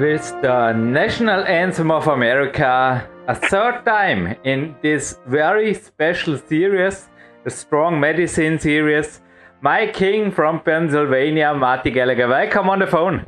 With 0.00 0.32
the 0.40 0.72
national 0.72 1.44
anthem 1.44 1.90
of 1.90 2.06
America 2.08 3.06
a 3.28 3.34
third 3.34 3.84
time 3.84 4.34
in 4.44 4.74
this 4.80 5.18
very 5.26 5.74
special 5.74 6.38
series, 6.38 7.10
the 7.44 7.50
Strong 7.50 8.00
Medicine 8.00 8.58
series. 8.58 9.20
My 9.60 9.86
king 9.86 10.32
from 10.32 10.60
Pennsylvania, 10.60 11.52
Marty 11.52 11.90
Gallagher. 11.90 12.28
Welcome 12.28 12.70
on 12.70 12.78
the 12.78 12.86
phone. 12.86 13.26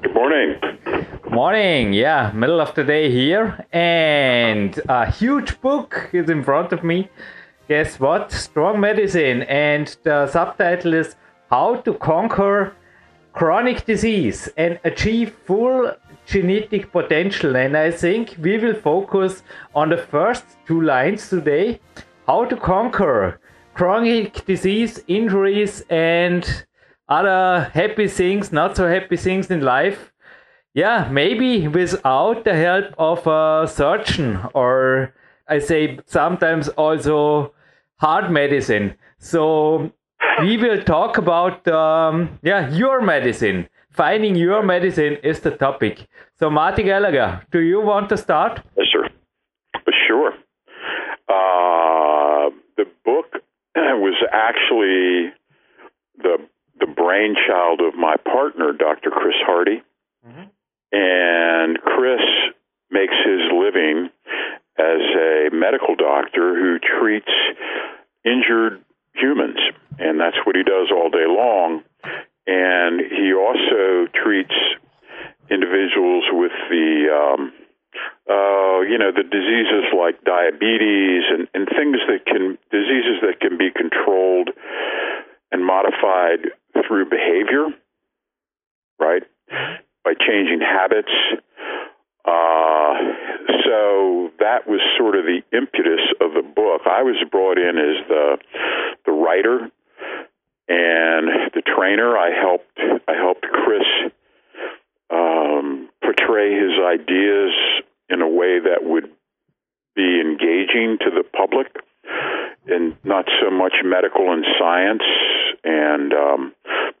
Good 0.00 0.14
morning. 0.14 0.56
Morning, 1.30 1.92
yeah, 1.92 2.32
middle 2.32 2.62
of 2.62 2.74
the 2.74 2.84
day 2.84 3.10
here, 3.10 3.62
and 3.70 4.80
a 4.88 5.10
huge 5.10 5.60
book 5.60 6.08
is 6.14 6.30
in 6.30 6.42
front 6.42 6.72
of 6.72 6.82
me. 6.82 7.10
Guess 7.68 8.00
what? 8.00 8.32
Strong 8.32 8.80
Medicine, 8.80 9.42
and 9.42 9.94
the 10.04 10.26
subtitle 10.28 10.94
is 10.94 11.16
How 11.50 11.76
to 11.82 11.92
Conquer 11.92 12.72
Chronic 13.34 13.84
Disease 13.84 14.48
and 14.56 14.78
Achieve 14.84 15.34
Full 15.44 15.92
genetic 16.26 16.90
potential. 16.92 17.56
And 17.56 17.76
I 17.76 17.90
think 17.90 18.36
we 18.40 18.58
will 18.58 18.74
focus 18.74 19.42
on 19.74 19.90
the 19.90 19.96
first 19.96 20.44
two 20.66 20.80
lines 20.80 21.28
today 21.28 21.80
how 22.26 22.44
to 22.46 22.56
conquer 22.56 23.40
chronic 23.74 24.44
disease, 24.46 25.02
injuries, 25.08 25.82
and 25.90 26.64
other 27.08 27.70
happy 27.74 28.08
things, 28.08 28.52
not 28.52 28.76
so 28.76 28.88
happy 28.88 29.16
things 29.16 29.50
in 29.50 29.60
life. 29.60 30.12
Yeah, 30.72 31.08
maybe 31.10 31.68
without 31.68 32.44
the 32.44 32.54
help 32.54 32.86
of 32.98 33.26
a 33.26 33.68
surgeon 33.68 34.40
or 34.54 35.14
I 35.46 35.58
say 35.58 35.98
sometimes 36.06 36.68
also 36.68 37.52
hard 37.96 38.30
medicine. 38.30 38.94
So 39.18 39.92
we 40.40 40.56
will 40.56 40.82
talk 40.82 41.18
about 41.18 41.66
um, 41.68 42.38
yeah 42.42 42.70
your 42.70 43.00
medicine 43.02 43.68
finding 43.94 44.34
your 44.34 44.62
medicine 44.62 45.16
is 45.22 45.40
the 45.40 45.52
topic. 45.52 46.06
So, 46.38 46.50
Marty 46.50 46.82
Gallagher, 46.82 47.46
do 47.50 47.60
you 47.60 47.80
want 47.80 48.08
to 48.10 48.16
start? 48.16 48.60
Yes, 48.76 48.86
sir. 48.92 49.08
Sure. 50.06 50.32
Uh, 51.28 52.50
the 52.76 52.84
book 53.04 53.26
was 53.76 54.14
actually 54.32 55.32
the 56.18 56.38
the 56.80 56.86
brainchild 56.86 57.80
of 57.80 57.94
my 57.94 58.16
partner, 58.16 58.72
Dr. 58.72 59.10
Chris 59.10 59.36
Hardy, 59.46 59.82
mm-hmm. 60.26 60.48
and 60.92 61.80
Chris 61.80 62.20
makes 62.90 63.14
his 63.24 63.40
living 63.52 64.10
as 64.76 65.00
a 65.16 65.48
medical 65.52 65.94
doctor 65.94 66.58
who 66.58 66.78
treats 66.80 67.30
injured 68.24 68.84
humans, 69.14 69.58
and 69.98 70.18
that's 70.18 70.36
what 70.44 70.56
he 70.56 70.64
does 70.64 70.90
all 70.90 71.08
day 71.10 71.26
long 71.26 71.84
and 72.46 73.00
he 73.00 73.32
also 73.32 74.06
treats 74.12 74.54
individuals 75.50 76.24
with 76.32 76.52
the 76.70 77.08
um, 77.12 77.52
uh, 78.28 78.80
you 78.80 78.98
know 78.98 79.12
the 79.12 79.22
diseases 79.22 79.92
like 79.96 80.22
diabetes 80.24 81.24
and, 81.30 81.48
and 81.54 81.68
things 81.68 81.96
that 82.08 82.24
can 82.26 82.58
diseases 82.70 83.20
that 83.22 83.40
can 83.40 83.56
be 83.56 83.70
controlled 83.70 84.50
and 85.52 85.64
modified 85.64 86.50
through 86.86 87.08
behavior, 87.08 87.68
right? 88.98 89.22
By 90.04 90.14
changing 90.18 90.60
habits. 90.60 91.12
Uh, 92.24 92.94
so 93.64 94.30
that 94.40 94.66
was 94.66 94.80
sort 94.98 95.16
of 95.16 95.24
the 95.24 95.42
impetus 95.52 96.00
of 96.20 96.32
the 96.32 96.42
book. 96.42 96.82
I 96.86 97.02
was 97.02 97.16
brought 97.30 97.58
in 97.58 97.76
as 97.78 98.08
the 98.08 98.38
the 99.06 99.12
writer 99.12 99.70
and 100.68 101.52
the 101.54 101.62
trainer. 101.62 102.16
I 102.16 102.30
helped 102.30 102.78
I 103.08 103.14
helped 103.14 103.42
Chris 103.42 104.12
um, 105.10 105.88
portray 106.02 106.54
his 106.54 106.72
ideas 106.80 107.52
in 108.08 108.22
a 108.22 108.28
way 108.28 108.60
that 108.60 108.82
would 108.82 109.10
be 109.94 110.20
engaging 110.20 110.98
to 111.00 111.10
the 111.10 111.22
public, 111.22 111.68
and 112.66 112.96
not 113.04 113.26
so 113.40 113.50
much 113.50 113.74
medical 113.84 114.32
and 114.32 114.44
science, 114.58 115.04
and 115.62 116.12
um, 116.12 116.54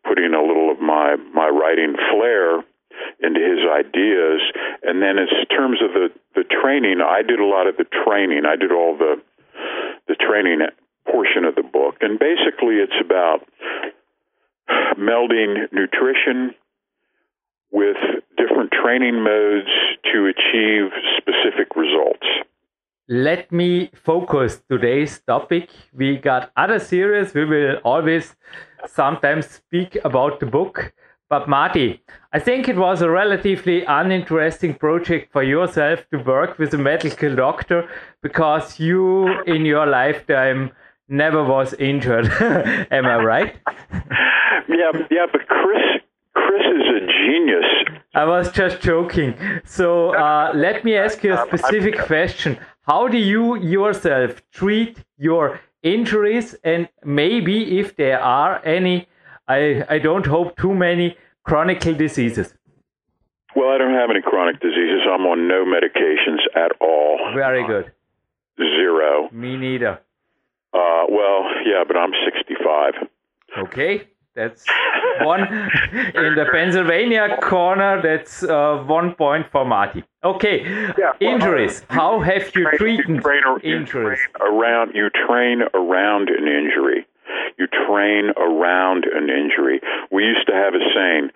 putting 0.06 0.34
a 0.34 0.42
little 0.42 0.70
of 0.70 0.80
my 0.80 1.16
my 1.32 1.48
writing 1.48 1.96
flair 2.10 2.58
into 3.20 3.40
his 3.40 3.66
ideas. 3.68 4.40
And 4.82 5.02
then, 5.02 5.18
in 5.18 5.26
terms 5.48 5.78
of 5.82 5.92
the 5.92 6.08
the 6.34 6.44
training, 6.44 7.00
I 7.00 7.22
did 7.22 7.40
a 7.40 7.46
lot 7.46 7.66
of 7.66 7.76
the 7.76 7.86
training. 8.04 8.44
I 8.46 8.56
did 8.56 8.72
all 8.72 8.96
the 8.96 9.20
the 10.06 10.14
training 10.14 10.60
portion 11.10 11.44
of 11.44 11.54
the 11.54 11.62
book. 11.62 11.96
And 12.00 12.18
basically, 12.18 12.76
it's 12.76 12.96
about 13.00 13.46
melding 14.98 15.72
nutrition 15.72 16.54
with 17.70 17.96
different 18.36 18.70
training 18.70 19.22
modes 19.22 19.70
to 20.12 20.26
achieve 20.26 20.90
specific 21.18 21.74
results. 21.76 22.26
Let 23.08 23.52
me 23.52 23.90
focus 23.92 24.62
today's 24.70 25.20
topic. 25.26 25.68
We 25.92 26.16
got 26.16 26.50
other 26.56 26.78
series. 26.78 27.34
We 27.34 27.44
will 27.44 27.76
always 27.84 28.34
sometimes 28.86 29.46
speak 29.46 29.98
about 30.04 30.40
the 30.40 30.46
book. 30.46 30.94
But 31.28 31.48
Marty, 31.48 32.02
I 32.32 32.38
think 32.38 32.68
it 32.68 32.76
was 32.76 33.02
a 33.02 33.10
relatively 33.10 33.84
uninteresting 33.84 34.74
project 34.74 35.32
for 35.32 35.42
yourself 35.42 36.06
to 36.12 36.18
work 36.18 36.58
with 36.58 36.72
a 36.74 36.78
medical 36.78 37.34
doctor 37.34 37.88
because 38.22 38.78
you, 38.78 39.42
in 39.42 39.64
your 39.64 39.86
lifetime, 39.86 40.70
never 41.08 41.44
was 41.44 41.74
injured. 41.74 42.26
Am 42.90 43.06
I 43.06 43.16
right? 43.16 43.56
yeah, 44.68 44.92
yeah. 45.10 45.26
But 45.30 45.46
Chris, 45.48 46.02
Chris 46.34 46.62
is 46.62 47.02
a 47.02 47.06
genius. 47.06 47.64
I 48.14 48.24
was 48.24 48.50
just 48.52 48.80
joking. 48.80 49.34
So 49.64 50.14
uh, 50.14 50.52
let 50.54 50.84
me 50.84 50.96
ask 50.96 51.22
you 51.24 51.34
a 51.34 51.46
specific 51.46 51.98
question. 51.98 52.58
How 52.82 53.08
do 53.08 53.18
you 53.18 53.56
yourself 53.56 54.42
treat 54.52 54.98
your 55.16 55.60
injuries 55.82 56.54
and 56.64 56.88
maybe 57.04 57.78
if 57.78 57.96
there 57.96 58.20
are 58.20 58.64
any, 58.64 59.08
I, 59.48 59.84
I 59.88 59.98
don't 59.98 60.26
hope 60.26 60.56
too 60.56 60.74
many, 60.74 61.16
chronic 61.44 61.80
diseases? 61.80 62.54
Well, 63.56 63.70
I 63.70 63.78
don't 63.78 63.94
have 63.94 64.10
any 64.10 64.22
chronic 64.22 64.60
diseases. 64.60 65.02
I'm 65.10 65.26
on 65.26 65.46
no 65.48 65.64
medications 65.64 66.40
at 66.56 66.72
all. 66.80 67.18
Very 67.34 67.66
good. 67.66 67.92
Zero. 68.58 69.28
Me 69.32 69.56
neither. 69.56 70.00
Uh, 70.74 71.04
well, 71.08 71.44
yeah, 71.64 71.84
but 71.86 71.96
I'm 71.96 72.12
65. 72.24 72.94
Okay, 73.58 74.08
that's 74.34 74.64
one 75.22 75.42
in 75.42 76.34
the 76.34 76.46
Pennsylvania 76.50 77.38
corner. 77.40 78.02
That's 78.02 78.42
uh, 78.42 78.82
one 78.86 79.14
point 79.14 79.46
for 79.52 79.64
Marty. 79.64 80.02
Okay, 80.24 80.64
Yeah, 80.98 81.12
well, 81.20 81.34
injuries. 81.34 81.82
uh, 81.82 81.94
How 81.94 82.20
have 82.20 82.50
you 82.56 82.68
treated 82.76 83.08
you 83.08 83.20
train, 83.20 83.42
ar- 83.46 83.60
you 83.62 83.76
injuries? 83.76 84.18
train 84.18 84.50
around 84.52 84.94
you 84.94 85.10
train 85.26 85.62
around 85.74 86.28
an 86.30 86.48
injury. 86.48 87.06
You 87.58 87.66
train 87.68 88.30
around 88.36 89.04
an 89.04 89.30
injury. 89.30 89.80
We 90.10 90.24
used 90.24 90.46
to 90.48 90.54
have 90.54 90.74
a 90.74 90.82
saying: 90.94 91.30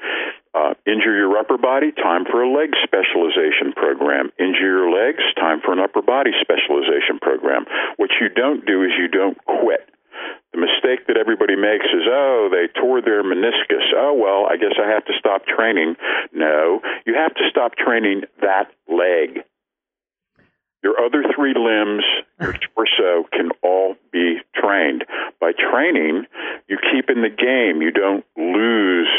uh, 0.55 0.75
injure 0.87 1.17
your 1.17 1.37
upper 1.37 1.59
body, 1.59 1.93
time 1.93 2.25
for 2.25 2.43
a 2.43 2.51
leg 2.51 2.71
specialization 2.85 3.73
program. 3.77 4.31
Injure 4.39 4.85
your 4.85 4.91
legs, 4.91 5.23
time 5.37 5.61
for 5.65 5.73
an 5.73 5.79
upper 5.79 6.03
body 6.03 6.33
specialization 6.41 7.19
program. 7.21 7.65
What 7.97 8.11
you 8.21 8.29
don't 8.29 8.65
do 8.67 8.83
is 8.83 8.91
you 8.99 9.09
don't 9.09 9.39
quit. 9.45 9.89
The 10.53 10.61
mistake 10.61 11.07
that 11.07 11.17
everybody 11.17 11.57
makes 11.57 11.87
is, 11.93 12.09
oh, 12.09 12.49
they 12.51 12.67
tore 12.81 13.03
their 13.03 13.23
meniscus. 13.23 13.93
Oh, 13.95 14.15
well, 14.15 14.47
I 14.51 14.57
guess 14.57 14.75
I 14.83 14.89
have 14.89 15.05
to 15.05 15.13
stop 15.19 15.45
training. 15.47 15.97
No, 16.33 16.81
you 17.07 17.15
have 17.15 17.35
to 17.35 17.45
stop 17.51 17.77
training 17.77 18.23
that 18.41 18.73
leg. 18.89 19.45
Your 20.83 21.05
other 21.05 21.25
three 21.35 21.55
limbs, 21.55 22.05
your 22.41 22.55
torso, 22.75 23.29
can 23.33 23.51
all 23.63 23.97
be 24.13 24.39
trained. 24.55 25.05
By 25.41 25.53
training, 25.53 26.25
you 26.69 26.79
keep 26.93 27.11
in 27.11 27.23
the 27.23 27.29
game. 27.29 27.83
You 27.83 27.91
don't 27.91 28.25
lose. 28.37 29.11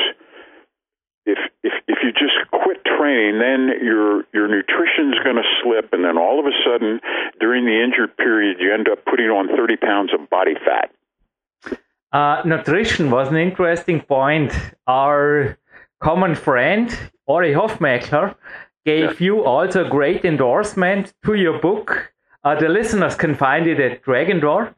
If 1.30 1.40
if 1.64 1.74
if 1.88 2.00
you 2.04 2.12
just 2.12 2.38
quit 2.52 2.80
training, 2.86 3.40
then 3.40 3.62
your 3.84 4.24
your 4.34 4.48
nutrition's 4.48 5.18
going 5.24 5.36
to 5.44 5.48
slip, 5.62 5.94
and 5.94 6.04
then 6.04 6.18
all 6.18 6.40
of 6.40 6.46
a 6.46 6.56
sudden, 6.66 7.00
during 7.40 7.66
the 7.66 7.78
injured 7.84 8.18
period, 8.18 8.58
you 8.60 8.74
end 8.74 8.88
up 8.90 9.06
putting 9.06 9.28
on 9.28 9.48
thirty 9.56 9.78
pounds 9.78 10.12
of 10.14 10.30
body 10.30 10.56
fat. 10.66 10.90
Uh, 12.12 12.42
nutrition 12.46 13.12
was 13.12 13.28
an 13.30 13.38
interesting 13.38 14.02
point. 14.02 14.52
Our 14.88 15.58
common 16.00 16.34
friend, 16.36 16.86
Ori 17.28 17.54
Hofmeckler, 17.54 18.36
gave 18.86 19.22
you 19.22 19.44
also 19.44 19.86
a 19.86 19.90
great 19.90 20.26
endorsement 20.26 21.14
to 21.26 21.36
your 21.36 21.60
book. 21.60 22.12
Uh, 22.44 22.56
the 22.56 22.70
listeners 22.70 23.16
can 23.16 23.36
find 23.36 23.68
it 23.68 23.80
at 23.80 24.02
Dragon 24.02 24.40
Door. 24.40 24.76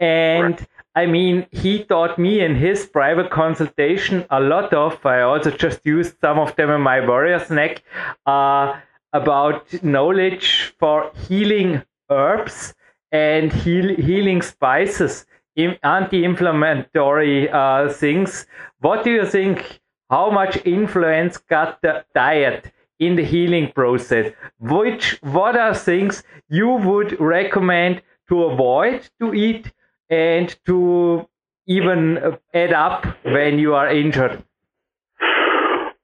And 0.00 0.66
I 0.96 1.06
mean, 1.06 1.46
he 1.50 1.84
taught 1.84 2.18
me 2.18 2.40
in 2.40 2.54
his 2.54 2.86
private 2.86 3.30
consultation 3.30 4.24
a 4.30 4.40
lot 4.40 4.72
of, 4.72 5.04
I 5.04 5.22
also 5.22 5.50
just 5.50 5.84
used 5.84 6.16
some 6.20 6.38
of 6.38 6.54
them 6.54 6.70
in 6.70 6.80
my 6.80 7.04
warrior 7.04 7.40
snack, 7.40 7.82
uh, 8.26 8.78
about 9.12 9.82
knowledge 9.82 10.74
for 10.78 11.10
healing 11.28 11.82
herbs 12.10 12.74
and 13.10 13.52
heal, 13.52 13.94
healing 13.96 14.42
spices, 14.42 15.26
anti-inflammatory 15.56 17.48
uh, 17.50 17.88
things. 17.88 18.46
What 18.80 19.04
do 19.04 19.10
you 19.10 19.26
think? 19.26 19.80
How 20.10 20.30
much 20.30 20.64
influence 20.64 21.38
got 21.38 21.80
the 21.82 22.04
diet 22.14 22.72
in 23.00 23.16
the 23.16 23.24
healing 23.24 23.72
process? 23.72 24.32
Which 24.60 25.18
what 25.22 25.56
are 25.56 25.74
things 25.74 26.22
you 26.48 26.68
would 26.68 27.18
recommend 27.20 28.02
to 28.28 28.44
avoid 28.44 29.08
to 29.20 29.34
eat 29.34 29.72
and 30.10 30.54
to 30.66 31.28
even 31.66 32.38
add 32.52 32.72
up 32.72 33.06
when 33.24 33.58
you 33.58 33.74
are 33.74 33.88
injured? 33.88 34.42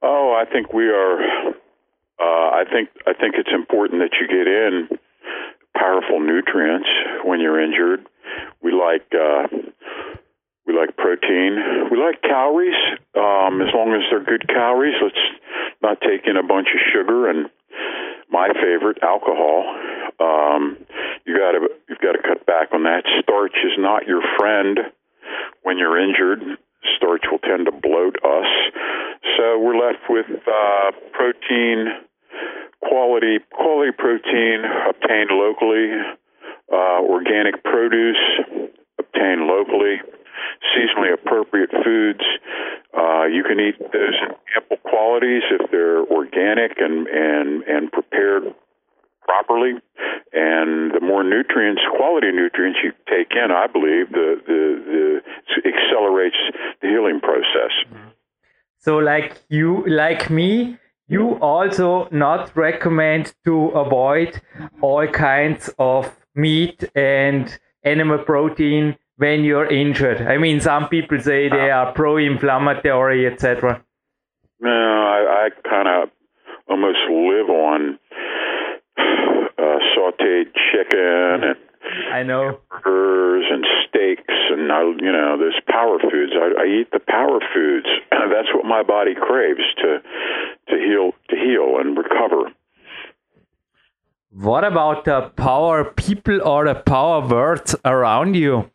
Oh, 0.02 0.36
I 0.40 0.50
think 0.50 0.72
we 0.72 0.88
are. 0.88 1.20
Uh, 2.18 2.50
I 2.52 2.64
think 2.70 2.88
I 3.06 3.12
think 3.12 3.34
it's 3.38 3.52
important 3.52 4.00
that 4.00 4.16
you 4.20 4.28
get 4.28 4.46
in 4.46 4.88
powerful 5.76 6.20
nutrients 6.20 6.88
when 7.24 7.40
you're 7.40 7.60
injured. 7.60 8.06
We 8.62 8.72
like 8.72 9.06
uh, 9.14 9.48
we 10.66 10.76
like 10.76 10.96
protein. 10.96 11.88
We 11.90 11.98
like 11.98 12.22
calories 12.22 12.76
um, 13.16 13.60
as 13.60 13.72
long 13.74 13.92
as 13.94 14.02
they're 14.10 14.24
good 14.24 14.48
calories. 14.48 14.94
Let's 15.02 15.16
not 15.82 16.00
take 16.00 16.26
in 16.26 16.36
a 16.36 16.46
bunch 16.46 16.68
of 16.74 16.80
sugar 16.92 17.28
and 17.28 17.48
my 18.30 18.48
favorite 18.54 18.98
alcohol. 19.02 19.64
Um, 20.20 20.78
you 21.26 21.36
got 21.36 21.52
to 21.52 21.68
you've 21.88 21.98
got 21.98 22.12
to 22.12 22.22
cut 22.22 22.46
back 22.46 22.68
on 22.72 22.84
that. 22.84 23.02
Starch 23.22 23.56
is 23.64 23.72
not 23.78 24.06
your 24.06 24.22
friend 24.38 24.78
when 25.62 25.78
you're 25.78 25.98
injured. 25.98 26.40
Starch 26.96 27.24
will 27.30 27.38
tend 27.40 27.66
to 27.66 27.72
bloat 27.72 28.16
us. 28.24 28.50
So 29.36 29.58
we're 29.58 29.76
left 29.76 30.08
with 30.08 30.26
uh, 30.30 30.90
protein, 31.12 31.86
quality 32.82 33.38
quality 33.52 33.92
protein 33.96 34.64
obtained 34.88 35.30
locally, 35.30 35.92
uh, 36.72 37.00
organic 37.02 37.62
produce 37.64 38.20
obtained 38.98 39.42
locally, 39.42 40.00
seasonally 40.72 41.12
appropriate 41.14 41.70
foods. 41.84 42.24
Uh, 42.96 43.24
you 43.24 43.42
can 43.44 43.60
eat 43.60 43.78
those 43.78 44.16
in 44.22 44.34
ample 44.56 44.78
qualities 44.88 45.42
if 45.50 45.70
they're 45.70 46.04
organic 46.04 46.78
and 46.78 47.06
and 47.08 47.62
and 47.64 47.92
prepared 47.92 48.54
properly. 49.22 49.74
And 50.32 50.92
the 50.92 51.00
more 51.00 51.22
nutrients, 51.24 51.82
quality 51.96 52.30
nutrients 52.32 52.78
you 52.82 52.92
take 53.08 53.32
in, 53.32 53.50
I 53.50 53.66
believe, 53.66 54.10
the 54.10 54.40
the, 54.46 54.60
the 54.90 55.68
accelerates 55.68 56.36
the 56.80 56.88
healing 56.88 57.20
process. 57.20 57.72
So, 58.78 58.96
like 58.96 59.42
you, 59.48 59.84
like 59.86 60.30
me, 60.30 60.78
you 61.06 61.34
also 61.40 62.08
not 62.10 62.56
recommend 62.56 63.34
to 63.44 63.68
avoid 63.68 64.40
all 64.80 65.06
kinds 65.08 65.68
of 65.78 66.16
meat 66.34 66.84
and 66.94 67.58
animal 67.82 68.18
protein 68.18 68.96
when 69.20 69.44
you're 69.44 69.70
injured. 69.70 70.22
I 70.22 70.38
mean, 70.38 70.60
some 70.60 70.88
people 70.88 71.20
say 71.20 71.50
they 71.50 71.70
are 71.70 71.92
pro-inflammatory, 71.92 73.26
etc. 73.26 73.84
No, 74.60 74.70
I, 74.70 75.44
I 75.44 75.68
kind 75.68 75.88
of 75.88 76.08
almost 76.66 77.00
live 77.10 77.50
on 77.50 77.98
uh, 78.96 79.78
sautéed 79.92 80.48
chicken 80.72 81.50
and 81.50 81.56
I 82.10 82.22
know. 82.22 82.60
burgers 82.70 83.44
and 83.50 83.66
steaks 83.86 84.34
and 84.52 84.72
I, 84.72 84.82
you 84.84 85.12
know 85.12 85.36
those 85.38 85.60
power 85.68 85.98
foods. 85.98 86.32
I, 86.34 86.62
I 86.62 86.80
eat 86.80 86.88
the 86.90 87.00
power 87.00 87.40
foods. 87.52 87.88
That's 88.10 88.48
what 88.54 88.64
my 88.64 88.82
body 88.82 89.14
craves 89.14 89.66
to 89.82 89.98
to 90.70 90.76
heal 90.76 91.12
to 91.28 91.36
heal 91.36 91.78
and 91.78 91.94
recover. 91.94 92.52
What 94.32 94.64
about 94.64 95.04
the 95.04 95.30
power 95.36 95.84
people 95.84 96.40
or 96.42 96.64
the 96.64 96.76
power 96.76 97.26
words 97.26 97.74
around 97.84 98.34
you? 98.34 98.70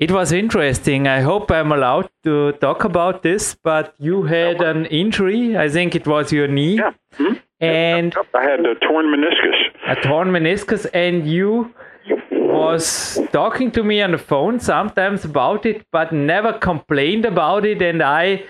It 0.00 0.10
was 0.10 0.32
interesting. 0.32 1.06
I 1.06 1.20
hope 1.20 1.50
I'm 1.50 1.72
allowed 1.72 2.08
to 2.24 2.52
talk 2.52 2.84
about 2.84 3.22
this, 3.22 3.54
but 3.62 3.94
you 3.98 4.22
had 4.22 4.62
an 4.62 4.86
injury. 4.86 5.58
I 5.58 5.68
think 5.68 5.94
it 5.94 6.06
was 6.06 6.32
your 6.32 6.48
knee 6.48 6.76
Yeah. 6.76 6.92
Hmm? 7.18 7.34
and 7.60 8.14
I 8.34 8.42
had 8.42 8.60
a 8.60 8.74
torn 8.76 9.06
meniscus. 9.14 9.58
a 9.86 9.96
torn 9.96 10.30
meniscus, 10.30 10.86
and 10.94 11.26
you 11.28 11.74
was 12.30 13.18
talking 13.32 13.70
to 13.72 13.82
me 13.84 14.00
on 14.00 14.12
the 14.12 14.18
phone 14.18 14.58
sometimes 14.58 15.24
about 15.26 15.66
it, 15.66 15.84
but 15.92 16.12
never 16.12 16.54
complained 16.54 17.26
about 17.26 17.66
it. 17.66 17.82
And 17.82 18.02
I 18.02 18.44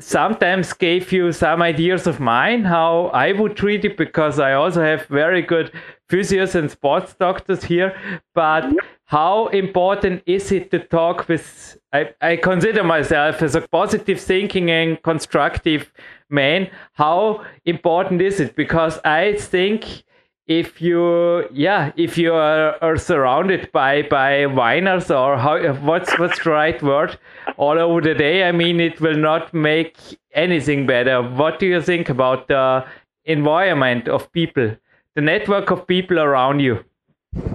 sometimes 0.00 0.72
gave 0.72 1.12
you 1.12 1.30
some 1.32 1.60
ideas 1.62 2.06
of 2.06 2.18
mine 2.18 2.64
how 2.64 3.10
I 3.12 3.32
would 3.32 3.56
treat 3.56 3.84
it 3.84 3.96
because 3.98 4.40
I 4.40 4.54
also 4.54 4.82
have 4.82 5.06
very 5.06 5.42
good 5.42 5.70
physios 6.10 6.54
and 6.54 6.70
sports 6.70 7.14
doctors 7.14 7.62
here. 7.64 7.94
But 8.34 8.64
how 9.06 9.48
important 9.48 10.22
is 10.26 10.50
it 10.50 10.70
to 10.70 10.78
talk 10.78 11.28
with? 11.28 11.76
I, 11.92 12.10
I 12.20 12.36
consider 12.36 12.82
myself 12.82 13.42
as 13.42 13.54
a 13.54 13.60
positive 13.60 14.20
thinking 14.20 14.70
and 14.70 15.02
constructive 15.02 15.92
man. 16.30 16.70
How 16.94 17.44
important 17.66 18.22
is 18.22 18.40
it? 18.40 18.56
Because 18.56 18.98
I 19.04 19.34
think 19.34 20.04
if 20.46 20.80
you 20.80 21.48
yeah 21.50 21.90
if 21.96 22.18
you 22.18 22.34
are, 22.34 22.76
are 22.82 22.98
surrounded 22.98 23.72
by 23.72 24.02
by 24.02 24.44
whiners 24.44 25.10
or 25.10 25.38
how 25.38 25.72
what's 25.76 26.18
what's 26.18 26.42
the 26.44 26.50
right 26.50 26.82
word 26.82 27.18
all 27.56 27.78
over 27.78 28.02
the 28.02 28.12
day 28.12 28.46
i 28.46 28.52
mean 28.52 28.78
it 28.78 29.00
will 29.00 29.16
not 29.16 29.54
make 29.54 29.96
anything 30.34 30.86
better 30.86 31.22
what 31.22 31.58
do 31.58 31.64
you 31.64 31.80
think 31.80 32.10
about 32.10 32.46
the 32.48 32.84
environment 33.24 34.06
of 34.06 34.30
people 34.32 34.76
the 35.14 35.22
network 35.22 35.70
of 35.70 35.86
people 35.86 36.18
around 36.18 36.60
you 36.60 36.78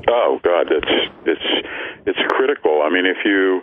Oh 0.07 0.39
God, 0.43 0.67
it's 0.71 1.38
it's 2.05 2.19
critical. 2.29 2.81
I 2.83 2.89
mean, 2.89 3.05
if 3.05 3.25
you 3.25 3.62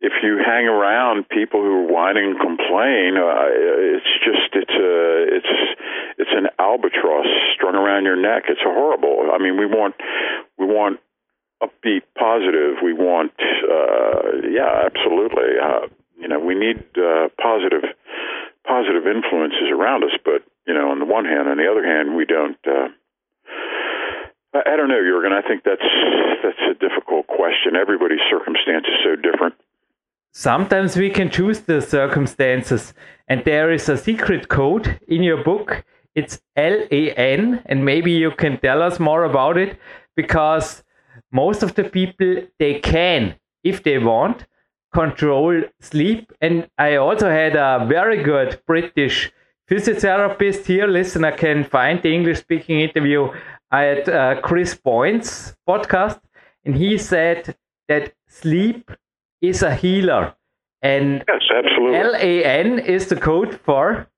if 0.00 0.12
you 0.22 0.38
hang 0.38 0.66
around 0.66 1.28
people 1.28 1.60
who 1.60 1.92
whine 1.92 2.16
and 2.16 2.38
complain, 2.38 3.18
uh, 3.18 3.50
it's 3.98 4.12
just 4.22 4.54
it's 4.54 4.76
a 4.78 5.36
it's 5.36 5.54
it's 6.18 6.30
an 6.32 6.48
albatross 6.58 7.26
strung 7.54 7.74
around 7.74 8.04
your 8.04 8.16
neck. 8.16 8.44
It's 8.48 8.62
horrible. 8.62 9.30
I 9.32 9.38
mean, 9.38 9.58
we 9.58 9.66
want 9.66 9.94
we 10.58 10.66
want 10.66 11.00
upbeat, 11.62 12.02
positive. 12.16 12.78
We 12.82 12.92
want 12.92 13.32
uh, 13.38 14.46
yeah, 14.48 14.86
absolutely. 14.86 15.58
Uh, 15.62 15.88
you 16.18 16.28
know, 16.28 16.38
we 16.38 16.54
need 16.54 16.78
uh, 16.96 17.28
positive 17.40 17.82
positive 18.66 19.06
influences 19.06 19.70
around 19.72 20.04
us, 20.04 20.14
but 20.24 20.42
you 20.66 20.74
know, 20.74 20.90
on 20.90 20.98
the 21.00 21.06
one 21.06 21.24
hand, 21.24 21.48
on 21.48 21.56
the 21.56 21.66
other 21.70 21.84
hand, 21.84 22.14
we 22.14 22.24
don't. 22.24 22.58
Uh, 22.66 22.88
I, 24.54 24.76
don't 24.76 24.88
know, 24.88 25.02
Jurgen. 25.02 25.32
I 25.32 25.42
think 25.46 25.64
that's 25.64 25.82
that's 26.42 26.64
a 26.70 26.74
difficult 26.74 27.26
question. 27.26 27.76
Everybody's 27.76 28.24
circumstance 28.30 28.86
is 28.86 28.98
so 29.04 29.16
different. 29.16 29.54
Sometimes 30.32 30.96
we 30.96 31.10
can 31.10 31.30
choose 31.30 31.60
the 31.60 31.80
circumstances, 31.80 32.94
and 33.28 33.44
there 33.44 33.70
is 33.72 33.88
a 33.88 33.96
secret 33.96 34.48
code 34.48 35.00
in 35.08 35.22
your 35.22 35.42
book. 35.42 35.84
It's 36.14 36.40
LAN, 36.56 37.62
and 37.66 37.84
maybe 37.84 38.12
you 38.12 38.30
can 38.30 38.58
tell 38.60 38.82
us 38.82 38.98
more 38.98 39.24
about 39.24 39.56
it 39.56 39.78
because 40.16 40.82
most 41.30 41.62
of 41.62 41.74
the 41.74 41.84
people 41.84 42.42
they 42.58 42.80
can, 42.80 43.36
if 43.62 43.82
they 43.82 43.98
want, 43.98 44.46
control 44.92 45.62
sleep. 45.80 46.32
And 46.40 46.68
I 46.78 46.96
also 46.96 47.30
had 47.30 47.56
a 47.56 47.86
very 47.86 48.22
good 48.22 48.60
British 48.66 49.30
physiotherapist 49.70 50.64
here. 50.66 50.86
Listener 50.86 51.32
can 51.32 51.64
find 51.64 52.02
the 52.02 52.12
English 52.12 52.38
speaking 52.38 52.80
interview 52.80 53.28
at 53.70 54.08
uh, 54.08 54.40
Chris 54.40 54.74
Boyne's 54.74 55.56
podcast, 55.68 56.20
and 56.64 56.76
he 56.76 56.98
said 56.98 57.56
that 57.88 58.12
sleep 58.28 58.90
is 59.40 59.62
a 59.62 59.74
healer. 59.74 60.34
And 60.82 61.24
yes, 61.28 61.42
absolutely. 61.54 62.42
LAN 62.42 62.78
is 62.78 63.08
the 63.08 63.16
code 63.16 63.58
for 63.64 64.08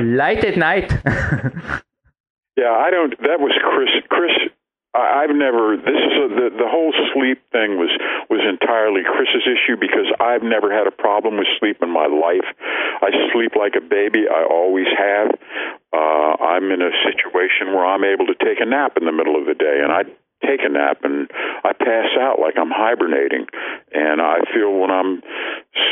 light 0.00 0.44
at 0.44 0.56
night. 0.56 0.90
yeah, 2.56 2.72
I 2.72 2.90
don't. 2.90 3.16
That 3.22 3.40
was 3.40 3.52
Chris. 3.62 3.90
Chris 4.08 4.50
I've 4.96 5.34
never. 5.34 5.76
This 5.76 6.00
is 6.00 6.14
a, 6.16 6.28
the 6.28 6.48
the 6.56 6.68
whole 6.68 6.92
sleep 7.12 7.40
thing 7.52 7.76
was 7.76 7.92
was 8.30 8.40
entirely 8.48 9.02
Chris's 9.04 9.44
issue 9.44 9.76
because 9.76 10.08
I've 10.20 10.42
never 10.42 10.72
had 10.72 10.86
a 10.86 10.90
problem 10.90 11.36
with 11.36 11.46
sleep 11.60 11.78
in 11.82 11.90
my 11.90 12.06
life. 12.06 12.48
I 13.02 13.12
sleep 13.32 13.52
like 13.56 13.76
a 13.76 13.84
baby. 13.84 14.24
I 14.24 14.44
always 14.48 14.88
have. 14.96 15.36
Uh, 15.92 16.34
I'm 16.42 16.70
in 16.70 16.82
a 16.82 16.90
situation 17.06 17.72
where 17.74 17.86
I'm 17.86 18.04
able 18.04 18.26
to 18.26 18.34
take 18.34 18.60
a 18.60 18.66
nap 18.66 18.96
in 18.96 19.06
the 19.06 19.12
middle 19.12 19.38
of 19.38 19.46
the 19.46 19.54
day, 19.54 19.80
and 19.82 19.92
I 19.92 20.02
take 20.44 20.60
a 20.64 20.68
nap 20.68 21.00
and 21.02 21.30
I 21.64 21.72
pass 21.72 22.12
out 22.20 22.38
like 22.38 22.54
I'm 22.60 22.70
hibernating 22.70 23.46
and 23.92 24.20
I 24.20 24.44
feel 24.52 24.68
when 24.78 24.90
I'm 24.90 25.22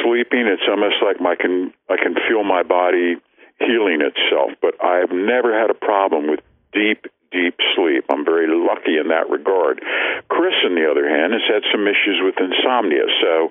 sleeping 0.02 0.44
it's 0.44 0.68
almost 0.68 0.96
like 1.00 1.20
my 1.20 1.34
can 1.34 1.72
I 1.88 1.96
can 1.96 2.14
feel 2.28 2.44
my 2.44 2.62
body 2.62 3.16
healing 3.58 4.04
itself 4.04 4.52
but 4.60 4.76
I've 4.84 5.10
never 5.10 5.58
had 5.58 5.70
a 5.70 5.74
problem 5.74 6.28
with 6.28 6.40
deep 6.74 7.06
deep 7.34 7.58
sleep. 7.74 8.06
I'm 8.08 8.24
very 8.24 8.46
lucky 8.46 8.94
in 8.94 9.10
that 9.10 9.28
regard. 9.28 9.82
Chris, 10.30 10.54
on 10.64 10.78
the 10.78 10.86
other 10.86 11.02
hand, 11.02 11.34
has 11.34 11.42
had 11.50 11.66
some 11.74 11.82
issues 11.90 12.22
with 12.22 12.38
insomnia. 12.38 13.10
So 13.18 13.50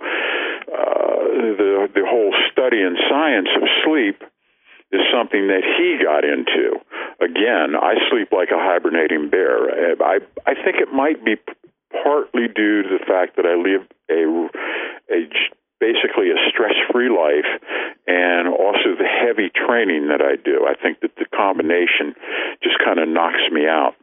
uh, 0.71 1.19
the 1.59 1.91
the 1.91 2.05
whole 2.07 2.31
study 2.49 2.79
and 2.79 2.95
science 3.11 3.51
of 3.59 3.67
sleep 3.83 4.23
is 4.93 5.01
something 5.11 5.47
that 5.47 5.65
he 5.65 5.97
got 5.97 6.23
into. 6.23 6.77
Again, 7.19 7.75
I 7.75 7.95
sleep 8.09 8.29
like 8.31 8.49
a 8.49 8.61
hibernating 8.61 9.29
bear. 9.29 9.97
I 10.01 10.19
I 10.45 10.53
think 10.53 10.77
it 10.77 10.93
might 10.93 11.25
be 11.25 11.35
partly 12.03 12.47
due 12.47 12.83
to 12.83 12.89
the 12.89 13.03
fact 13.05 13.35
that 13.37 13.45
I 13.45 13.55
live 13.55 13.83
a 14.09 14.21
a 15.11 15.29
basically 15.79 16.31
a 16.31 16.39
stress-free 16.49 17.09
life 17.09 17.49
and 18.07 18.47
also 18.47 18.95
the 18.97 19.03
heavy 19.03 19.51
training 19.53 20.07
that 20.07 20.21
I 20.21 20.37
do. 20.37 20.65
I 20.65 20.75
think 20.81 21.01
that 21.01 21.15
the 21.17 21.25
combination 21.35 22.15
just 22.63 22.79
kind 22.79 22.99
of 22.99 23.09
knocks 23.09 23.43
me 23.51 23.67
out. 23.67 23.95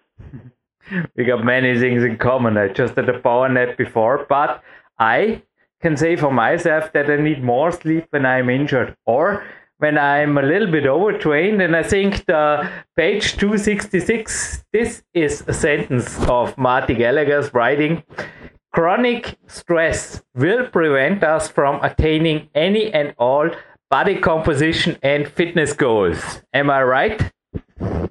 we 1.16 1.24
got 1.24 1.42
many 1.42 1.78
things 1.78 2.02
in 2.04 2.18
common. 2.18 2.58
I 2.58 2.68
just 2.68 2.96
had 2.96 3.08
a 3.08 3.18
power 3.18 3.48
nap 3.48 3.78
before, 3.78 4.26
but 4.28 4.62
I 4.98 5.42
can 5.80 5.96
say 5.96 6.16
for 6.16 6.30
myself 6.30 6.92
that 6.92 7.10
I 7.10 7.16
need 7.16 7.42
more 7.42 7.72
sleep 7.72 8.06
when 8.10 8.26
I'm 8.26 8.50
injured 8.50 8.94
or 9.06 9.42
when 9.80 9.96
I'm 9.96 10.36
a 10.36 10.42
little 10.42 10.70
bit 10.70 10.86
overtrained. 10.86 11.60
And 11.60 11.74
I 11.74 11.82
think 11.82 12.26
the 12.26 12.70
page 12.96 13.36
266, 13.36 14.64
this 14.72 15.02
is 15.14 15.42
a 15.48 15.52
sentence 15.52 16.18
of 16.28 16.56
Marty 16.56 16.94
Gallagher's 16.94 17.52
writing. 17.52 18.02
Chronic 18.72 19.36
stress 19.48 20.22
will 20.34 20.66
prevent 20.68 21.24
us 21.24 21.48
from 21.48 21.82
attaining 21.82 22.48
any 22.54 22.92
and 22.92 23.14
all 23.18 23.50
body 23.90 24.20
composition 24.20 24.96
and 25.02 25.26
fitness 25.26 25.72
goals. 25.72 26.42
Am 26.52 26.70
I 26.70 26.82
right? 26.84 27.32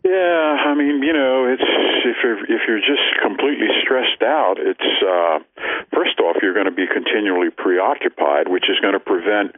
Yeah, 0.03 0.57
I 0.65 0.73
mean, 0.75 1.03
you 1.03 1.13
know, 1.13 1.45
it's 1.45 1.63
if 2.05 2.17
you're 2.23 2.43
if 2.45 2.61
you're 2.67 2.79
just 2.79 3.05
completely 3.21 3.67
stressed 3.83 4.23
out, 4.23 4.55
it's 4.57 4.89
uh, 5.05 5.39
first 5.93 6.19
off 6.19 6.37
you're 6.41 6.53
going 6.53 6.65
to 6.65 6.71
be 6.71 6.87
continually 6.87 7.49
preoccupied, 7.55 8.49
which 8.49 8.65
is 8.69 8.79
going 8.81 8.93
to 8.93 8.99
prevent 8.99 9.55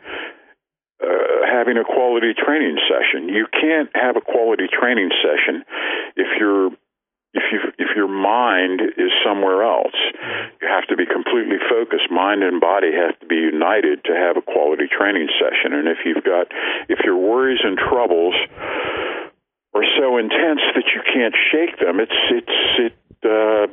uh, 1.02 1.46
having 1.50 1.78
a 1.78 1.84
quality 1.84 2.34
training 2.34 2.78
session. 2.86 3.30
You 3.30 3.48
can't 3.52 3.90
have 3.96 4.16
a 4.16 4.22
quality 4.22 4.68
training 4.72 5.10
session 5.22 5.66
if 6.16 6.28
you're 6.40 6.72
if 7.34 7.44
you 7.52 7.60
if 7.80 7.96
your 7.96 8.10
mind 8.10 8.82
is 8.98 9.12
somewhere 9.24 9.64
else, 9.64 9.96
you 10.62 10.68
have 10.68 10.86
to 10.88 10.98
be 10.98 11.06
completely 11.06 11.58
focused. 11.70 12.12
Mind 12.12 12.44
and 12.44 12.60
body 12.60 12.92
have 12.92 13.18
to 13.20 13.26
be 13.26 13.36
united 13.36 14.04
to 14.06 14.14
have 14.14 14.36
a 14.36 14.42
quality 14.42 14.88
training 14.92 15.30
session. 15.40 15.74
And 15.74 15.88
if 15.88 16.00
you've 16.04 16.24
got 16.24 16.48
if 16.90 17.00
your 17.06 17.16
worries 17.16 17.62
and 17.64 17.78
troubles 17.78 18.36
are 19.74 19.88
so 19.98 20.18
intense 20.18 20.60
that 20.76 20.92
you 20.94 21.02
can't 21.08 21.36
shake 21.52 21.80
them, 21.80 22.00
it's 22.00 22.20
it's 22.30 22.92
it 22.92 22.96
uh, 23.24 23.68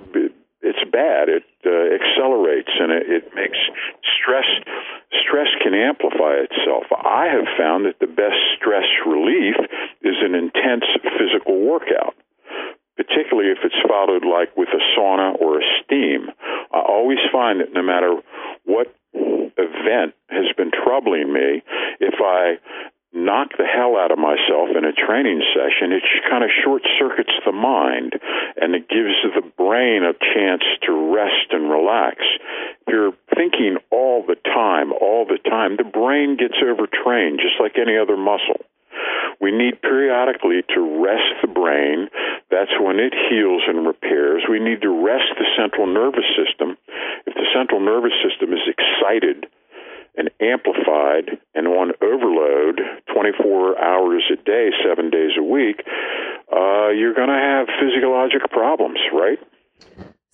it's 0.60 0.82
bad. 0.90 1.28
It 1.28 1.46
uh, 1.64 1.94
accelerates 1.94 2.70
and 2.78 2.92
it, 2.92 3.04
it 3.06 3.24
makes 3.34 3.58
stress 4.18 4.46
stress 5.24 5.48
can 5.62 5.74
amplify 5.74 6.44
itself. 6.44 6.84
I 6.92 7.28
have 7.32 7.46
found 7.56 7.86
that 7.86 8.00
the 8.00 8.06
best 8.06 8.38
stress 8.56 8.86
relief 9.06 9.56
is 10.02 10.16
an 10.20 10.34
intense 10.34 10.84
physical 11.18 11.60
workout 11.60 12.14
particularly 12.98 13.50
if 13.50 13.58
it's 13.62 13.78
followed 13.86 14.26
like 14.26 14.50
with 14.56 14.68
a 14.74 14.82
sauna 14.98 15.40
or 15.40 15.60
a 15.60 15.64
steam. 15.84 16.30
I 16.74 16.80
always 16.80 17.22
find 17.30 17.60
that 17.60 17.72
no 17.72 17.80
matter 17.80 18.18
what 18.64 18.92
event 19.14 20.14
has 20.28 20.46
been 20.56 20.70
troubling 20.72 21.32
me, 21.32 21.62
if 22.00 22.14
I 22.18 22.58
knock 23.18 23.50
the 23.58 23.66
hell 23.66 23.98
out 23.98 24.10
of 24.10 24.18
myself 24.18 24.70
in 24.76 24.84
a 24.86 24.94
training 24.94 25.42
session, 25.54 25.92
it 25.92 26.02
kind 26.30 26.44
of 26.44 26.50
short 26.64 26.82
circuits 26.98 27.34
the 27.44 27.52
mind 27.52 28.14
and 28.56 28.74
it 28.74 28.88
gives 28.88 29.14
the 29.22 29.42
brain 29.58 30.02
a 30.02 30.14
chance 30.14 30.62
to 30.86 31.14
rest 31.14 31.50
and 31.50 31.70
relax. 31.70 32.22
If 32.86 32.88
you're 32.88 33.16
thinking 33.34 33.78
all 33.90 34.24
the 34.26 34.36
time, 34.46 34.92
all 34.92 35.26
the 35.26 35.38
time, 35.48 35.76
the 35.76 35.84
brain 35.84 36.36
gets 36.36 36.56
overtrained 36.62 37.40
just 37.42 37.60
like 37.60 37.76
any 37.76 37.98
other 37.98 38.16
muscle. 38.16 38.64
We 39.40 39.52
need 39.52 39.82
periodically 39.82 40.62
to 40.74 40.80
rest 41.02 41.30
the 41.42 41.52
brain. 41.52 42.08
That's 42.50 42.74
when 42.80 42.98
it 42.98 43.14
heals 43.30 43.62
and 43.68 43.86
repairs. 43.86 44.42
We 44.50 44.58
need 44.58 44.82
to 44.82 44.90
rest 44.90 45.30
the 45.38 45.46
central 45.54 45.86
nervous 45.86 46.26
system. 46.34 46.76
If 47.26 47.34
the 47.34 47.46
central 47.54 47.78
nervous 47.78 48.14
system 48.18 48.52
is 48.52 48.66
excited 48.66 49.46
and 50.18 50.30
amplified 50.40 51.38
and 51.54 51.66
on 51.68 51.92
overload 52.02 52.80
24 53.14 53.78
hours 53.80 54.24
a 54.32 54.36
day, 54.42 54.70
seven 54.84 55.08
days 55.10 55.32
a 55.38 55.42
week, 55.42 55.84
uh, 56.52 56.88
you're 56.88 57.14
going 57.14 57.28
to 57.28 57.34
have 57.34 57.68
physiologic 57.80 58.50
problems, 58.50 58.98
right? 59.14 59.38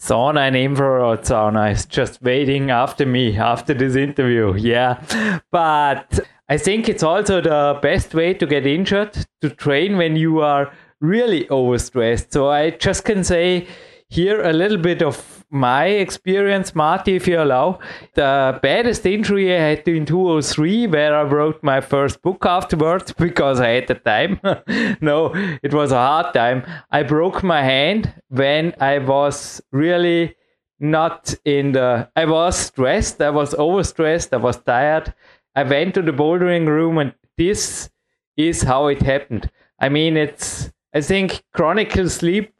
sauna 0.01 0.49
and 0.49 0.57
infrared 0.57 1.21
sauna 1.21 1.73
is 1.73 1.87
just 1.87 2.21
waiting 2.21 2.71
after 2.71 3.07
me 3.07 3.37
after 3.39 3.73
this 3.73 3.97
interview. 3.97 4.55
Yeah. 4.55 5.03
But 5.51 6.21
I 6.49 6.59
think 6.59 6.89
it's 6.89 7.03
also 7.03 7.41
the 7.41 7.79
best 7.81 8.15
way 8.15 8.35
to 8.35 8.47
get 8.47 8.67
injured 8.67 9.17
to 9.41 9.51
train 9.51 9.97
when 9.97 10.17
you 10.17 10.41
are 10.41 10.73
really 11.01 11.45
overstressed. 11.47 12.33
So 12.33 12.51
I 12.51 12.71
just 12.71 13.05
can 13.05 13.25
say 13.25 13.67
here 14.15 14.43
a 14.43 14.53
little 14.53 14.79
bit 14.79 15.03
of 15.03 15.45
my 15.51 15.87
experience, 15.87 16.73
Marty, 16.73 17.17
if 17.17 17.27
you 17.27 17.43
allow. 17.43 17.81
The 18.15 18.61
baddest 18.63 19.05
injury 19.05 19.53
I 19.53 19.61
had 19.71 19.89
in 19.89 20.07
2003, 20.07 20.87
where 20.87 21.17
I 21.17 21.23
wrote 21.23 21.61
my 21.65 21.81
first 21.81 22.23
book 22.23 22.47
afterwards 22.47 23.13
because 23.19 23.61
I 23.61 23.71
had 23.71 23.89
the 23.89 23.95
time. 23.97 24.39
no, 25.01 25.33
it 25.65 25.75
was 25.75 25.91
a 25.91 25.97
hard 25.97 26.33
time. 26.33 26.65
I 26.93 27.03
broke 27.03 27.43
my 27.43 27.63
hand 27.63 28.15
when 28.29 28.73
I 28.81 28.99
was 28.99 29.61
really 29.73 30.37
not 30.79 31.35
in 31.45 31.73
the. 31.73 32.09
I 32.15 32.25
was 32.25 32.57
stressed, 32.57 33.21
I 33.21 33.31
was 33.31 33.53
overstressed, 33.55 34.33
I 34.33 34.37
was 34.37 34.59
tired. 34.59 35.13
I 35.57 35.65
went 35.65 35.95
to 35.95 36.03
the 36.03 36.13
bouldering 36.13 36.69
room, 36.69 36.99
and 36.99 37.15
this 37.37 37.91
is 38.37 38.63
how 38.63 38.87
it 38.87 39.03
happened. 39.03 39.51
I 39.81 39.89
mean, 39.89 40.17
it's, 40.17 40.73
I 40.95 41.01
think, 41.01 41.43
chronic 41.53 41.93
sleep 42.09 42.54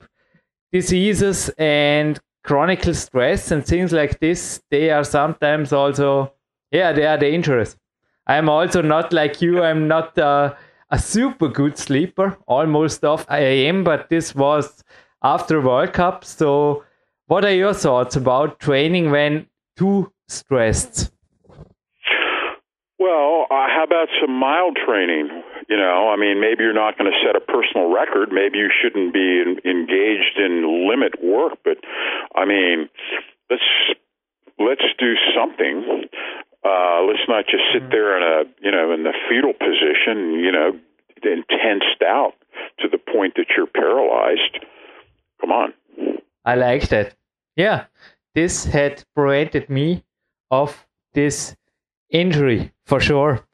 diseases 0.75 1.51
and 1.57 2.19
chronic 2.43 2.83
stress 2.95 3.53
and 3.53 3.65
things 3.65 3.93
like 3.93 4.19
this, 4.19 4.61
they 4.73 4.91
are 4.91 5.05
sometimes 5.05 5.73
also 5.73 6.33
Yeah, 6.73 6.93
they 6.93 7.07
are 7.07 7.17
dangerous. 7.17 7.77
I'm 8.27 8.49
also 8.49 8.83
not 8.83 9.13
like 9.13 9.41
you. 9.41 9.63
I'm 9.63 9.87
not 9.87 10.19
uh, 10.19 10.55
a 10.91 10.99
super 10.99 11.47
good 11.47 11.79
sleeper. 11.79 12.37
Almost 12.49 13.05
off 13.05 13.25
I 13.29 13.39
am, 13.71 13.85
but 13.85 14.09
this 14.09 14.35
was 14.35 14.83
after 15.23 15.61
World 15.61 15.93
Cup. 15.93 16.25
So, 16.25 16.83
what 17.29 17.45
are 17.45 17.55
your 17.55 17.75
thoughts 17.75 18.17
about 18.17 18.59
training 18.59 19.13
when 19.13 19.47
too 19.77 20.11
stressed? 20.27 21.13
Well, 22.99 23.47
uh, 23.51 23.69
how 23.71 23.85
about 23.87 24.09
some 24.21 24.35
mild 24.35 24.77
training? 24.85 25.29
You 25.69 25.77
know, 25.77 26.11
I 26.13 26.17
mean, 26.17 26.41
maybe 26.41 26.65
you're 26.65 26.75
not 26.75 26.99
going 26.99 27.11
to 27.11 27.19
set 27.25 27.37
a 27.37 27.41
personal 27.41 27.93
record. 27.93 28.31
Maybe 28.33 28.59
you 28.59 28.71
shouldn't 28.71 29.13
be 29.13 29.41
in, 29.41 29.61
engaged 29.65 30.37
in 30.37 30.89
limit 30.89 31.23
work, 31.23 31.59
but 31.65 31.79
I 32.35 32.45
mean, 32.45 32.89
let's 33.51 33.63
let's 34.59 34.85
do 34.99 35.15
something. 35.35 36.09
Uh, 36.65 37.03
let's 37.05 37.27
not 37.29 37.45
just 37.47 37.65
sit 37.73 37.91
there 37.91 38.17
in 38.17 38.23
a 38.23 38.51
you 38.65 38.71
know 38.71 38.93
in 38.93 39.05
the 39.05 39.13
fetal 39.29 39.53
position, 39.53 40.41
you 40.41 40.53
know, 40.53 40.79
and 41.23 41.45
tensed 41.49 42.03
out 42.03 42.35
to 42.81 42.89
the 42.89 42.99
point 42.99 43.35
that 43.37 43.47
you're 43.57 43.67
paralyzed. 43.67 44.65
Come 45.41 45.53
on. 45.53 45.75
I 46.45 46.57
like 46.57 46.89
that. 46.89 47.15
Yeah, 47.57 47.85
this 48.35 48.65
had 48.65 49.05
prevented 49.15 49.71
me 49.71 50.05
of 50.51 50.87
this 51.15 51.57
injury 52.11 52.73
for 52.85 53.01
sure. 53.01 53.47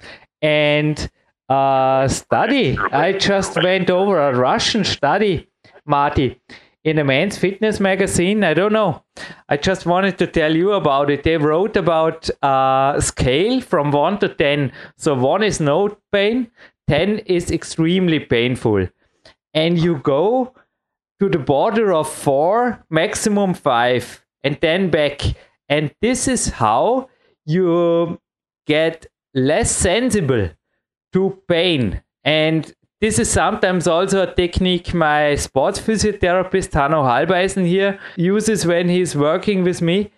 And 0.43 1.11
uh, 1.51 2.07
study, 2.07 2.79
I 2.79 3.13
just 3.13 3.61
went 3.61 3.91
over 3.91 4.19
a 4.21 4.37
Russian 4.37 4.85
study, 4.85 5.49
Marty, 5.85 6.41
in 6.85 6.99
a 6.99 7.05
men's 7.05 7.37
fitness 7.37 7.81
magazine. 7.81 8.45
I 8.45 8.55
don't 8.55 8.73
know. 8.73 9.03
I 9.49 9.57
just 9.57 9.85
wanted 9.85 10.17
to 10.19 10.29
tell 10.29 10.55
you 10.55 10.73
about 10.73 11.11
it. 11.11 11.25
They 11.25 11.37
wrote 11.37 11.77
about 11.77 12.31
a 12.41 12.97
scale 13.01 13.61
from 13.61 13.91
1 13.91 14.21
to 14.21 14.29
10. 14.29 14.73
So 14.97 15.15
1 15.15 15.43
is 15.43 15.61
no 15.61 15.99
pain, 16.13 16.51
10 16.89 17.19
is 17.19 17.51
extremely 17.51 18.21
painful. 18.21 18.87
And 19.53 19.77
you 19.77 19.97
go 19.99 20.55
to 21.19 21.29
the 21.29 21.39
border 21.39 21.93
of 21.93 22.09
4, 22.09 22.85
maximum 22.89 23.55
5, 23.55 24.25
and 24.45 24.57
then 24.61 24.89
back. 24.89 25.21
And 25.69 25.93
this 26.01 26.29
is 26.29 26.49
how 26.49 27.09
you 27.45 28.21
get 28.67 29.07
less 29.35 29.71
sensible 29.75 30.51
to 31.13 31.43
pain. 31.49 32.03
And 32.25 32.73
this 33.01 33.19
is 33.19 33.31
sometimes 33.31 33.87
also 33.87 34.23
a 34.23 34.35
technique 34.35 34.93
my 34.93 35.35
sports 35.35 35.81
physiotherapist 35.81 36.73
Hanno 36.75 37.03
Halbeisen 37.03 37.67
here 37.67 37.99
uses 38.17 38.67
when 38.67 38.89
he's 38.89 39.17
working 39.17 39.65
with 39.65 39.81
me. 39.81 40.13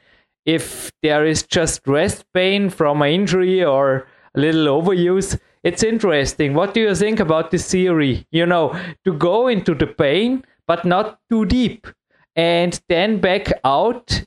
If 0.45 0.91
there 1.03 1.25
is 1.25 1.45
just 1.45 1.87
rest 1.87 2.25
pain 2.35 2.69
from 2.71 3.01
an 3.03 3.11
injury 3.11 3.65
or 3.65 4.09
a 4.35 4.41
little 4.41 4.83
overuse, 4.83 5.39
it's 5.63 5.85
interesting. 5.85 6.55
What 6.55 6.75
do 6.75 6.81
you 6.81 6.95
think 6.97 7.21
about 7.21 7.53
this 7.53 7.71
theory? 7.71 8.27
You 8.33 8.47
know, 8.47 8.77
to 9.05 9.13
go 9.13 9.47
into 9.47 9.75
the 9.75 9.87
pain, 9.87 10.45
but 10.67 10.85
not 10.85 11.21
too 11.31 11.47
deep, 11.47 11.87
and 12.35 12.81
then 12.89 13.21
back 13.21 13.53
out 13.65 14.25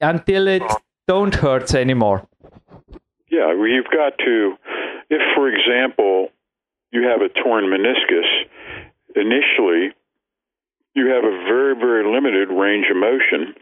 until 0.00 0.48
it 0.48 0.62
don't 1.06 1.34
hurt 1.34 1.74
anymore. 1.74 2.26
Yeah, 3.30 3.48
well, 3.48 3.66
you've 3.66 3.90
got 3.92 4.16
to, 4.24 4.56
if, 5.12 5.20
for 5.36 5.46
example, 5.48 6.28
you 6.90 7.02
have 7.04 7.20
a 7.20 7.28
torn 7.28 7.64
meniscus, 7.64 8.28
initially 9.14 9.92
you 10.94 11.06
have 11.08 11.24
a 11.24 11.44
very, 11.44 11.74
very 11.74 12.04
limited 12.10 12.48
range 12.48 12.86
of 12.90 12.96
motion 12.96 13.54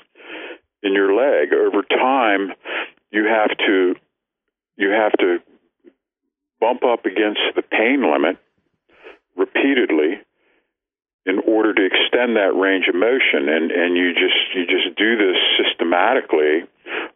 in 0.82 0.92
your 0.94 1.14
leg. 1.14 1.52
Over 1.52 1.82
time, 1.82 2.52
you 3.10 3.24
have 3.26 3.56
to 3.58 3.94
you 4.76 4.90
have 4.90 5.12
to 5.18 5.38
bump 6.60 6.84
up 6.84 7.04
against 7.04 7.40
the 7.54 7.62
pain 7.62 8.02
limit 8.10 8.38
repeatedly 9.36 10.22
in 11.26 11.38
order 11.46 11.74
to 11.74 11.84
extend 11.84 12.36
that 12.36 12.54
range 12.54 12.86
of 12.88 12.94
motion 12.94 13.48
and 13.48 13.70
and 13.70 13.96
you 13.96 14.12
just 14.14 14.54
you 14.54 14.66
just 14.66 14.96
do 14.96 15.16
this 15.16 15.36
systematically 15.58 16.62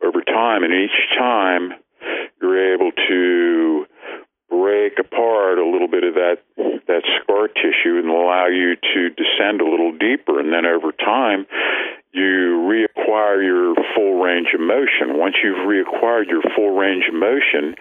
over 0.05 0.23
time 0.23 0.63
and 0.65 0.75
each 0.75 1.19
time 1.19 1.73
you're 2.41 2.75
able 2.75 2.91
to 3.09 3.87
break 4.55 4.99
apart 4.99 5.59
a 5.59 5.67
little 5.67 5.89
bit 5.89 6.05
of 6.05 6.15
that 6.15 6.39
that 6.87 7.03
scar 7.21 7.49
tissue 7.49 7.99
and 7.99 8.09
allow 8.09 8.47
you 8.47 8.77
to 8.77 9.09
descend 9.11 9.61
a 9.61 9.69
little 9.69 9.93
deeper 9.93 10.39
and 10.39 10.53
then 10.53 10.67
over 10.67 10.93
time 10.93 11.47
you 12.15 12.63
reacquire 12.71 13.43
your 13.43 13.75
full 13.95 14.23
range 14.23 14.47
of 14.55 14.61
motion. 14.61 15.19
Once 15.19 15.35
you've 15.43 15.67
reacquired 15.67 16.31
your 16.31 16.43
full 16.55 16.71
range 16.71 17.05
of 17.09 17.15
motion, 17.15 17.75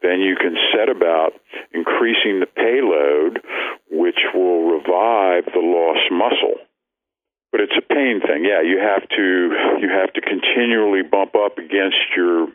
then 0.00 0.20
you 0.20 0.36
can 0.36 0.54
set 0.72 0.88
about 0.88 1.34
increasing 1.74 2.38
the 2.38 2.46
payload, 2.46 3.42
which 3.90 4.22
will 4.32 4.70
revive 4.70 5.44
the 5.50 5.58
lost 5.58 6.06
muscle. 6.12 6.62
But 7.50 7.62
it's 7.62 7.74
a 7.76 7.82
pain 7.82 8.20
thing. 8.22 8.46
Yeah, 8.46 8.62
you 8.62 8.78
have 8.78 9.08
to 9.08 9.26
you 9.82 9.90
have 9.90 10.12
to 10.14 10.20
continually 10.20 11.02
bump 11.02 11.34
up 11.34 11.58
against 11.58 12.14
your 12.16 12.46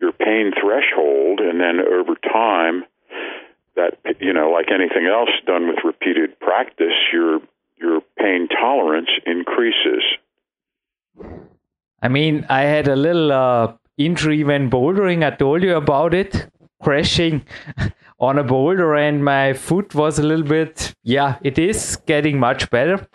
your 0.00 0.12
pain 0.12 0.52
threshold, 0.54 1.40
and 1.40 1.58
then 1.58 1.82
over 1.82 2.14
time, 2.14 2.85
you 4.26 4.32
know, 4.32 4.50
like 4.50 4.72
anything 4.72 5.06
else 5.06 5.30
done 5.46 5.68
with 5.68 5.78
repeated 5.84 6.38
practice, 6.40 6.98
your 7.12 7.38
your 7.78 8.00
pain 8.18 8.48
tolerance 8.48 9.10
increases. 9.24 10.02
I 12.02 12.08
mean, 12.08 12.44
I 12.48 12.62
had 12.62 12.88
a 12.88 12.96
little 12.96 13.30
uh, 13.30 13.74
injury 13.96 14.42
when 14.42 14.68
bouldering. 14.68 15.24
I 15.24 15.30
told 15.30 15.62
you 15.62 15.76
about 15.76 16.12
it, 16.12 16.48
crashing 16.82 17.44
on 18.18 18.38
a 18.38 18.42
boulder, 18.42 18.96
and 18.96 19.24
my 19.24 19.52
foot 19.52 19.94
was 19.94 20.18
a 20.18 20.24
little 20.24 20.44
bit. 20.44 20.92
Yeah, 21.04 21.36
it 21.42 21.56
is 21.56 21.96
getting 22.06 22.40
much 22.40 22.68
better, 22.70 23.06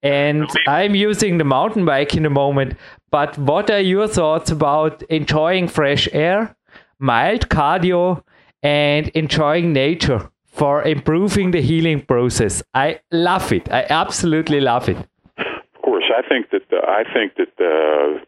and 0.00 0.48
I'm 0.68 0.94
using 0.94 1.38
the 1.38 1.44
mountain 1.56 1.84
bike 1.84 2.14
in 2.14 2.22
the 2.22 2.30
moment. 2.30 2.76
But 3.10 3.36
what 3.36 3.68
are 3.68 3.80
your 3.80 4.06
thoughts 4.06 4.52
about 4.52 5.02
enjoying 5.04 5.66
fresh 5.66 6.08
air, 6.12 6.54
mild 7.00 7.48
cardio, 7.48 8.22
and 8.62 9.08
enjoying 9.08 9.72
nature 9.72 10.30
for 10.52 10.82
improving 10.82 11.50
the 11.50 11.60
healing 11.60 12.02
process? 12.02 12.62
I 12.74 13.00
love 13.10 13.52
it. 13.52 13.70
I 13.72 13.86
absolutely 13.88 14.60
love 14.60 14.88
it. 14.88 14.98
Of 15.38 15.82
course, 15.82 16.04
I 16.16 16.22
think 16.28 16.50
that 16.50 16.68
the, 16.70 16.76
I 16.86 17.02
think 17.12 17.34
that 17.36 17.56
the 17.58 18.20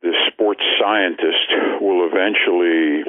the 0.00 0.14
sports 0.32 0.62
scientist 0.80 1.50
will 1.80 2.08
eventually 2.10 3.02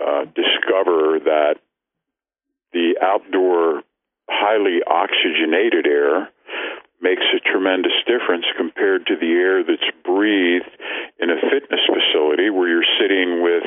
uh, 0.00 0.24
discover 0.34 1.20
that 1.24 1.56
the 2.72 2.96
outdoor, 3.02 3.82
highly 4.28 4.80
oxygenated 4.86 5.86
air 5.86 6.28
makes 7.00 7.22
a 7.34 7.40
tremendous 7.40 7.92
difference 8.06 8.46
compared 8.56 9.06
to 9.06 9.16
the 9.16 9.32
air 9.32 9.62
that's 9.62 9.88
breathed 10.04 10.72
in 11.20 11.30
a 11.30 11.36
fitness 11.36 11.80
facility 11.84 12.50
where 12.50 12.68
you're 12.68 12.90
sitting 13.00 13.42
with 13.42 13.64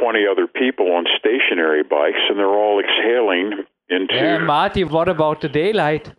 20 0.00 0.26
other 0.30 0.46
people 0.46 0.92
on 0.92 1.04
stationary 1.18 1.82
bikes 1.82 2.18
and 2.28 2.38
they're 2.38 2.46
all 2.46 2.80
exhaling 2.80 3.64
into. 3.88 4.14
Yeah, 4.14 4.38
Marty, 4.38 4.84
what 4.84 5.08
about 5.08 5.40
the 5.40 5.48
daylight? 5.48 6.12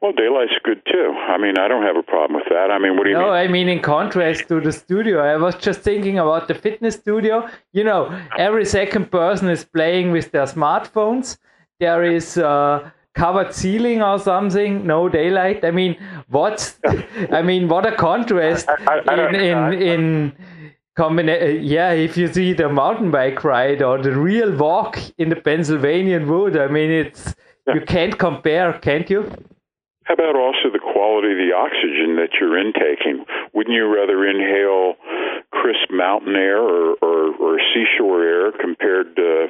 Well, 0.00 0.12
daylight's 0.12 0.54
good 0.64 0.82
too. 0.84 1.14
I 1.28 1.38
mean, 1.38 1.56
I 1.58 1.68
don't 1.68 1.84
have 1.84 1.96
a 1.96 2.02
problem 2.02 2.34
with 2.34 2.48
that. 2.48 2.72
I 2.72 2.78
mean, 2.80 2.96
what 2.96 3.04
do 3.04 3.10
you 3.10 3.16
no, 3.16 3.26
mean? 3.26 3.32
I 3.34 3.46
mean 3.46 3.68
in 3.68 3.80
contrast 3.80 4.48
to 4.48 4.60
the 4.60 4.72
studio. 4.72 5.20
I 5.20 5.36
was 5.36 5.54
just 5.54 5.82
thinking 5.82 6.18
about 6.18 6.48
the 6.48 6.54
fitness 6.54 6.96
studio. 6.96 7.48
You 7.72 7.84
know, 7.84 8.20
every 8.36 8.64
second 8.64 9.12
person 9.12 9.48
is 9.48 9.64
playing 9.64 10.10
with 10.10 10.32
their 10.32 10.46
smartphones. 10.46 11.38
There 11.78 12.02
is 12.02 12.36
uh, 12.36 12.90
covered 13.14 13.54
ceiling 13.54 14.02
or 14.02 14.18
something. 14.18 14.84
No 14.84 15.08
daylight. 15.08 15.64
I 15.64 15.70
mean, 15.70 15.96
what? 16.28 16.74
I 17.30 17.42
mean, 17.42 17.68
what 17.68 17.86
a 17.86 17.92
contrast 17.94 18.68
I- 18.68 19.02
I 19.06 19.14
don't- 19.14 19.36
in 19.36 19.72
in 19.74 19.82
in 19.82 20.32
combina- 20.98 21.42
uh, 21.42 21.60
Yeah, 21.60 21.92
if 21.92 22.16
you 22.16 22.28
see 22.28 22.52
the 22.52 22.68
mountain 22.68 23.10
bike 23.10 23.44
ride 23.44 23.82
or 23.82 23.98
the 23.98 24.12
real 24.12 24.56
walk 24.56 24.98
in 25.18 25.28
the 25.28 25.36
Pennsylvanian 25.36 26.28
wood, 26.28 26.56
I 26.56 26.68
mean, 26.68 26.90
it's 26.90 27.34
you 27.74 27.80
can't 27.80 28.18
compare, 28.18 28.72
can't 28.74 29.08
you? 29.08 29.30
How 30.04 30.14
about 30.14 30.34
also 30.34 30.68
the 30.72 30.80
quality 30.80 31.30
of 31.30 31.38
the 31.38 31.54
oxygen 31.54 32.16
that 32.16 32.30
you're 32.40 32.58
intaking? 32.58 33.24
Wouldn't 33.54 33.74
you 33.74 33.86
rather 33.86 34.26
inhale 34.26 34.94
crisp 35.52 35.90
mountain 35.90 36.34
air 36.34 36.58
or, 36.58 36.96
or, 37.00 37.34
or 37.36 37.58
seashore 37.72 38.22
air 38.24 38.52
compared 38.52 39.14
to 39.14 39.46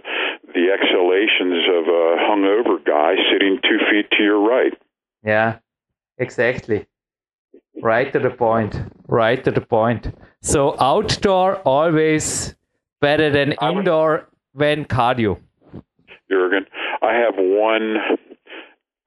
the 0.54 0.68
exhalations 0.70 1.64
of 1.78 1.84
a 1.88 2.16
hungover 2.20 2.84
guy 2.84 3.14
sitting 3.32 3.58
two 3.62 3.78
feet 3.90 4.10
to 4.12 4.22
your 4.22 4.46
right? 4.46 4.74
Yeah, 5.24 5.58
exactly. 6.18 6.86
Right 7.82 8.12
to 8.12 8.18
the 8.18 8.30
point. 8.30 8.76
Right 9.08 9.42
to 9.44 9.50
the 9.50 9.62
point. 9.62 10.14
So 10.42 10.76
outdoor 10.80 11.56
always 11.58 12.54
better 13.00 13.30
than 13.30 13.54
I 13.60 13.70
would- 13.70 13.78
indoor 13.78 14.28
when 14.52 14.84
cardio. 14.84 15.40
Jurgen, 16.28 16.66
I 17.00 17.14
have 17.14 17.34
one. 17.36 17.96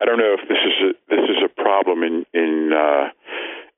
I 0.01 0.05
don't 0.05 0.17
know 0.17 0.35
if 0.39 0.47
this 0.47 0.57
is 0.57 0.77
a, 0.89 1.15
this 1.15 1.29
is 1.29 1.37
a 1.43 1.61
problem 1.61 2.03
in 2.03 2.25
in 2.33 2.71
uh, 2.73 3.09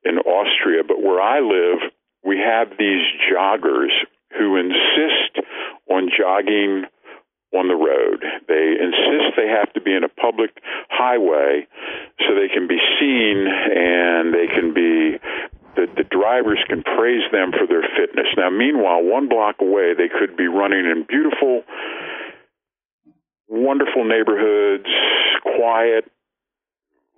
in 0.04 0.18
Austria, 0.18 0.82
but 0.86 1.02
where 1.02 1.20
I 1.20 1.40
live, 1.40 1.90
we 2.24 2.38
have 2.38 2.76
these 2.78 3.02
joggers 3.30 3.90
who 4.38 4.56
insist 4.56 5.46
on 5.90 6.10
jogging 6.16 6.84
on 7.54 7.68
the 7.68 7.74
road. 7.74 8.22
They 8.46 8.76
insist 8.78 9.36
they 9.36 9.48
have 9.48 9.72
to 9.72 9.80
be 9.80 9.94
in 9.94 10.04
a 10.04 10.08
public 10.08 10.50
highway 10.90 11.66
so 12.20 12.34
they 12.34 12.48
can 12.52 12.68
be 12.68 12.78
seen 13.00 13.46
and 13.48 14.34
they 14.34 14.46
can 14.46 14.74
be 14.74 15.16
the, 15.78 15.86
the 16.02 16.08
drivers 16.10 16.58
can 16.66 16.82
praise 16.82 17.22
them 17.30 17.52
for 17.54 17.66
their 17.70 17.86
fitness. 17.94 18.26
Now, 18.36 18.50
meanwhile, 18.50 19.02
one 19.04 19.28
block 19.28 19.56
away, 19.60 19.94
they 19.94 20.10
could 20.10 20.36
be 20.36 20.48
running 20.48 20.84
in 20.90 21.06
beautiful, 21.06 21.62
wonderful 23.46 24.02
neighborhoods, 24.02 24.90
quiet, 25.42 26.10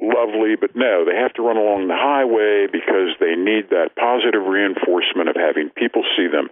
lovely, 0.00 0.56
but 0.60 0.76
no, 0.76 1.04
they 1.08 1.16
have 1.16 1.32
to 1.34 1.42
run 1.42 1.56
along 1.56 1.88
the 1.88 1.96
highway 1.96 2.66
because 2.70 3.16
they 3.18 3.32
need 3.32 3.70
that 3.70 3.96
positive 3.96 4.44
reinforcement 4.44 5.28
of 5.28 5.36
having 5.36 5.70
people 5.70 6.04
see 6.16 6.28
them. 6.28 6.48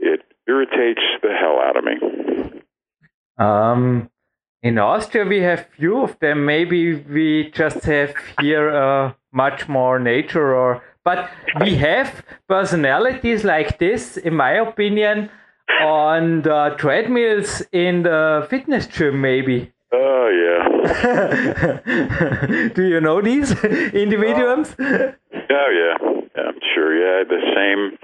It 0.00 0.22
irritates 0.48 1.02
the 1.22 1.30
hell 1.30 1.62
out 1.62 1.76
of 1.78 1.84
me. 1.84 2.62
Um, 3.38 4.10
in 4.62 4.78
Austria, 4.78 5.24
we 5.24 5.40
have 5.42 5.66
few 5.76 6.02
of 6.02 6.18
them. 6.18 6.44
Maybe 6.44 6.94
we 6.94 7.50
just 7.54 7.84
have 7.84 8.14
here 8.40 8.70
uh, 8.70 9.12
much 9.32 9.68
more 9.68 9.98
nature, 9.98 10.54
or 10.54 10.82
but 11.04 11.30
we 11.60 11.74
have 11.76 12.24
personalities 12.48 13.44
like 13.44 13.78
this, 13.78 14.16
in 14.16 14.34
my 14.34 14.52
opinion, 14.52 15.30
on 15.80 16.42
the 16.42 16.74
treadmills 16.78 17.62
in 17.72 18.02
the 18.02 18.46
fitness 18.48 18.86
gym. 18.86 19.20
Maybe. 19.20 19.72
Oh 19.92 20.28
yeah. 20.28 20.68
Do 22.74 22.82
you 22.82 23.00
know 23.00 23.20
these 23.20 23.52
individuals? 23.94 24.74
Oh 24.78 24.84
yeah. 25.50 25.96
yeah, 26.36 26.42
I'm 26.42 26.60
sure. 26.74 26.94
Yeah, 26.94 27.24
the 27.28 27.40
same 27.54 27.98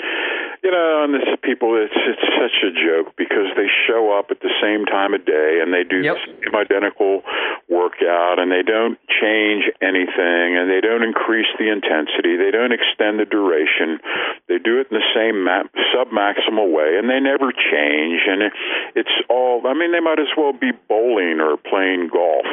you 0.68 0.76
know, 0.76 1.00
and 1.00 1.16
this 1.16 1.24
people, 1.40 1.80
it's 1.80 1.96
it's 1.96 2.28
such 2.36 2.60
a 2.60 2.68
joke 2.76 3.16
because 3.16 3.48
they 3.56 3.72
show 3.88 4.12
up 4.12 4.28
at 4.28 4.44
the 4.44 4.52
same 4.60 4.84
time 4.84 5.16
of 5.16 5.24
day 5.24 5.64
and 5.64 5.72
they 5.72 5.80
do 5.80 6.04
yep. 6.04 6.20
the 6.20 6.44
same 6.44 6.52
identical 6.52 7.24
workout 7.72 8.36
and 8.36 8.52
they 8.52 8.60
don't 8.60 9.00
change 9.08 9.64
anything 9.80 10.60
and 10.60 10.68
they 10.68 10.84
don't 10.84 11.00
increase 11.00 11.48
the 11.56 11.72
intensity, 11.72 12.36
they 12.36 12.52
don't 12.52 12.76
extend 12.76 13.16
the 13.16 13.24
duration. 13.24 13.96
They 14.44 14.60
do 14.60 14.76
it 14.76 14.92
in 14.92 15.00
the 15.00 15.08
same 15.16 15.40
ma- 15.40 15.72
sub-maximal 15.88 16.68
way 16.68 17.00
and 17.00 17.08
they 17.08 17.16
never 17.16 17.48
change. 17.48 18.28
And 18.28 18.44
it, 18.44 18.52
it's 18.92 19.16
all. 19.32 19.64
I 19.64 19.72
mean, 19.72 19.96
they 19.96 20.04
might 20.04 20.20
as 20.20 20.28
well 20.36 20.52
be 20.52 20.76
bowling 20.84 21.40
or 21.40 21.56
playing 21.56 22.12
golf 22.12 22.44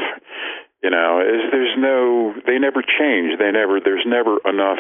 you 0.84 0.92
know 0.92 1.20
is 1.20 1.52
there's 1.52 1.76
no 1.76 2.32
they 2.46 2.60
never 2.60 2.84
change 2.84 3.40
they 3.40 3.50
never 3.50 3.80
there's 3.82 4.06
never 4.06 4.38
enough 4.46 4.78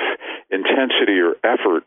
intensity 0.51 1.17
or 1.17 1.33
effort 1.43 1.83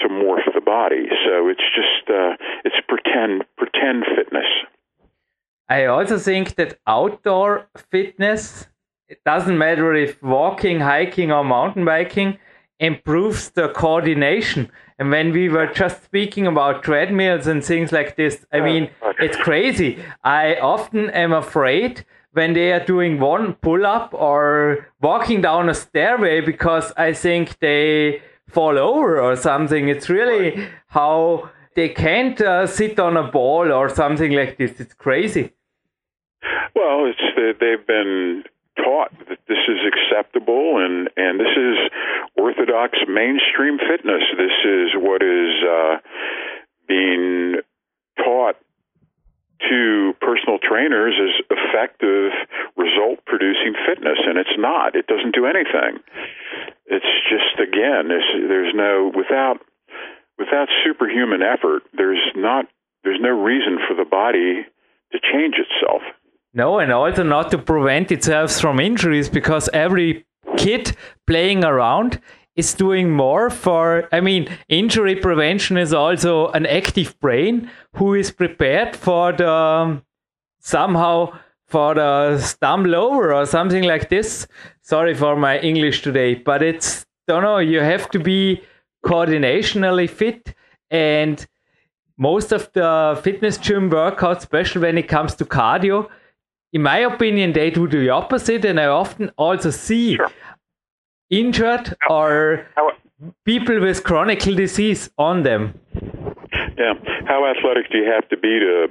to 0.00 0.08
morph 0.08 0.52
the 0.54 0.60
body. 0.60 1.08
So 1.24 1.48
it's 1.48 1.68
just 1.74 2.10
uh, 2.10 2.36
it's 2.64 2.76
pretend 2.88 3.44
pretend 3.56 4.04
fitness. 4.16 4.46
I 5.68 5.86
also 5.86 6.18
think 6.18 6.54
that 6.56 6.78
outdoor 6.86 7.68
fitness, 7.90 8.68
it 9.08 9.24
doesn't 9.24 9.58
matter 9.58 9.94
if 9.94 10.22
walking, 10.22 10.80
hiking, 10.80 11.32
or 11.32 11.42
mountain 11.42 11.84
biking, 11.84 12.38
improves 12.78 13.50
the 13.50 13.68
coordination. 13.70 14.70
And 14.98 15.10
when 15.10 15.32
we 15.32 15.48
were 15.48 15.66
just 15.66 16.04
speaking 16.04 16.46
about 16.46 16.82
treadmills 16.82 17.46
and 17.46 17.64
things 17.64 17.92
like 17.92 18.16
this, 18.16 18.46
I 18.52 18.60
mean, 18.60 18.90
it's 19.18 19.36
crazy. 19.36 19.98
I 20.22 20.54
often 20.56 21.10
am 21.10 21.32
afraid 21.32 22.04
when 22.32 22.52
they 22.52 22.72
are 22.72 22.84
doing 22.84 23.18
one 23.18 23.54
pull 23.54 23.84
up 23.86 24.14
or 24.14 24.86
walking 25.00 25.40
down 25.40 25.68
a 25.68 25.74
stairway 25.74 26.40
because 26.40 26.92
I 26.96 27.12
think 27.12 27.58
they 27.58 28.22
fall 28.56 28.78
over 28.78 29.20
or 29.20 29.36
something. 29.36 29.88
It's 29.94 30.08
really 30.08 30.66
how 30.88 31.50
they 31.74 31.90
can't 31.90 32.40
uh, 32.40 32.66
sit 32.66 32.98
on 32.98 33.14
a 33.18 33.26
ball 33.30 33.70
or 33.70 33.86
something 33.90 34.32
like 34.32 34.56
this. 34.56 34.80
It's 34.80 34.94
crazy. 34.94 35.52
Well, 36.74 36.98
it's 37.10 37.26
uh, 37.36 37.52
they've 37.60 37.86
been 37.86 38.44
taught 38.76 39.12
that 39.28 39.40
this 39.46 39.62
is 39.74 39.80
acceptable 39.90 40.66
and 40.84 40.96
and 41.16 41.38
this 41.38 41.54
is 41.68 41.76
orthodox 42.36 42.98
mainstream 43.08 43.76
fitness. 43.90 44.24
This 44.44 44.56
is 44.64 44.88
what 45.06 45.20
is 45.22 45.52
uh, 45.78 45.96
being 46.88 47.56
taught 48.24 48.56
to 49.68 50.12
personal 50.20 50.58
trainers 50.58 51.14
as 51.16 51.34
effective 51.50 52.32
result 52.76 53.24
producing 53.26 53.74
fitness 53.86 54.18
and 54.26 54.38
it's 54.38 54.56
not. 54.58 54.94
It 54.94 55.06
doesn't 55.06 55.34
do 55.34 55.46
anything. 55.46 56.02
It's 56.86 57.06
just 57.28 57.58
again 57.60 58.08
there's 58.08 58.74
no 58.74 59.10
without 59.14 59.58
without 60.38 60.68
superhuman 60.84 61.42
effort 61.42 61.82
there's 61.96 62.22
not 62.36 62.66
there's 63.04 63.20
no 63.20 63.30
reason 63.30 63.78
for 63.86 63.94
the 63.94 64.08
body 64.08 64.66
to 65.12 65.18
change 65.32 65.54
itself. 65.56 66.02
No 66.52 66.78
and 66.78 66.92
also 66.92 67.22
not 67.22 67.50
to 67.50 67.58
prevent 67.58 68.12
itself 68.12 68.52
from 68.52 68.80
injuries 68.80 69.28
because 69.28 69.68
every 69.72 70.24
kid 70.56 70.96
playing 71.26 71.64
around 71.64 72.20
is 72.56 72.74
doing 72.74 73.10
more 73.10 73.50
for 73.50 74.08
i 74.12 74.20
mean 74.20 74.48
injury 74.68 75.14
prevention 75.14 75.76
is 75.76 75.92
also 75.92 76.48
an 76.48 76.66
active 76.66 77.18
brain 77.20 77.70
who 77.94 78.14
is 78.14 78.30
prepared 78.30 78.96
for 78.96 79.32
the 79.32 79.50
um, 79.50 80.02
somehow 80.60 81.32
for 81.66 81.94
the 81.94 82.38
stumble 82.38 82.94
over 82.94 83.34
or 83.34 83.44
something 83.44 83.82
like 83.82 84.08
this. 84.08 84.46
Sorry 84.82 85.14
for 85.14 85.36
my 85.36 85.58
english 85.60 86.02
today 86.02 86.34
but 86.34 86.62
it's 86.62 87.06
don't 87.28 87.42
know 87.42 87.58
you 87.58 87.80
have 87.80 88.08
to 88.10 88.18
be 88.18 88.62
coordinationally 89.04 90.08
fit 90.08 90.54
and 90.90 91.46
most 92.16 92.52
of 92.52 92.70
the 92.72 93.20
fitness 93.22 93.58
gym 93.58 93.90
workouts 93.90 94.38
especially 94.38 94.82
when 94.82 94.98
it 94.98 95.08
comes 95.08 95.34
to 95.34 95.44
cardio 95.44 96.08
in 96.72 96.82
my 96.82 96.98
opinion 96.98 97.52
they 97.52 97.70
do 97.70 97.86
the 97.88 98.08
opposite 98.08 98.64
and 98.64 98.80
i 98.80 98.86
often 98.86 99.30
also 99.36 99.70
see 99.70 100.18
injured 101.30 101.94
or 102.08 102.66
people 103.44 103.80
with 103.80 104.04
chronic 104.04 104.40
disease 104.40 105.10
on 105.18 105.42
them. 105.42 105.78
Yeah. 106.78 106.94
How 107.26 107.46
athletic 107.46 107.90
do 107.90 107.98
you 107.98 108.10
have 108.10 108.28
to 108.28 108.36
be 108.36 108.58
to 108.60 108.88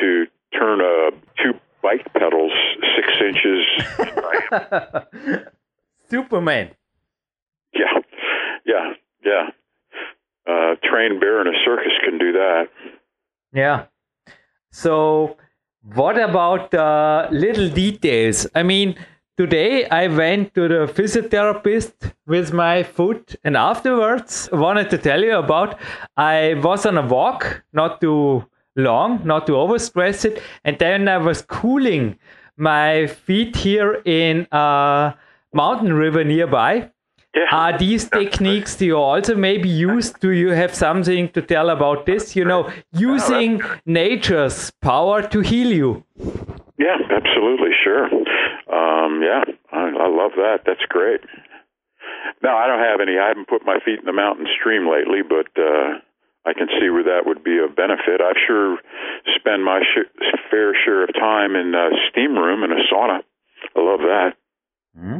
to 0.00 0.26
turn 0.58 0.80
a 0.80 1.10
two 1.42 1.54
bike 1.82 2.06
pedals 2.12 2.52
six 2.96 3.08
inches? 3.20 3.64
Superman. 6.10 6.70
Yeah. 7.74 8.00
Yeah. 8.64 8.92
Yeah. 9.24 9.48
Uh, 10.48 10.74
trained 10.84 11.20
bear 11.20 11.40
in 11.40 11.48
a 11.48 11.58
circus 11.64 11.92
can 12.04 12.18
do 12.18 12.32
that. 12.32 12.68
Yeah. 13.52 13.86
So, 14.70 15.36
what 15.94 16.18
about 16.18 16.70
the 16.70 17.28
little 17.32 17.68
details? 17.68 18.46
I 18.54 18.62
mean, 18.62 18.96
Today 19.36 19.86
I 19.90 20.06
went 20.06 20.54
to 20.54 20.66
the 20.66 20.86
physiotherapist 20.90 21.92
with 22.26 22.54
my 22.54 22.82
foot 22.82 23.36
and 23.44 23.54
afterwards 23.54 24.48
wanted 24.50 24.88
to 24.88 24.96
tell 24.96 25.22
you 25.22 25.36
about 25.36 25.78
I 26.16 26.54
was 26.54 26.86
on 26.86 26.96
a 26.96 27.06
walk, 27.06 27.62
not 27.74 28.00
too 28.00 28.46
long, 28.76 29.20
not 29.26 29.46
to 29.48 29.52
overstress 29.52 30.24
it, 30.24 30.40
and 30.64 30.78
then 30.78 31.06
I 31.06 31.18
was 31.18 31.42
cooling 31.42 32.18
my 32.56 33.08
feet 33.08 33.56
here 33.56 34.00
in 34.06 34.46
a 34.52 35.14
mountain 35.52 35.92
river 35.92 36.24
nearby. 36.24 36.90
Yeah. 37.34 37.42
Are 37.52 37.76
these 37.76 38.08
techniques 38.08 38.76
do 38.76 38.86
you 38.86 38.96
also 38.96 39.34
maybe 39.34 39.68
use? 39.68 40.12
Do 40.12 40.30
you 40.30 40.52
have 40.52 40.74
something 40.74 41.28
to 41.32 41.42
tell 41.42 41.68
about 41.68 42.06
this? 42.06 42.34
You 42.34 42.46
know, 42.46 42.70
using 42.92 43.60
nature's 43.84 44.70
power 44.80 45.20
to 45.28 45.40
heal 45.40 45.70
you. 45.70 46.04
Yeah, 46.78 46.96
absolutely, 47.10 47.70
sure. 47.84 48.08
Um, 48.76 49.22
yeah, 49.24 49.44
I, 49.72 50.04
I 50.04 50.08
love 50.08 50.32
that. 50.36 50.58
That's 50.66 50.84
great. 50.88 51.20
No, 52.42 52.50
I 52.50 52.66
don't 52.66 52.80
have 52.84 53.00
any. 53.00 53.18
I 53.18 53.28
haven't 53.28 53.48
put 53.48 53.64
my 53.64 53.78
feet 53.84 54.00
in 54.00 54.04
the 54.04 54.12
mountain 54.12 54.46
stream 54.60 54.88
lately, 54.90 55.22
but 55.26 55.48
uh, 55.60 55.96
I 56.44 56.52
can 56.52 56.68
see 56.78 56.90
where 56.90 57.04
that 57.04 57.24
would 57.24 57.42
be 57.42 57.58
a 57.58 57.68
benefit. 57.68 58.20
I've 58.20 58.36
sure 58.46 58.78
spend 59.34 59.64
my 59.64 59.80
sh- 59.80 60.24
fair 60.50 60.74
share 60.84 61.04
of 61.04 61.14
time 61.14 61.56
in 61.56 61.74
a 61.74 61.88
steam 62.10 62.36
room 62.36 62.62
and 62.62 62.72
a 62.72 62.82
sauna. 62.92 63.20
I 63.74 63.80
love 63.80 64.00
that. 64.00 64.32
Mm-hmm. 64.98 65.18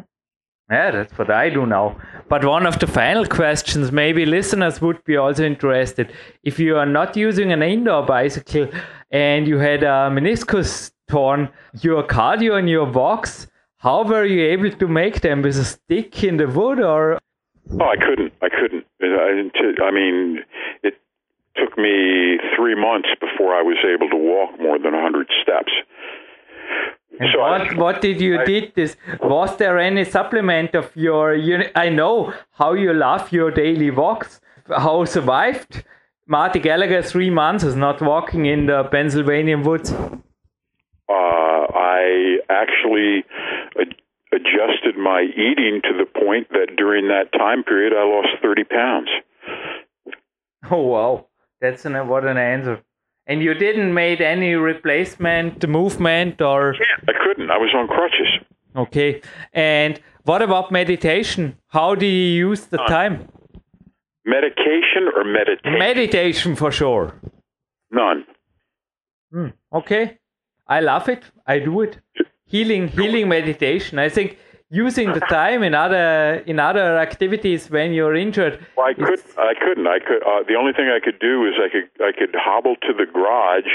Yeah, 0.71 0.91
that's 0.91 1.17
what 1.17 1.31
I 1.31 1.49
do 1.49 1.65
now. 1.65 1.97
But 2.29 2.45
one 2.45 2.67
of 2.67 2.81
the 2.81 2.89
final 2.89 3.25
questions, 3.25 3.93
maybe 3.93 4.27
listeners 4.27 4.81
would 4.81 5.03
be 5.05 5.17
also 5.17 5.45
interested. 5.45 6.13
If 6.43 6.59
you 6.59 6.77
are 6.77 6.87
not 6.87 7.17
using 7.17 7.53
an 7.53 7.63
indoor 7.63 8.05
bicycle 8.05 8.69
and 9.11 9.47
you 9.47 9.59
had 9.59 9.85
a 9.85 10.11
meniscus 10.11 10.91
torn 11.09 11.49
your 11.81 12.03
cardio 12.03 12.59
and 12.59 12.69
your 12.69 12.91
walks. 12.91 13.47
How 13.79 14.03
were 14.03 14.25
you 14.25 14.45
able 14.47 14.71
to 14.71 14.89
make 14.89 15.21
them 15.21 15.43
with 15.43 15.57
a 15.59 15.65
stick 15.65 16.25
in 16.25 16.37
the 16.39 16.47
wood 16.47 16.81
or? 16.81 17.19
Oh, 17.73 17.85
I 17.85 17.97
couldn't. 17.97 18.33
I 18.43 18.49
couldn't. 18.49 18.85
I 19.03 19.91
mean, 19.91 20.39
it 20.83 20.95
took 21.57 21.77
me 21.79 22.39
three 22.57 22.75
months 22.75 23.09
before 23.21 23.55
I 23.55 23.63
was 23.63 23.79
able 23.85 24.09
to 24.11 24.17
walk 24.17 24.61
more 24.61 24.79
than 24.79 24.93
100 24.93 25.29
steps. 25.43 25.73
And 27.19 27.31
so 27.33 27.41
what, 27.41 27.61
I, 27.61 27.75
what 27.75 28.01
did 28.01 28.21
you 28.21 28.41
I, 28.41 28.45
did 28.45 28.73
this? 28.75 28.97
Was 29.23 29.57
there 29.57 29.79
any 29.79 30.05
supplement 30.05 30.75
of 30.75 30.95
your? 30.95 31.35
You, 31.35 31.65
I 31.75 31.89
know 31.89 32.35
how 32.53 32.75
you 32.75 32.93
love 32.93 33.33
your 33.33 33.51
daily 33.51 33.91
walks. 33.91 34.41
how 34.69 35.05
survived 35.05 35.85
Marty 36.27 36.59
Gallagher 36.59 37.03
three 37.03 37.31
months 37.31 37.65
is 37.65 37.77
not 37.77 38.03
walking 38.03 38.47
in 38.47 38.67
the 38.67 38.85
Pennsylvania 38.85 39.57
woods? 39.59 39.95
Uh, 41.09 41.13
I 41.13 42.39
actually 42.51 43.25
adjusted 44.33 44.97
my 44.97 45.23
eating 45.23 45.81
to 45.85 45.93
the 45.97 46.07
point 46.21 46.49
that 46.51 46.77
during 46.77 47.09
that 47.09 47.33
time 47.33 47.63
period 47.63 47.93
I 47.93 48.05
lost 48.05 48.43
30 48.43 48.65
pounds. 48.65 49.09
Oh 50.71 50.83
wow, 50.83 51.27
that's 51.61 51.85
an 51.85 52.09
what 52.09 52.25
an 52.25 52.37
answer. 52.37 52.83
And 53.29 53.43
you 53.43 53.55
didn't 53.55 53.93
make 53.93 54.21
any 54.21 54.55
replacement 54.55 55.69
movement 55.69 56.41
or? 56.41 56.75
I 57.09 57.13
couldn't. 57.25 57.51
I 57.51 57.59
was 57.59 57.71
on 57.75 57.89
crutches. 57.89 58.29
Okay. 58.77 59.21
And 59.53 60.01
what 60.25 60.43
about 60.43 60.71
meditation? 60.71 61.57
How 61.69 61.95
do 61.95 62.07
you 62.07 62.49
use 62.49 62.67
the 62.67 62.81
uh, 62.81 62.87
time? 62.87 63.29
Medication 64.25 65.09
or 65.15 65.25
meditation? 65.25 65.79
Meditation 65.79 66.57
for 66.57 66.71
sure. 66.71 67.15
None. 67.91 68.25
Hmm. 69.33 69.49
Okay. 69.73 70.19
I 70.69 70.81
love 70.81 71.09
it. 71.09 71.25
I 71.47 71.59
do 71.59 71.81
it. 71.83 71.99
Healing, 72.47 72.89
healing 72.89 73.29
meditation. 73.29 73.99
I 73.99 74.09
think 74.09 74.39
using 74.71 75.13
the 75.13 75.21
time 75.21 75.63
in 75.63 75.75
other 75.75 76.43
in 76.47 76.59
other 76.59 76.99
activities 76.99 77.71
when 77.71 77.93
you're 77.93 78.15
injured. 78.15 78.65
Well, 78.77 78.87
I 78.87 78.95
could 78.95 79.23
I 79.39 79.55
couldn't. 79.55 79.87
I 79.87 79.99
could. 79.99 80.23
Uh, 80.23 80.43
the 80.47 80.55
only 80.55 80.73
thing 80.73 80.89
I 80.89 81.01
could 81.03 81.19
do 81.19 81.47
is 81.47 81.55
I 81.59 81.69
could 81.69 81.89
I 82.03 82.13
could 82.13 82.35
hobble 82.35 82.77
to 82.83 82.93
the 82.93 83.07
garage 83.07 83.73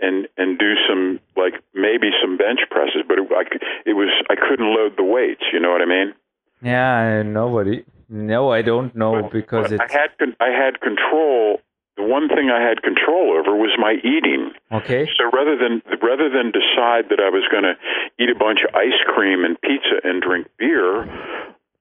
and 0.00 0.28
and 0.36 0.58
do 0.58 0.74
some 0.88 1.20
like 1.36 1.62
maybe 1.74 2.10
some 2.22 2.36
bench 2.36 2.60
presses, 2.70 3.02
but 3.06 3.18
it, 3.18 3.28
I 3.30 3.44
it 3.86 3.94
was 3.94 4.10
I 4.30 4.36
couldn't 4.36 4.74
load 4.74 4.96
the 4.96 5.04
weights. 5.04 5.44
You 5.52 5.60
know 5.60 5.70
what 5.70 5.82
I 5.82 5.86
mean? 5.86 6.14
Yeah, 6.62 7.22
nobody. 7.22 7.84
No, 8.08 8.50
I 8.50 8.62
don't 8.62 8.94
know 8.94 9.22
but, 9.22 9.32
because 9.32 9.70
but 9.70 9.80
I 9.80 9.92
had 9.92 10.10
I 10.40 10.48
had 10.48 10.80
control 10.80 11.60
the 11.96 12.04
one 12.04 12.28
thing 12.28 12.50
I 12.50 12.60
had 12.62 12.82
control 12.82 13.36
over 13.36 13.56
was 13.56 13.76
my 13.78 13.96
eating. 14.02 14.52
Okay. 14.72 15.08
So 15.18 15.30
rather 15.32 15.56
than 15.56 15.82
rather 16.02 16.30
than 16.30 16.52
decide 16.52 17.10
that 17.10 17.20
I 17.20 17.30
was 17.30 17.44
going 17.50 17.64
to 17.64 17.74
eat 18.22 18.30
a 18.30 18.38
bunch 18.38 18.60
of 18.66 18.74
ice 18.74 18.98
cream 19.06 19.44
and 19.44 19.60
pizza 19.60 20.00
and 20.04 20.22
drink 20.22 20.48
beer, 20.58 21.04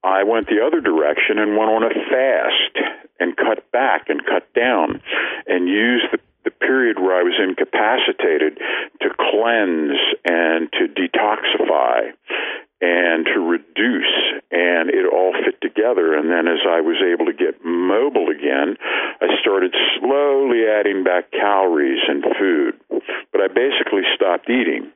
I 0.04 0.24
went 0.24 0.48
the 0.48 0.66
other 0.66 0.82
direction 0.82 1.40
and 1.40 1.58
went 1.58 1.72
on 1.72 1.84
a 1.84 1.94
fast 2.10 2.76
and 3.20 3.36
cut 3.38 3.72
back 3.72 4.10
and 4.10 4.26
cut 4.26 4.52
down 4.54 5.02
and 5.48 5.68
used 5.68 6.12
the 6.12 6.20
the 6.46 6.52
period 6.52 6.98
where 7.00 7.20
I 7.20 7.24
was 7.24 7.36
incapacitated 7.36 8.58
to 9.02 9.10
cleanse 9.20 10.00
and 10.24 10.72
to 10.72 10.88
detoxify 10.88 12.16
and 12.82 13.26
to 13.26 13.40
reduce, 13.40 14.42
and 14.52 14.90
it 14.90 15.06
all 15.12 15.34
fit 15.34 15.60
together. 15.62 16.14
And 16.16 16.32
then 16.32 16.48
as 16.48 16.60
I 16.68 16.82
was 16.82 16.98
able 17.04 17.26
to 17.26 17.34
get 17.34 17.64
mobile 17.64 18.30
again, 18.30 18.78
I 19.22 19.28
started 19.42 19.76
slowly 20.00 20.64
adding 20.66 21.04
back 21.04 21.32
calories 21.32 22.02
and 22.08 22.24
food. 22.40 22.76
But 23.32 23.42
I 23.42 23.48
basically 23.48 24.04
stopped 24.16 24.50
eating. 24.50 24.92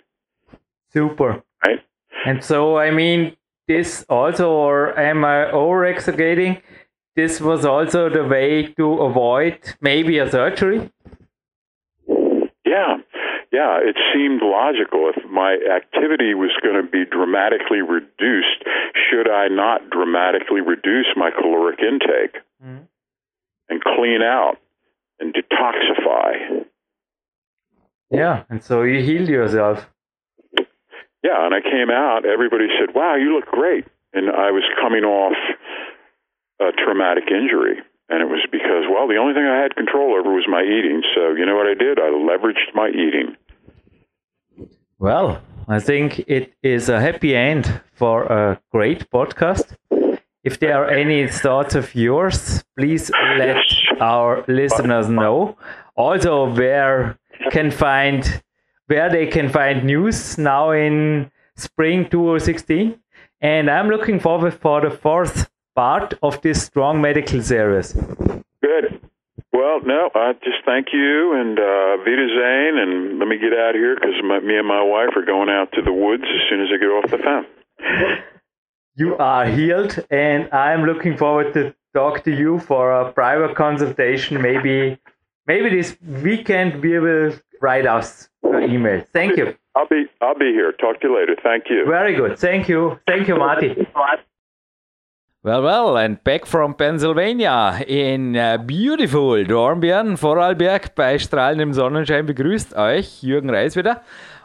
Super. 0.91 1.43
Right? 1.65 1.81
And 2.25 2.43
so, 2.43 2.77
I 2.77 2.91
mean, 2.91 3.35
this 3.67 4.05
also, 4.09 4.51
or 4.51 4.97
am 4.97 5.25
I 5.25 5.51
over 5.51 5.85
exaggerating? 5.85 6.61
This 7.15 7.41
was 7.41 7.65
also 7.65 8.09
the 8.09 8.23
way 8.23 8.73
to 8.77 8.93
avoid 9.01 9.59
maybe 9.81 10.17
a 10.19 10.29
surgery? 10.29 10.91
Yeah, 12.65 12.97
yeah, 13.53 13.77
it 13.77 13.95
seemed 14.11 14.41
logical. 14.41 15.13
If 15.15 15.29
my 15.29 15.53
activity 15.53 16.33
was 16.33 16.49
going 16.63 16.75
to 16.75 16.89
be 16.89 17.05
dramatically 17.05 17.85
reduced, 17.85 18.65
should 18.97 19.29
I 19.29 19.47
not 19.47 19.91
dramatically 19.91 20.61
reduce 20.61 21.13
my 21.15 21.29
caloric 21.29 21.77
intake 21.79 22.41
mm-hmm. 22.57 22.89
and 23.69 23.83
clean 23.83 24.23
out 24.23 24.57
and 25.19 25.35
detoxify? 25.35 26.65
Yeah, 28.09 28.43
and 28.49 28.63
so 28.63 28.81
you 28.81 29.03
healed 29.03 29.29
yourself. 29.29 29.85
Yeah, 31.23 31.45
and 31.45 31.53
I 31.53 31.61
came 31.61 31.91
out. 31.93 32.25
Everybody 32.25 32.67
said, 32.79 32.95
"Wow, 32.95 33.15
you 33.15 33.35
look 33.35 33.45
great," 33.45 33.85
and 34.13 34.29
I 34.29 34.49
was 34.49 34.63
coming 34.81 35.03
off 35.03 35.37
a 36.59 36.71
traumatic 36.73 37.29
injury. 37.29 37.77
And 38.09 38.21
it 38.21 38.27
was 38.27 38.45
because, 38.51 38.85
well, 38.91 39.07
the 39.07 39.15
only 39.15 39.33
thing 39.33 39.45
I 39.47 39.61
had 39.61 39.75
control 39.75 40.13
over 40.13 40.33
was 40.33 40.45
my 40.49 40.61
eating. 40.61 41.01
So, 41.15 41.33
you 41.33 41.45
know 41.45 41.55
what 41.55 41.67
I 41.67 41.73
did? 41.73 41.97
I 41.97 42.11
leveraged 42.11 42.75
my 42.75 42.89
eating. 42.89 43.37
Well, 45.03 45.41
I 45.67 45.81
think 45.81 46.19
it 46.27 46.53
is 46.63 46.87
a 46.87 47.01
happy 47.01 47.35
end 47.35 47.81
for 47.91 48.23
a 48.23 48.61
great 48.71 49.09
podcast. 49.11 49.75
If 50.45 50.61
there 50.61 50.81
are 50.81 50.89
any 50.89 51.27
thoughts 51.27 51.75
of 51.75 51.93
yours, 51.93 52.63
please 52.79 53.11
let 53.37 53.57
our 53.99 54.45
listeners 54.47 55.09
know. 55.09 55.57
Also, 55.97 56.55
where 56.55 57.19
can 57.51 57.69
find 57.69 58.41
where 58.87 59.09
they 59.09 59.27
can 59.27 59.49
find 59.49 59.83
news 59.83 60.37
now 60.37 60.71
in 60.71 61.29
spring 61.57 62.07
2016. 62.09 62.97
And 63.41 63.69
I'm 63.69 63.89
looking 63.89 64.21
forward 64.21 64.53
for 64.53 64.79
the 64.79 64.89
fourth 64.89 65.49
part 65.75 66.13
of 66.23 66.41
this 66.43 66.63
strong 66.63 67.01
medical 67.01 67.41
series. 67.41 67.93
Good. 69.53 69.59
Well, 69.59 69.79
no, 69.85 70.09
I 70.15 70.33
just 70.43 70.65
thank 70.65 70.87
you 70.93 71.33
and 71.33 71.57
uh, 71.59 71.97
Vita 71.97 72.27
Zane, 72.27 72.77
and 72.79 73.19
let 73.19 73.27
me 73.27 73.37
get 73.37 73.53
out 73.53 73.75
of 73.75 73.75
here 73.75 73.95
because 73.95 74.15
me 74.43 74.57
and 74.57 74.67
my 74.67 74.83
wife 74.83 75.15
are 75.15 75.25
going 75.25 75.49
out 75.49 75.71
to 75.73 75.81
the 75.81 75.93
woods 75.93 76.23
as 76.23 76.49
soon 76.49 76.61
as 76.61 76.69
I 76.73 76.77
get 76.77 76.87
off 76.87 77.09
the 77.09 77.17
phone. 77.17 77.45
You 78.95 79.17
are 79.17 79.47
healed, 79.47 80.05
and 80.11 80.53
I'm 80.53 80.83
looking 80.83 81.17
forward 81.17 81.51
to 81.55 81.73
talk 81.95 82.23
to 82.25 82.31
you 82.31 82.59
for 82.59 82.91
a 82.91 83.11
private 83.11 83.55
consultation. 83.55 84.39
Maybe, 84.39 84.99
maybe 85.47 85.69
this 85.71 85.97
weekend 85.99 86.79
we 86.79 86.99
will 86.99 87.33
write 87.59 87.87
us 87.87 88.29
an 88.43 88.71
email. 88.71 89.03
Thank 89.11 89.37
you. 89.37 89.57
I'll 89.75 89.87
be 89.87 90.05
I'll 90.21 90.37
be 90.37 90.51
here. 90.51 90.73
Talk 90.73 91.01
to 91.01 91.07
you 91.07 91.17
later. 91.17 91.35
Thank 91.41 91.71
you. 91.71 91.85
Very 91.87 92.15
good. 92.15 92.37
Thank 92.37 92.69
you. 92.69 92.99
Thank 93.07 93.27
you, 93.27 93.35
Marty. 93.35 93.87
Well, 95.45 95.61
well, 95.61 95.97
and 95.97 96.23
back 96.23 96.47
from 96.47 96.73
Pennsylvania 96.73 97.83
in 97.85 98.33
uh, 98.33 98.57
beautiful 98.65 99.43
Dornbirn, 99.43 100.15
Vorarlberg, 100.15 100.95
bei 100.95 101.19
strahlendem 101.19 101.73
Sonnenschein 101.73 102.25
begrüßt 102.25 102.77
euch 102.77 103.21
Jürgen 103.21 103.49
Reis 103.49 103.75
wieder. 103.75 104.03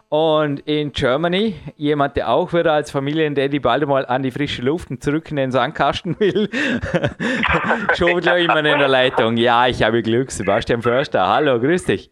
Und 0.09 0.59
in 0.67 0.91
Germany, 0.91 1.55
jemand, 1.77 2.17
der 2.17 2.29
auch 2.29 2.53
wieder 2.53 2.73
als 2.73 2.91
Familiendaddy 2.91 3.61
bald 3.61 3.87
mal 3.87 4.07
an 4.07 4.25
die 4.25 4.33
frische 4.33 4.63
Luft 4.63 4.91
und 4.91 5.01
zurück 5.01 5.31
in 5.31 5.37
den 5.37 5.53
Sandkasten 5.53 6.19
will. 6.19 6.51
Schon 7.97 8.17
wieder 8.17 8.37
jemand 8.37 8.67
in 8.67 8.81
der 8.81 8.89
Leitung. 8.89 9.37
Ja, 9.37 9.69
ich 9.69 9.81
habe 9.85 10.03
Glück. 10.03 10.33
Sebastian 10.33 10.83
Förster, 10.83 11.29
hallo, 11.29 11.61
grüß 11.61 11.85
dich. 11.85 12.11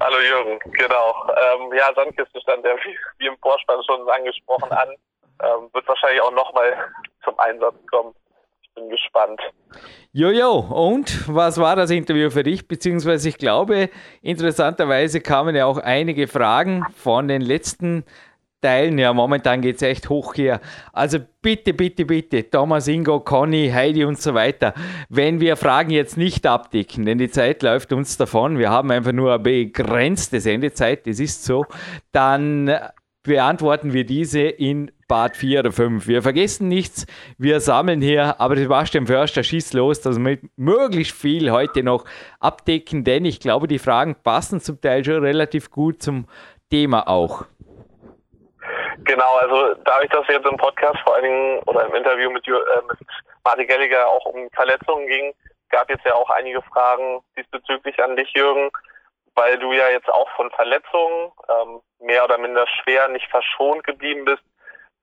Hallo 0.00 0.16
Jürgen, 0.18 0.58
genau. 0.72 1.14
Ähm, 1.28 1.76
ja, 1.76 1.92
Sandkiste 1.94 2.40
stand 2.40 2.64
ja 2.64 2.70
wie, 2.84 2.96
wie 3.18 3.26
im 3.26 3.36
Vorspann 3.42 3.82
schon 3.86 4.00
angesprochen 4.08 4.72
an. 4.72 4.88
Ähm, 5.42 5.68
wird 5.72 5.86
wahrscheinlich 5.88 6.22
auch 6.22 6.32
nochmal 6.32 6.72
zum 7.24 7.38
Einsatz 7.38 7.74
kommen. 7.90 8.14
Ich 8.62 8.74
bin 8.74 8.88
gespannt. 8.88 9.40
Jojo, 10.12 10.58
und 10.58 11.28
was 11.32 11.58
war 11.58 11.76
das 11.76 11.90
Interview 11.90 12.30
für 12.30 12.42
dich? 12.42 12.68
Beziehungsweise 12.68 13.28
ich 13.28 13.38
glaube, 13.38 13.90
interessanterweise 14.22 15.20
kamen 15.20 15.56
ja 15.56 15.66
auch 15.66 15.78
einige 15.78 16.28
Fragen 16.28 16.84
von 16.96 17.28
den 17.28 17.42
letzten 17.42 18.04
Teilen. 18.64 18.96
Ja, 18.96 19.12
momentan 19.12 19.60
geht 19.60 19.76
es 19.76 19.82
echt 19.82 20.08
hoch 20.08 20.34
hier. 20.34 20.60
Also 20.92 21.18
bitte, 21.42 21.74
bitte, 21.74 22.06
bitte, 22.06 22.48
Thomas, 22.48 22.88
Ingo, 22.88 23.20
Conny, 23.20 23.70
Heidi 23.70 24.04
und 24.04 24.18
so 24.18 24.32
weiter. 24.32 24.72
Wenn 25.10 25.38
wir 25.38 25.56
Fragen 25.56 25.90
jetzt 25.90 26.16
nicht 26.16 26.46
abdecken, 26.46 27.04
denn 27.04 27.18
die 27.18 27.28
Zeit 27.28 27.62
läuft 27.62 27.92
uns 27.92 28.16
davon, 28.16 28.58
wir 28.58 28.70
haben 28.70 28.90
einfach 28.90 29.12
nur 29.12 29.34
eine 29.34 29.42
begrenzte 29.42 30.40
Sendezeit, 30.40 31.06
das 31.06 31.20
ist 31.20 31.44
so, 31.44 31.66
dann 32.10 32.74
beantworten 33.22 33.92
wir 33.92 34.06
diese 34.06 34.40
in 34.40 34.90
Part 35.14 35.36
4 35.36 35.60
oder 35.60 35.70
5. 35.70 36.08
Wir 36.08 36.22
vergessen 36.22 36.66
nichts, 36.66 37.06
wir 37.38 37.60
sammeln 37.60 38.00
hier, 38.00 38.34
aber 38.40 38.56
Sebastian 38.56 39.06
Förster 39.06 39.44
schießt 39.44 39.72
los, 39.72 40.00
dass 40.00 40.18
wir 40.18 40.38
möglichst 40.56 41.16
viel 41.16 41.52
heute 41.52 41.84
noch 41.84 42.04
abdecken, 42.40 43.04
denn 43.04 43.24
ich 43.24 43.38
glaube, 43.38 43.68
die 43.68 43.78
Fragen 43.78 44.16
passen 44.16 44.60
zum 44.60 44.80
Teil 44.80 45.04
schon 45.04 45.22
relativ 45.22 45.70
gut 45.70 46.02
zum 46.02 46.26
Thema 46.68 47.06
auch. 47.06 47.44
Genau, 49.04 49.36
also 49.40 49.76
dadurch, 49.84 50.10
dass 50.10 50.22
es 50.22 50.34
jetzt 50.34 50.48
im 50.48 50.56
Podcast 50.56 50.98
vor 51.04 51.14
allen 51.14 51.22
Dingen 51.22 51.62
oder 51.66 51.86
im 51.86 51.94
Interview 51.94 52.28
mit, 52.30 52.44
äh, 52.48 52.52
mit 52.88 52.98
Martin 53.44 53.68
Gelliger 53.68 54.08
auch 54.08 54.26
um 54.26 54.50
Verletzungen 54.52 55.06
ging, 55.06 55.32
gab 55.70 55.88
jetzt 55.90 56.04
ja 56.04 56.14
auch 56.14 56.30
einige 56.30 56.60
Fragen 56.62 57.20
diesbezüglich 57.36 58.02
an 58.02 58.16
dich, 58.16 58.32
Jürgen 58.34 58.68
weil 59.36 59.58
du 59.58 59.72
ja 59.72 59.88
jetzt 59.88 60.08
auch 60.08 60.28
von 60.36 60.50
Verletzungen 60.50 61.32
ähm, 61.48 61.80
mehr 62.00 62.24
oder 62.24 62.38
minder 62.38 62.66
schwer 62.68 63.08
nicht 63.08 63.28
verschont 63.30 63.84
geblieben 63.84 64.24
bist, 64.24 64.42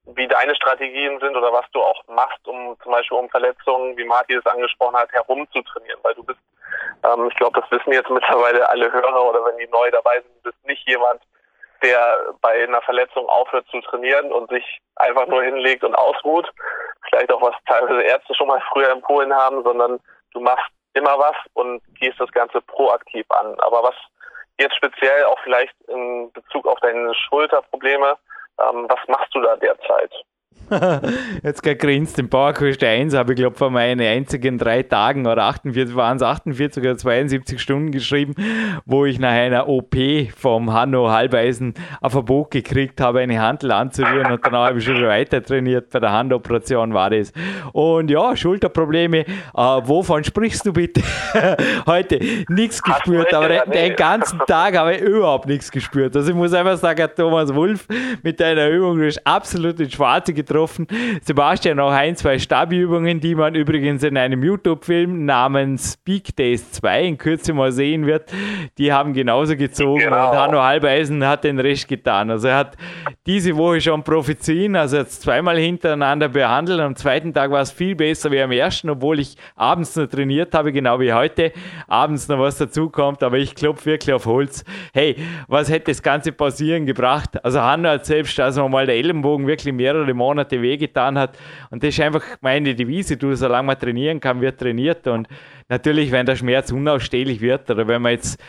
wie 0.05 0.27
deine 0.27 0.55
Strategien 0.55 1.19
sind 1.19 1.35
oder 1.35 1.53
was 1.53 1.65
du 1.73 1.81
auch 1.81 2.03
machst, 2.07 2.47
um 2.47 2.75
zum 2.81 2.91
Beispiel 2.91 3.17
um 3.17 3.29
Verletzungen, 3.29 3.95
wie 3.97 4.03
Martin 4.03 4.39
es 4.39 4.45
angesprochen 4.45 4.95
hat, 4.95 5.11
herumzutrainieren, 5.11 5.99
weil 6.03 6.15
du 6.15 6.23
bist, 6.23 6.39
ähm, 7.03 7.27
ich 7.29 7.35
glaube, 7.35 7.61
das 7.61 7.71
wissen 7.71 7.93
jetzt 7.93 8.09
mittlerweile 8.09 8.67
alle 8.69 8.91
Hörer 8.91 9.29
oder 9.29 9.45
wenn 9.45 9.57
die 9.57 9.67
neu 9.67 9.89
dabei 9.91 10.15
sind, 10.15 10.33
du 10.43 10.51
bist 10.51 10.65
nicht 10.65 10.87
jemand, 10.87 11.21
der 11.83 12.17
bei 12.41 12.63
einer 12.63 12.81
Verletzung 12.81 13.27
aufhört 13.27 13.67
zu 13.69 13.81
trainieren 13.81 14.31
und 14.31 14.49
sich 14.49 14.81
einfach 14.97 15.27
nur 15.27 15.43
hinlegt 15.43 15.83
und 15.83 15.95
ausruht, 15.95 16.49
vielleicht 17.09 17.31
auch 17.31 17.41
was 17.41 17.55
teilweise 17.65 18.01
Ärzte 18.03 18.35
schon 18.35 18.47
mal 18.47 18.61
früher 18.71 18.89
empfohlen 18.89 19.33
haben, 19.33 19.63
sondern 19.63 19.99
du 20.33 20.39
machst 20.39 20.71
immer 20.93 21.17
was 21.17 21.35
und 21.53 21.81
gehst 21.99 22.19
das 22.19 22.31
Ganze 22.31 22.61
proaktiv 22.61 23.25
an. 23.29 23.59
Aber 23.61 23.83
was 23.83 23.95
jetzt 24.59 24.75
speziell 24.75 25.25
auch 25.25 25.39
vielleicht 25.43 25.73
in 25.87 26.31
Bezug 26.33 26.67
auf 26.67 26.79
deine 26.79 27.13
Schulterprobleme, 27.15 28.17
ähm, 28.59 28.85
was 28.89 28.99
machst 29.07 29.33
du 29.33 29.41
da 29.41 29.55
derzeit? 29.55 30.11
Jetzt 31.43 31.63
gegrinst, 31.63 32.17
den 32.17 32.29
PowerQuest 32.29 32.83
1 32.83 33.13
habe 33.13 33.33
ich 33.33 33.37
glaube 33.37 33.57
vor 33.57 33.69
meinen 33.69 33.99
einzigen 34.01 34.57
drei 34.57 34.83
Tagen 34.83 35.27
oder 35.27 35.43
48 35.43 35.95
waren 35.95 36.17
es 36.17 36.23
48 36.23 36.81
oder 36.81 36.97
72 36.97 37.61
Stunden 37.61 37.91
geschrieben, 37.91 38.35
wo 38.85 39.05
ich 39.05 39.19
nach 39.19 39.31
einer 39.31 39.67
OP 39.67 39.95
vom 40.35 40.71
Hanno 40.71 41.09
Halbeisen 41.09 41.73
ein 42.01 42.09
Verbot 42.09 42.51
gekriegt 42.51 43.01
habe, 43.01 43.19
eine 43.19 43.41
Handel 43.41 43.71
anzurühren 43.71 44.31
und 44.31 44.45
danach 44.45 44.67
habe 44.67 44.79
ich 44.79 44.85
schon 44.85 45.01
weiter 45.03 45.43
trainiert. 45.43 45.89
Bei 45.89 45.99
der 45.99 46.11
Handoperation 46.11 46.93
war 46.93 47.09
das. 47.09 47.33
Und 47.73 48.09
ja, 48.09 48.35
Schulterprobleme. 48.35 49.19
Äh, 49.19 49.25
wovon 49.53 50.23
sprichst 50.23 50.65
du 50.65 50.73
bitte? 50.73 51.01
Heute 51.85 52.19
nichts 52.47 52.81
gespürt, 52.81 53.33
aber 53.33 53.49
den, 53.49 53.71
den 53.71 53.95
ganzen 53.95 54.39
Tag 54.47 54.77
habe 54.77 54.95
ich 54.95 55.01
überhaupt 55.01 55.47
nichts 55.47 55.69
gespürt. 55.69 56.15
Also 56.15 56.29
ich 56.31 56.35
muss 56.35 56.53
einfach 56.53 56.77
sagen, 56.77 57.09
Thomas 57.15 57.53
Wulf 57.53 57.87
mit 58.23 58.39
deiner 58.39 58.69
Übung, 58.69 58.97
du 58.97 59.05
hast 59.05 59.25
absolut 59.25 59.79
ins 59.79 59.93
Schwarze 59.93 60.33
getroffen. 60.43 60.87
Sebastian 61.21 61.79
auch 61.79 61.91
ein, 61.91 62.15
zwei 62.15 62.39
Stabi-Übungen, 62.39 63.19
die 63.19 63.35
man 63.35 63.55
übrigens 63.55 64.03
in 64.03 64.17
einem 64.17 64.43
YouTube-Film 64.43 65.25
namens 65.25 65.97
Peak 65.97 66.35
Days 66.35 66.71
2 66.71 67.03
in 67.03 67.17
Kürze 67.17 67.53
mal 67.53 67.71
sehen 67.71 68.05
wird. 68.05 68.31
Die 68.77 68.91
haben 68.91 69.13
genauso 69.13 69.55
gezogen 69.55 70.01
genau. 70.01 70.31
und 70.31 70.37
Hanno 70.37 70.61
Halbeisen 70.61 71.25
hat 71.25 71.43
den 71.43 71.59
Rest 71.59 71.87
getan. 71.87 72.29
Also 72.31 72.47
er 72.47 72.57
hat 72.57 72.77
diese 73.25 73.55
Woche 73.55 73.81
schon 73.81 74.03
Prophezien, 74.03 74.75
also 74.75 74.97
jetzt 74.97 75.21
zweimal 75.21 75.57
hintereinander 75.57 76.29
behandelt. 76.29 76.79
Am 76.79 76.95
zweiten 76.95 77.33
Tag 77.33 77.51
war 77.51 77.61
es 77.61 77.71
viel 77.71 77.95
besser 77.95 78.31
wie 78.31 78.41
am 78.41 78.51
ersten, 78.51 78.89
obwohl 78.89 79.19
ich 79.19 79.37
abends 79.55 79.95
noch 79.95 80.07
trainiert 80.07 80.53
habe, 80.53 80.71
genau 80.71 80.99
wie 80.99 81.13
heute. 81.13 81.51
Abends 81.87 82.27
noch 82.27 82.39
was 82.39 82.57
dazukommt, 82.57 83.23
aber 83.23 83.37
ich 83.37 83.55
klopfe 83.55 83.85
wirklich 83.85 84.13
auf 84.13 84.25
Holz. 84.25 84.63
Hey, 84.93 85.15
was 85.47 85.69
hätte 85.69 85.91
das 85.91 86.01
ganze 86.01 86.31
Pausieren 86.31 86.85
gebracht? 86.85 87.43
Also 87.43 87.61
Hanno 87.61 87.89
hat 87.89 88.05
selbst, 88.05 88.39
also 88.39 88.67
mal 88.67 88.85
der 88.85 88.95
Ellenbogen 88.95 89.47
wirklich 89.47 89.73
mehrere 89.73 90.13
Monate 90.13 90.30
Monate 90.31 90.61
wehgetan 90.61 91.17
hat. 91.17 91.37
Und 91.69 91.83
das 91.83 91.89
ist 91.89 91.99
einfach 91.99 92.23
meine 92.41 92.73
Devise, 92.73 93.17
du, 93.17 93.35
solange 93.35 93.67
man 93.67 93.79
trainieren 93.79 94.19
kann, 94.19 94.41
wird 94.41 94.59
trainiert. 94.59 95.07
Und 95.07 95.27
natürlich, 95.67 96.11
wenn 96.11 96.25
der 96.25 96.37
Schmerz 96.37 96.71
unausstehlich 96.71 97.41
wird 97.41 97.69
oder 97.69 97.87
wenn 97.87 98.01
man 98.01 98.13
jetzt 98.13 98.41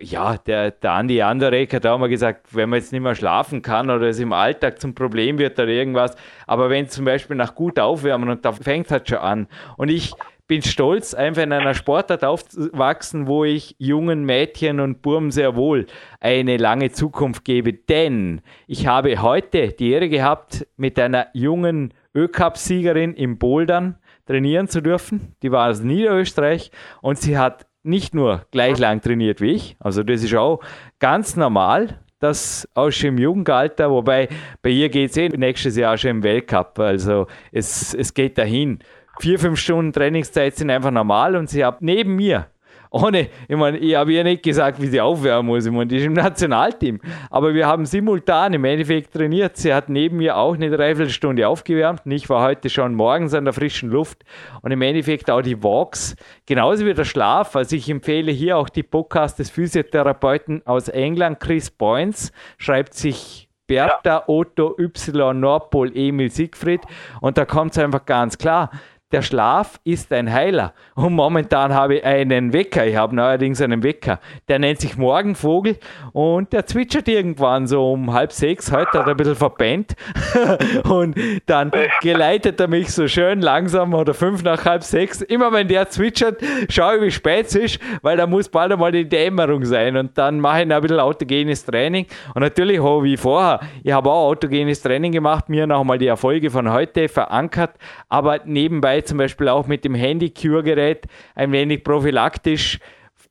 ja, 0.00 0.36
der, 0.36 0.72
der 0.72 0.92
Andi 0.92 1.22
Andorek 1.22 1.72
hat 1.72 1.86
auch 1.86 1.98
mal 1.98 2.08
gesagt, 2.08 2.48
wenn 2.50 2.68
man 2.68 2.80
jetzt 2.80 2.92
nicht 2.92 3.00
mehr 3.00 3.14
schlafen 3.14 3.62
kann 3.62 3.90
oder 3.90 4.08
es 4.08 4.18
im 4.18 4.32
Alltag 4.32 4.80
zum 4.80 4.92
Problem 4.92 5.38
wird 5.38 5.56
oder 5.56 5.68
irgendwas, 5.68 6.16
aber 6.48 6.68
wenn 6.68 6.88
zum 6.88 7.04
Beispiel 7.04 7.36
nach 7.36 7.54
gut 7.54 7.78
aufwärmen 7.78 8.28
und 8.28 8.44
da 8.44 8.50
fängt 8.50 8.86
es 8.86 8.92
halt 8.92 9.08
schon 9.08 9.18
an. 9.18 9.46
Und 9.76 9.88
ich 9.88 10.12
bin 10.48 10.62
stolz, 10.62 11.14
einfach 11.14 11.42
in 11.42 11.52
einer 11.52 11.74
Sportart 11.74 12.24
aufzuwachsen, 12.24 13.26
wo 13.26 13.44
ich 13.44 13.76
jungen 13.78 14.24
Mädchen 14.24 14.80
und 14.80 15.02
Burm 15.02 15.30
sehr 15.30 15.54
wohl 15.54 15.86
eine 16.20 16.56
lange 16.56 16.90
Zukunft 16.90 17.44
gebe. 17.44 17.74
Denn 17.74 18.40
ich 18.66 18.86
habe 18.86 19.22
heute 19.22 19.68
die 19.68 19.92
Ehre 19.92 20.08
gehabt, 20.08 20.66
mit 20.76 20.98
einer 20.98 21.28
jungen 21.34 21.94
Ö-Cup-Siegerin 22.14 23.14
im 23.14 23.38
Bouldern 23.38 23.98
trainieren 24.26 24.68
zu 24.68 24.80
dürfen. 24.80 25.36
Die 25.42 25.52
war 25.52 25.68
aus 25.68 25.82
Niederösterreich 25.82 26.70
und 27.02 27.18
sie 27.18 27.38
hat 27.38 27.66
nicht 27.82 28.14
nur 28.14 28.46
gleich 28.50 28.78
lang 28.78 29.00
trainiert 29.00 29.40
wie 29.40 29.52
ich, 29.52 29.76
also 29.78 30.02
das 30.02 30.22
ist 30.22 30.34
auch 30.34 30.60
ganz 30.98 31.36
normal, 31.36 32.00
das 32.18 32.68
auch 32.74 32.90
schon 32.90 33.10
im 33.10 33.18
Jugendalter, 33.18 33.90
wobei 33.90 34.28
bei 34.60 34.70
ihr 34.70 34.88
geht 34.88 35.10
es 35.10 35.16
eh 35.16 35.28
nächstes 35.28 35.76
Jahr 35.76 35.96
schon 35.96 36.10
im 36.10 36.22
Weltcup, 36.22 36.78
also 36.78 37.26
es, 37.52 37.94
es 37.94 38.12
geht 38.12 38.36
dahin 38.36 38.80
vier, 39.20 39.38
fünf 39.38 39.58
Stunden 39.58 39.92
Trainingszeit 39.92 40.56
sind 40.56 40.70
einfach 40.70 40.90
normal 40.90 41.36
und 41.36 41.48
sie 41.48 41.64
hat 41.64 41.82
neben 41.82 42.16
mir 42.16 42.48
ohne, 42.90 43.28
ich 43.48 43.56
meine, 43.56 43.78
ich 43.78 43.94
habe 43.94 44.12
ihr 44.12 44.24
nicht 44.24 44.42
gesagt, 44.42 44.80
wie 44.80 44.86
sie 44.86 45.00
aufwärmen 45.00 45.46
muss. 45.46 45.66
Ich 45.66 45.72
meine, 45.72 45.86
die 45.86 45.96
ist 45.96 46.06
im 46.06 46.14
Nationalteam. 46.14 47.00
Aber 47.30 47.52
wir 47.52 47.66
haben 47.66 47.84
simultan 47.84 48.54
im 48.54 48.64
Endeffekt 48.64 49.12
trainiert. 49.12 49.56
Sie 49.56 49.72
hat 49.74 49.88
neben 49.88 50.16
mir 50.16 50.36
auch 50.36 50.54
eine 50.54 50.70
Dreiviertelstunde 50.70 51.46
aufgewärmt. 51.46 52.02
Und 52.06 52.12
ich 52.12 52.28
war 52.28 52.42
heute 52.42 52.70
schon 52.70 52.94
morgens 52.94 53.34
an 53.34 53.44
der 53.44 53.52
frischen 53.52 53.90
Luft. 53.90 54.24
Und 54.62 54.70
im 54.70 54.80
Endeffekt 54.80 55.30
auch 55.30 55.42
die 55.42 55.62
Walks, 55.62 56.16
genauso 56.46 56.86
wie 56.86 56.94
der 56.94 57.04
Schlaf. 57.04 57.56
Also 57.56 57.76
ich 57.76 57.90
empfehle 57.90 58.32
hier 58.32 58.56
auch 58.56 58.68
die 58.68 58.82
Podcast 58.82 59.38
des 59.38 59.50
Physiotherapeuten 59.50 60.62
aus 60.66 60.88
England, 60.88 61.40
Chris 61.40 61.70
Boynes, 61.70 62.32
schreibt 62.56 62.94
sich 62.94 63.48
Bertha, 63.66 64.00
ja. 64.04 64.24
Otto, 64.26 64.74
Y, 64.78 65.38
Nordpol, 65.38 65.94
Emil, 65.94 66.30
Siegfried. 66.30 66.80
Und 67.20 67.36
da 67.36 67.44
kommt 67.44 67.72
es 67.72 67.78
einfach 67.78 68.06
ganz 68.06 68.38
klar 68.38 68.70
der 69.10 69.22
Schlaf 69.22 69.80
ist 69.84 70.12
ein 70.12 70.30
Heiler. 70.30 70.74
Und 70.94 71.14
momentan 71.14 71.72
habe 71.72 71.96
ich 71.96 72.04
einen 72.04 72.52
Wecker. 72.52 72.86
Ich 72.86 72.96
habe 72.96 73.16
neuerdings 73.16 73.62
einen 73.62 73.82
Wecker. 73.82 74.20
Der 74.48 74.58
nennt 74.58 74.80
sich 74.80 74.98
Morgenvogel 74.98 75.78
und 76.12 76.52
der 76.52 76.66
zwitschert 76.66 77.08
irgendwann 77.08 77.66
so 77.66 77.92
um 77.92 78.12
halb 78.12 78.32
sechs. 78.32 78.70
Heute 78.70 78.98
hat 78.98 79.06
er 79.06 79.08
ein 79.08 79.16
bisschen 79.16 79.34
verpennt. 79.34 79.96
und 80.84 81.16
dann 81.46 81.72
geleitet 82.02 82.60
er 82.60 82.68
mich 82.68 82.92
so 82.92 83.08
schön 83.08 83.40
langsam 83.40 83.94
oder 83.94 84.12
fünf 84.12 84.42
nach 84.42 84.66
halb 84.66 84.82
sechs. 84.82 85.22
Immer 85.22 85.52
wenn 85.52 85.68
der 85.68 85.88
zwitschert, 85.88 86.42
schaue 86.68 86.96
ich, 86.96 87.02
wie 87.02 87.10
spät 87.10 87.46
es 87.46 87.54
ist, 87.54 87.80
weil 88.02 88.18
da 88.18 88.26
muss 88.26 88.50
bald 88.50 88.72
einmal 88.72 88.92
die 88.92 89.08
Dämmerung 89.08 89.64
sein. 89.64 89.96
Und 89.96 90.18
dann 90.18 90.38
mache 90.38 90.64
ich 90.64 90.70
ein 90.70 90.82
bisschen 90.82 91.00
autogenes 91.00 91.64
Training. 91.64 92.04
Und 92.34 92.42
natürlich 92.42 92.82
habe 92.82 93.04
wie 93.04 93.16
vorher. 93.16 93.60
Ich 93.82 93.92
habe 93.92 94.10
auch 94.10 94.28
autogenes 94.28 94.82
Training 94.82 95.12
gemacht, 95.12 95.48
mir 95.48 95.66
nochmal 95.66 95.96
die 95.96 96.08
Erfolge 96.08 96.50
von 96.50 96.70
heute 96.70 97.08
verankert. 97.08 97.70
Aber 98.10 98.40
nebenbei 98.44 98.97
zum 99.04 99.18
Beispiel 99.18 99.48
auch 99.48 99.66
mit 99.66 99.84
dem 99.84 99.94
Handy-Cure-Gerät 99.94 101.06
ein 101.34 101.52
wenig 101.52 101.84
prophylaktisch 101.84 102.78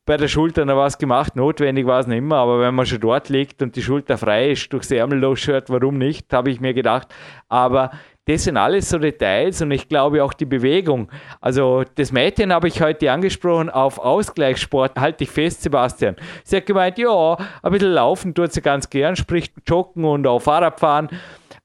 bei 0.06 0.18
der 0.18 0.30
Schulter 0.30 0.66
noch 0.66 0.78
was 0.78 0.98
gemacht. 0.98 1.36
Notwendig 1.36 1.86
war 1.86 2.00
es 2.00 2.08
nicht 2.08 2.20
immer, 2.20 2.38
aber 2.38 2.62
wenn 2.62 2.74
man 2.74 2.86
schon 2.86 3.02
dort 3.02 3.30
liegt 3.30 3.62
und 3.62 3.76
die 3.76 3.82
Schulter 3.82 4.18
frei 4.18 4.52
ist, 4.52 4.72
durchs 4.72 4.90
Ärmel 4.90 5.20
loshört, 5.20 5.70
warum 5.70 5.98
nicht, 5.98 6.32
habe 6.34 6.50
ich 6.50 6.62
mir 6.62 6.74
gedacht. 6.74 7.10
Aber 7.50 7.92
das 8.28 8.44
sind 8.44 8.58
alles 8.58 8.90
so 8.90 8.98
Details 9.00 9.62
und 9.62 9.72
ich 9.72 9.88
glaube 9.88 10.24
auch 10.24 10.34
die 10.34 10.46
Bewegung. 10.46 11.10
Also 11.40 11.84
das 11.96 12.12
Mädchen 12.12 12.54
habe 12.54 12.68
ich 12.68 12.82
heute 12.82 13.10
angesprochen 13.12 13.70
auf 13.70 14.00
Ausgleichssport, 14.00 15.00
halte 15.00 15.24
ich 15.24 15.30
fest, 15.30 15.64
Sebastian. 15.64 16.18
Sie 16.44 16.58
hat 16.58 16.66
gemeint, 16.66 16.98
ja, 16.98 17.38
ein 17.62 17.72
bisschen 17.72 17.92
laufen 17.92 18.34
tut 18.34 18.52
sie 18.52 18.62
ganz 18.62 18.90
gern, 18.90 19.16
sprich 19.16 19.52
joggen 19.66 20.04
und 20.04 20.28
auch 20.28 20.40
Fahrradfahren. 20.40 21.10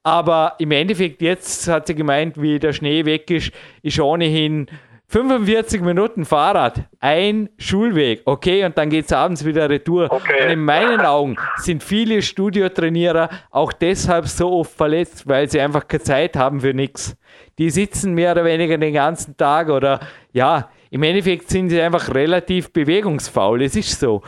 Aber 0.03 0.55
im 0.59 0.71
Endeffekt, 0.71 1.21
jetzt 1.21 1.67
hat 1.69 1.87
sie 1.87 1.95
gemeint, 1.95 2.39
wie 2.41 2.59
der 2.59 2.73
Schnee 2.73 3.05
weg 3.05 3.31
ist, 3.31 3.51
ist 3.81 3.99
ohnehin 3.99 4.67
45 5.07 5.81
Minuten 5.81 6.25
Fahrrad, 6.25 6.85
ein 6.99 7.47
Schulweg, 7.59 8.23
okay, 8.25 8.65
und 8.65 8.77
dann 8.77 8.89
geht 8.89 9.05
es 9.05 9.13
abends 9.13 9.45
wieder 9.45 9.69
retour. 9.69 10.11
Okay. 10.11 10.45
Und 10.45 10.51
in 10.53 10.65
meinen 10.65 11.01
Augen 11.01 11.35
sind 11.57 11.83
viele 11.83 12.21
Studiotrainierer 12.23 13.29
auch 13.51 13.71
deshalb 13.71 14.27
so 14.27 14.51
oft 14.51 14.75
verletzt, 14.75 15.27
weil 15.27 15.47
sie 15.49 15.61
einfach 15.61 15.87
keine 15.87 16.03
Zeit 16.03 16.35
haben 16.35 16.61
für 16.61 16.73
nichts. 16.73 17.15
Die 17.59 17.69
sitzen 17.69 18.15
mehr 18.15 18.31
oder 18.31 18.43
weniger 18.43 18.77
den 18.77 18.93
ganzen 18.93 19.37
Tag 19.37 19.69
oder 19.69 19.99
ja, 20.31 20.71
im 20.89 21.03
Endeffekt 21.03 21.49
sind 21.49 21.69
sie 21.69 21.79
einfach 21.79 22.13
relativ 22.13 22.73
bewegungsfaul. 22.73 23.61
Es 23.61 23.75
ist 23.75 23.99
so. 23.99 24.23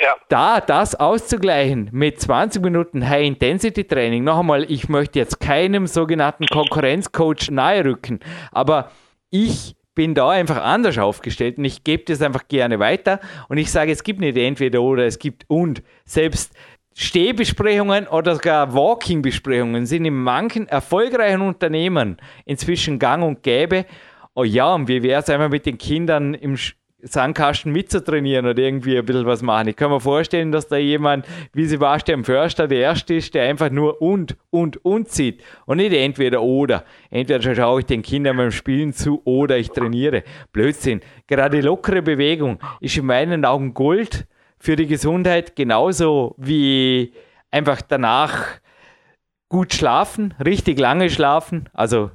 Ja. 0.00 0.14
Da 0.28 0.60
das 0.60 0.94
auszugleichen 0.94 1.88
mit 1.92 2.20
20 2.20 2.62
Minuten 2.62 3.08
High-Intensity-Training, 3.08 4.22
noch 4.22 4.40
einmal, 4.40 4.70
ich 4.70 4.88
möchte 4.88 5.18
jetzt 5.18 5.40
keinem 5.40 5.86
sogenannten 5.86 6.46
Konkurrenzcoach 6.46 7.50
nahe 7.50 7.84
rücken, 7.84 8.20
aber 8.52 8.90
ich 9.30 9.74
bin 9.94 10.14
da 10.14 10.30
einfach 10.30 10.62
anders 10.62 10.96
aufgestellt 10.96 11.58
und 11.58 11.64
ich 11.64 11.82
gebe 11.82 12.04
das 12.04 12.22
einfach 12.22 12.46
gerne 12.46 12.78
weiter 12.78 13.18
und 13.48 13.58
ich 13.58 13.72
sage, 13.72 13.90
es 13.90 14.04
gibt 14.04 14.20
nicht 14.20 14.36
entweder 14.36 14.80
oder, 14.80 15.04
es 15.04 15.18
gibt 15.18 15.44
und. 15.48 15.82
Selbst 16.04 16.54
Stehbesprechungen 16.94 18.06
oder 18.06 18.36
sogar 18.36 18.74
Walking-Besprechungen 18.74 19.86
sind 19.86 20.04
in 20.04 20.14
manchen 20.14 20.68
erfolgreichen 20.68 21.42
Unternehmen 21.42 22.16
inzwischen 22.44 23.00
gang 23.00 23.24
und 23.24 23.42
gäbe. 23.42 23.86
Oh 24.34 24.44
ja, 24.44 24.72
und 24.72 24.86
wie 24.86 25.02
wäre 25.02 25.20
es 25.20 25.28
einmal 25.28 25.48
mit 25.48 25.66
den 25.66 25.78
Kindern 25.78 26.34
im 26.34 26.56
Sandkasten 27.00 27.70
mitzutrainieren 27.72 28.46
oder 28.46 28.60
irgendwie 28.60 28.98
ein 28.98 29.04
bisschen 29.04 29.26
was 29.26 29.40
machen. 29.40 29.68
Ich 29.68 29.76
kann 29.76 29.90
mir 29.90 30.00
vorstellen, 30.00 30.50
dass 30.50 30.66
da 30.66 30.76
jemand 30.76 31.26
wie 31.52 31.64
Sebastian 31.64 32.24
Förster 32.24 32.66
der 32.66 32.80
Erste 32.80 33.14
ist, 33.14 33.34
der 33.34 33.48
einfach 33.48 33.70
nur 33.70 34.02
und, 34.02 34.36
und, 34.50 34.84
und 34.84 35.08
sieht 35.08 35.42
und 35.66 35.76
nicht 35.76 35.92
entweder 35.92 36.42
oder. 36.42 36.84
Entweder 37.10 37.54
schaue 37.54 37.80
ich 37.80 37.86
den 37.86 38.02
Kindern 38.02 38.36
beim 38.36 38.50
Spielen 38.50 38.92
zu 38.92 39.22
oder 39.24 39.58
ich 39.58 39.70
trainiere. 39.70 40.24
Blödsinn. 40.52 41.00
Gerade 41.28 41.60
lockere 41.60 42.02
Bewegung 42.02 42.58
ist 42.80 42.96
in 42.96 43.06
meinen 43.06 43.44
Augen 43.44 43.74
Gold 43.74 44.26
für 44.58 44.74
die 44.74 44.86
Gesundheit, 44.86 45.54
genauso 45.54 46.34
wie 46.36 47.12
einfach 47.52 47.80
danach 47.80 48.58
gut 49.48 49.72
schlafen, 49.72 50.34
richtig 50.44 50.78
lange 50.78 51.10
schlafen, 51.10 51.68
also 51.72 52.10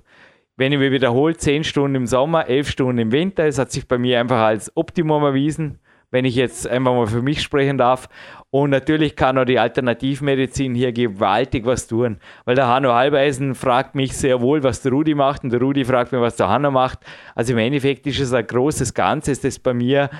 wenn 0.55 0.71
ich 0.71 0.79
mir 0.79 0.91
wiederhole, 0.91 1.35
10 1.35 1.63
Stunden 1.63 1.95
im 1.95 2.07
Sommer, 2.07 2.47
11 2.47 2.69
Stunden 2.69 2.99
im 2.99 3.11
Winter. 3.11 3.45
Es 3.45 3.57
hat 3.57 3.71
sich 3.71 3.87
bei 3.87 3.97
mir 3.97 4.19
einfach 4.19 4.39
als 4.39 4.71
Optimum 4.75 5.23
erwiesen. 5.23 5.79
wenn 6.13 6.25
ich 6.25 6.35
jetzt 6.35 6.67
einfach 6.67 6.93
mal 6.93 7.07
für 7.07 7.23
mich 7.23 7.41
sprechen 7.41 7.79
darf. 7.79 8.07
Und 8.51 8.69
natürlich 8.69 9.15
kann 9.15 9.35
auch 9.35 9.45
die 9.45 9.57
Alternativmedizin 9.57 10.75
hier 10.75 10.93
gewaltig 10.93 11.65
was 11.65 11.87
tun, 11.87 12.19
weil 12.45 12.53
der 12.53 12.67
Hanno 12.67 12.93
Halbeisen 12.93 13.55
fragt 13.55 13.95
mich 13.95 14.15
sehr 14.15 14.39
wohl, 14.39 14.61
was 14.61 14.83
der 14.83 14.91
Rudi 14.91 15.15
macht 15.15 15.43
und 15.43 15.51
der 15.51 15.59
Rudi 15.59 15.83
fragt 15.83 16.11
mich, 16.11 16.21
was 16.21 16.35
der 16.35 16.49
Hanno 16.49 16.69
macht. 16.69 16.99
Also 17.33 17.53
im 17.53 17.57
Endeffekt 17.57 18.05
ist 18.05 18.19
es 18.19 18.31
ein 18.31 18.45
großes 18.45 18.93
Ganzes, 18.93 19.41
das 19.41 19.57
bei 19.57 19.73
mir. 19.73 20.11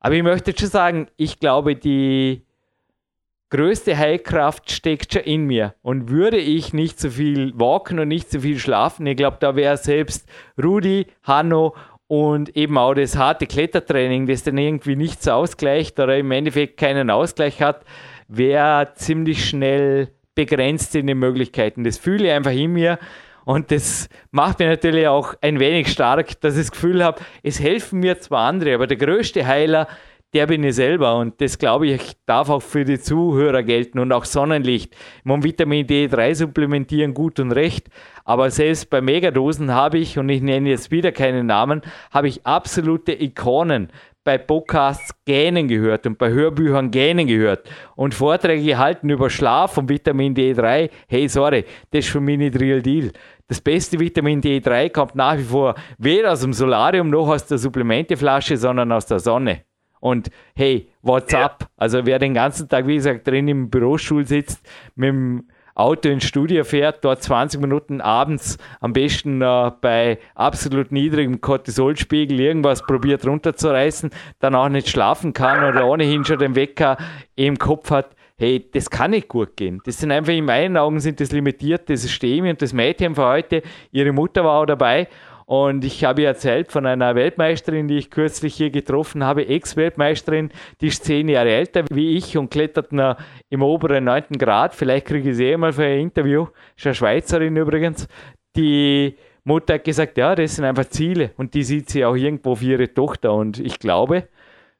Aber 0.00 0.14
ich 0.14 0.22
möchte 0.22 0.58
schon 0.58 0.70
sagen, 0.70 1.08
ich 1.18 1.38
glaube, 1.38 1.76
die 1.76 2.43
größte 3.54 3.96
Heilkraft 3.96 4.72
steckt 4.72 5.12
schon 5.12 5.22
in 5.22 5.44
mir. 5.44 5.74
Und 5.82 6.10
würde 6.10 6.38
ich 6.38 6.72
nicht 6.72 6.98
so 6.98 7.08
viel 7.08 7.52
walken 7.54 8.00
und 8.00 8.08
nicht 8.08 8.28
so 8.30 8.40
viel 8.40 8.58
schlafen, 8.58 9.06
ich 9.06 9.16
glaube, 9.16 9.36
da 9.38 9.54
wäre 9.54 9.76
selbst 9.76 10.28
Rudi, 10.60 11.06
Hanno 11.22 11.74
und 12.08 12.56
eben 12.56 12.76
auch 12.76 12.94
das 12.94 13.16
harte 13.16 13.46
Klettertraining, 13.46 14.26
das 14.26 14.42
dann 14.42 14.58
irgendwie 14.58 14.96
nichts 14.96 15.28
ausgleicht 15.28 16.00
oder 16.00 16.18
im 16.18 16.32
Endeffekt 16.32 16.78
keinen 16.78 17.10
Ausgleich 17.10 17.62
hat, 17.62 17.84
wäre 18.26 18.92
ziemlich 18.94 19.48
schnell 19.48 20.08
begrenzt 20.34 20.94
in 20.96 21.06
den 21.06 21.18
Möglichkeiten. 21.18 21.84
Das 21.84 21.96
fühle 21.96 22.26
ich 22.26 22.32
einfach 22.32 22.50
in 22.50 22.72
mir 22.72 22.98
und 23.44 23.70
das 23.70 24.08
macht 24.32 24.58
mir 24.58 24.68
natürlich 24.68 25.06
auch 25.06 25.34
ein 25.40 25.60
wenig 25.60 25.92
stark, 25.92 26.40
dass 26.40 26.54
ich 26.56 26.62
das 26.62 26.72
Gefühl 26.72 27.04
habe, 27.04 27.20
es 27.42 27.60
helfen 27.60 28.00
mir 28.00 28.18
zwar 28.18 28.48
andere, 28.48 28.74
aber 28.74 28.88
der 28.88 28.96
größte 28.96 29.46
Heiler 29.46 29.86
der 30.34 30.48
bin 30.48 30.64
ich 30.64 30.74
selber 30.74 31.16
und 31.16 31.40
das 31.40 31.58
glaube 31.58 31.86
ich 31.86 32.12
darf 32.26 32.50
auch 32.50 32.60
für 32.60 32.84
die 32.84 32.98
Zuhörer 32.98 33.62
gelten 33.62 34.00
und 34.00 34.12
auch 34.12 34.24
Sonnenlicht. 34.24 34.94
Man 35.22 35.44
Vitamin 35.44 35.86
D3 35.86 36.34
supplementieren 36.34 37.14
gut 37.14 37.38
und 37.38 37.52
recht, 37.52 37.88
aber 38.24 38.50
selbst 38.50 38.90
bei 38.90 39.00
Megadosen 39.00 39.72
habe 39.72 39.98
ich, 39.98 40.18
und 40.18 40.28
ich 40.28 40.42
nenne 40.42 40.70
jetzt 40.70 40.90
wieder 40.90 41.12
keinen 41.12 41.46
Namen, 41.46 41.82
habe 42.10 42.28
ich 42.28 42.44
absolute 42.44 43.12
Ikonen 43.12 43.90
bei 44.24 44.38
Podcasts 44.38 45.14
gähnen 45.24 45.68
gehört 45.68 46.06
und 46.06 46.18
bei 46.18 46.30
Hörbüchern 46.30 46.90
gähnen 46.90 47.26
gehört 47.26 47.70
und 47.94 48.14
Vorträge 48.14 48.64
gehalten 48.64 49.10
über 49.10 49.30
Schlaf 49.30 49.78
und 49.78 49.88
Vitamin 49.88 50.34
D3. 50.34 50.90
Hey, 51.06 51.28
sorry, 51.28 51.64
das 51.90 52.06
ist 52.06 52.10
für 52.10 52.20
mich 52.20 52.38
nicht 52.38 52.58
real 52.58 52.82
deal. 52.82 53.12
Das 53.46 53.60
beste 53.60 54.00
Vitamin 54.00 54.40
D3 54.40 54.90
kommt 54.90 55.14
nach 55.14 55.36
wie 55.36 55.42
vor 55.44 55.74
weder 55.98 56.32
aus 56.32 56.40
dem 56.40 56.54
Solarium 56.54 57.10
noch 57.10 57.28
aus 57.28 57.46
der 57.46 57.58
Supplementeflasche, 57.58 58.56
sondern 58.56 58.90
aus 58.90 59.06
der 59.06 59.20
Sonne. 59.20 59.64
Und 60.04 60.28
hey, 60.54 60.90
what's 61.00 61.32
ja. 61.32 61.46
up? 61.46 61.70
Also 61.78 62.04
wer 62.04 62.18
den 62.18 62.34
ganzen 62.34 62.68
Tag, 62.68 62.86
wie 62.86 62.96
gesagt, 62.96 63.26
drin 63.26 63.48
im 63.48 63.70
Bürostuhl 63.70 64.26
sitzt, 64.26 64.62
mit 64.96 65.08
dem 65.08 65.48
Auto 65.74 66.10
ins 66.10 66.24
Studio 66.24 66.62
fährt, 66.62 67.02
dort 67.06 67.22
20 67.22 67.58
Minuten 67.58 68.02
abends 68.02 68.58
am 68.80 68.92
besten 68.92 69.40
äh, 69.40 69.70
bei 69.80 70.18
absolut 70.34 70.92
niedrigem 70.92 71.40
Cortisolspiegel 71.40 72.38
irgendwas 72.38 72.82
probiert 72.82 73.26
runterzureißen, 73.26 74.10
dann 74.40 74.54
auch 74.54 74.68
nicht 74.68 74.90
schlafen 74.90 75.32
kann 75.32 75.64
oder 75.64 75.86
ohnehin 75.86 76.22
schon 76.26 76.38
den 76.38 76.54
Wecker 76.54 76.98
im 77.34 77.58
Kopf 77.58 77.90
hat, 77.90 78.14
hey, 78.36 78.62
das 78.74 78.90
kann 78.90 79.12
nicht 79.12 79.28
gut 79.28 79.56
gehen. 79.56 79.80
Das 79.86 79.96
sind 79.96 80.10
einfach 80.12 80.34
in 80.34 80.44
meinen 80.44 80.76
Augen 80.76 81.00
sind 81.00 81.18
das 81.18 81.32
limitierte 81.32 81.96
Systeme 81.96 82.50
und 82.50 82.60
das 82.60 82.74
Mädchen 82.74 83.14
von 83.14 83.24
heute, 83.24 83.62
ihre 83.90 84.12
Mutter 84.12 84.44
war 84.44 84.60
auch 84.60 84.66
dabei 84.66 85.08
und 85.46 85.84
ich 85.84 86.04
habe 86.04 86.24
erzählt 86.24 86.72
von 86.72 86.86
einer 86.86 87.14
Weltmeisterin, 87.14 87.88
die 87.88 87.98
ich 87.98 88.10
kürzlich 88.10 88.54
hier 88.54 88.70
getroffen 88.70 89.24
habe, 89.24 89.46
Ex-Weltmeisterin, 89.46 90.50
die 90.80 90.86
ist 90.86 91.04
zehn 91.04 91.28
Jahre 91.28 91.50
älter 91.50 91.84
wie 91.90 92.16
ich 92.16 92.36
und 92.38 92.50
klettert 92.50 92.92
im 93.50 93.62
oberen 93.62 94.04
neunten 94.04 94.38
Grad. 94.38 94.74
Vielleicht 94.74 95.06
kriege 95.06 95.30
ich 95.30 95.36
sie 95.36 95.46
eh 95.46 95.56
mal 95.56 95.72
für 95.72 95.84
ein 95.84 96.00
Interview. 96.00 96.46
Ist 96.76 96.86
eine 96.86 96.94
Schweizerin 96.94 97.56
übrigens. 97.56 98.08
Die 98.56 99.16
Mutter 99.44 99.74
hat 99.74 99.84
gesagt, 99.84 100.16
ja, 100.16 100.34
das 100.34 100.56
sind 100.56 100.64
einfach 100.64 100.86
Ziele 100.86 101.32
und 101.36 101.52
die 101.52 101.64
sieht 101.64 101.90
sie 101.90 102.04
auch 102.04 102.14
irgendwo 102.14 102.54
für 102.54 102.64
ihre 102.64 102.92
Tochter. 102.92 103.34
Und 103.34 103.58
ich 103.58 103.78
glaube, 103.78 104.28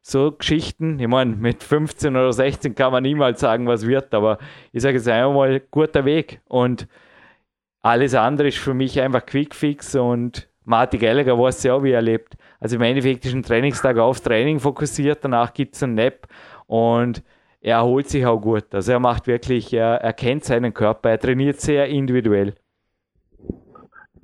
so 0.00 0.32
Geschichten, 0.32 0.98
ich 0.98 1.08
meine, 1.08 1.36
mit 1.36 1.62
15 1.62 2.16
oder 2.16 2.32
16 2.32 2.74
kann 2.74 2.92
man 2.92 3.02
niemals 3.02 3.40
sagen, 3.40 3.66
was 3.66 3.86
wird, 3.86 4.14
aber 4.14 4.38
ich 4.72 4.82
sage 4.82 4.96
jetzt 4.96 5.08
einmal, 5.08 5.60
guter 5.70 6.06
Weg. 6.06 6.40
Und 6.46 6.88
alles 7.82 8.14
andere 8.14 8.48
ist 8.48 8.58
für 8.58 8.72
mich 8.72 9.00
einfach 9.00 9.26
Quickfix 9.26 9.94
und 9.94 10.48
Martin 10.64 11.00
Gallagher 11.00 11.38
weiß 11.38 11.62
ja 11.64 11.74
auch, 11.74 11.82
wie 11.82 11.92
er 11.92 12.02
lebt. 12.02 12.34
Also 12.60 12.76
im 12.76 12.82
Endeffekt 12.82 13.24
ist 13.24 13.34
ein 13.34 13.42
Trainingstag 13.42 13.98
aufs 13.98 14.22
Training 14.22 14.60
fokussiert, 14.60 15.18
danach 15.22 15.52
gibt 15.52 15.74
es 15.74 15.82
einen 15.82 15.94
Nap 15.94 16.26
und 16.66 17.22
er 17.60 17.78
erholt 17.78 18.08
sich 18.08 18.26
auch 18.26 18.38
gut. 18.38 18.74
Also 18.74 18.92
er 18.92 19.00
macht 19.00 19.26
wirklich, 19.26 19.72
er, 19.72 20.00
er 20.00 20.12
kennt 20.12 20.44
seinen 20.44 20.72
Körper, 20.72 21.10
er 21.10 21.18
trainiert 21.18 21.60
sehr 21.60 21.86
individuell. 21.86 22.54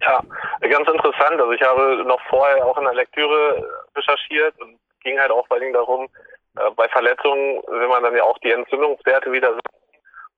Ja, 0.02 0.22
ganz 0.60 0.88
interessant. 0.88 1.40
Also 1.40 1.52
ich 1.52 1.62
habe 1.62 2.04
noch 2.06 2.20
vorher 2.28 2.64
auch 2.66 2.76
in 2.78 2.84
der 2.84 2.94
Lektüre 2.94 3.66
recherchiert 3.94 4.58
und 4.60 4.78
ging 5.02 5.18
halt 5.18 5.30
auch 5.30 5.46
vor 5.46 5.56
allem 5.56 5.72
darum, 5.72 6.08
äh, 6.56 6.70
bei 6.76 6.88
Verletzungen 6.88 7.62
will 7.68 7.88
man 7.88 8.02
dann 8.02 8.16
ja 8.16 8.24
auch 8.24 8.38
die 8.38 8.50
Entzündungswerte 8.50 9.30
wieder 9.32 9.54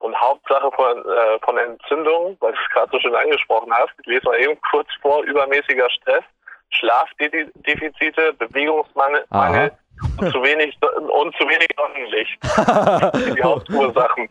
und 0.03 0.21
Hauptsache 0.21 0.71
von, 0.73 0.99
äh, 0.99 1.39
von 1.45 1.57
Entzündung, 1.57 2.37
weil 2.41 2.53
du 2.53 2.59
es 2.59 2.75
gerade 2.75 2.91
so 2.91 3.01
schön 3.01 3.15
angesprochen 3.15 3.73
hast, 3.73 3.93
lese 4.05 4.25
mal 4.25 4.39
eben 4.41 4.61
kurz 4.71 4.89
vor, 5.01 5.23
übermäßiger 5.23 5.89
Stress, 5.91 6.25
Schlafdefizite, 6.71 8.33
Bewegungsmangel, 8.35 9.25
Mangel, 9.31 9.73
und 10.19 10.33
zu 10.33 10.43
wenig 10.43 10.77
und 10.81 11.37
zu 11.37 11.45
wenig 11.45 11.69
Sonnenlicht. 11.77 13.37
die 13.37 13.43
Hauptursachen. 13.43 14.29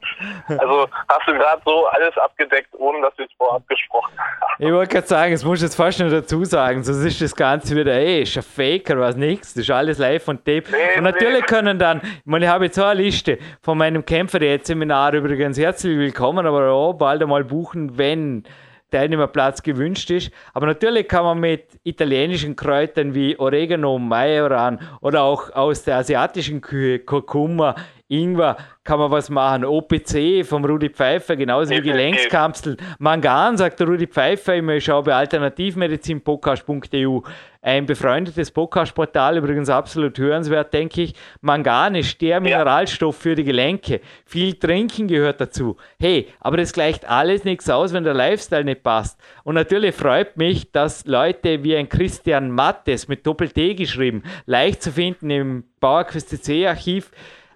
Also 0.47 0.87
hast 1.09 1.27
du 1.27 1.33
gerade 1.33 1.61
so 1.65 1.87
alles 1.87 2.17
abgedeckt, 2.17 2.69
ohne 2.77 3.01
dass 3.01 3.17
wir 3.17 3.25
es 3.25 3.31
vorab 3.37 3.67
gesprochen 3.67 4.11
haben. 4.17 4.63
Ich 4.63 4.71
wollte 4.71 4.93
gerade 4.93 5.07
sagen, 5.07 5.33
es 5.33 5.43
muss 5.43 5.61
jetzt 5.61 5.75
fast 5.75 5.99
noch 5.99 6.09
dazu 6.09 6.45
sagen, 6.45 6.83
sonst 6.83 7.03
ist 7.03 7.21
das 7.21 7.35
Ganze 7.35 7.75
wieder, 7.75 7.93
ey, 7.93 8.21
ist 8.21 8.37
ein 8.37 8.43
Faker, 8.43 8.99
was 8.99 9.15
nichts, 9.15 9.53
das 9.53 9.63
ist 9.63 9.71
alles 9.71 9.97
live 9.97 10.27
und 10.27 10.45
tape. 10.45 10.63
Nee, 10.71 10.97
und 10.97 11.03
natürlich 11.03 11.41
nee. 11.41 11.45
können 11.45 11.79
dann, 11.79 12.01
ich 12.01 12.25
meine, 12.25 12.45
ich 12.45 12.51
habe 12.51 12.65
jetzt 12.65 12.79
auch 12.79 12.87
eine 12.87 13.01
Liste 13.01 13.37
von 13.61 13.77
meinem 13.77 14.05
Kämpfer-Seminar 14.05 15.13
übrigens, 15.13 15.57
herzlich 15.57 15.97
willkommen, 15.97 16.45
aber 16.45 16.69
auch 16.71 16.93
bald 16.93 17.21
einmal 17.21 17.43
buchen, 17.43 17.97
wenn 17.97 18.43
Teilnehmerplatz 18.91 19.63
gewünscht 19.63 20.11
ist. 20.11 20.31
Aber 20.53 20.67
natürlich 20.67 21.07
kann 21.07 21.23
man 21.23 21.39
mit 21.39 21.79
italienischen 21.83 22.55
Kräutern 22.55 23.15
wie 23.15 23.39
Oregano, 23.39 23.97
Majoran 23.97 24.79
oder 25.01 25.23
auch 25.23 25.51
aus 25.53 25.83
der 25.83 25.97
asiatischen 25.97 26.61
Küche 26.61 26.99
Kurkuma, 26.99 27.75
Ingwer, 28.11 28.57
kann 28.83 28.99
man 28.99 29.09
was 29.11 29.29
machen. 29.29 29.63
OPC 29.63 30.45
vom 30.45 30.65
Rudi 30.65 30.89
Pfeiffer, 30.89 31.37
genauso 31.37 31.71
wie 31.71 31.81
Gelenkskapseln. 31.81 32.75
Mangan, 32.99 33.57
sagt 33.57 33.79
der 33.79 33.87
Rudi 33.87 34.07
Pfeiffer, 34.07 34.55
ich 34.55 34.83
schaue 34.83 35.03
bei 35.03 35.13
alternativmedizinpodcast.eu. 35.13 37.21
Ein 37.63 37.85
befreundetes 37.85 38.49
Podcast-Portal, 38.49 39.37
übrigens 39.37 39.69
absolut 39.69 40.17
hörenswert, 40.17 40.73
denke 40.73 41.03
ich. 41.03 41.13
Mangan 41.41 41.93
ist 41.93 42.19
der 42.19 42.41
Mineralstoff 42.41 43.17
für 43.17 43.35
die 43.35 43.43
Gelenke. 43.43 44.01
Viel 44.25 44.55
Trinken 44.55 45.07
gehört 45.07 45.39
dazu. 45.39 45.77
Hey, 45.99 46.29
aber 46.39 46.57
das 46.57 46.73
gleicht 46.73 47.07
alles 47.07 47.43
nichts 47.43 47.69
aus, 47.69 47.93
wenn 47.93 48.03
der 48.03 48.15
Lifestyle 48.15 48.63
nicht 48.63 48.81
passt. 48.81 49.19
Und 49.43 49.53
natürlich 49.55 49.93
freut 49.93 50.37
mich, 50.37 50.71
dass 50.71 51.05
Leute 51.05 51.63
wie 51.63 51.75
ein 51.75 51.87
Christian 51.87 52.49
Mattes 52.49 53.07
mit 53.07 53.27
Doppel-T 53.27 53.75
geschrieben, 53.75 54.23
leicht 54.47 54.81
zu 54.81 54.91
finden 54.91 55.29
im 55.29 55.65
Bauerquest 55.79 56.29
CC-Archiv, 56.29 57.11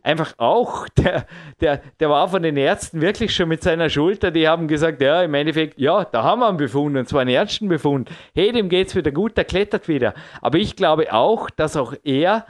einfach 0.05 0.35
auch, 0.37 0.87
der, 0.97 1.25
der, 1.59 1.81
der 1.99 2.09
war 2.09 2.29
von 2.29 2.43
den 2.43 2.57
Ärzten 2.57 3.01
wirklich 3.01 3.35
schon 3.35 3.49
mit 3.49 3.63
seiner 3.63 3.89
Schulter, 3.89 4.31
die 4.31 4.47
haben 4.47 4.67
gesagt, 4.67 5.01
ja, 5.01 5.23
im 5.23 5.33
Endeffekt, 5.33 5.79
ja, 5.79 6.05
da 6.05 6.23
haben 6.23 6.39
wir 6.39 6.47
einen 6.47 6.57
Befund, 6.57 6.95
und 6.95 7.09
zwar 7.09 7.21
einen 7.21 7.31
Ärztenbefund. 7.31 8.09
Hey, 8.33 8.51
dem 8.51 8.69
geht's 8.69 8.95
wieder 8.95 9.11
gut, 9.11 9.35
der 9.35 9.45
klettert 9.45 9.87
wieder. 9.87 10.13
Aber 10.41 10.57
ich 10.57 10.75
glaube 10.75 11.11
auch, 11.11 11.49
dass 11.49 11.75
auch 11.75 11.93
er 12.03 12.45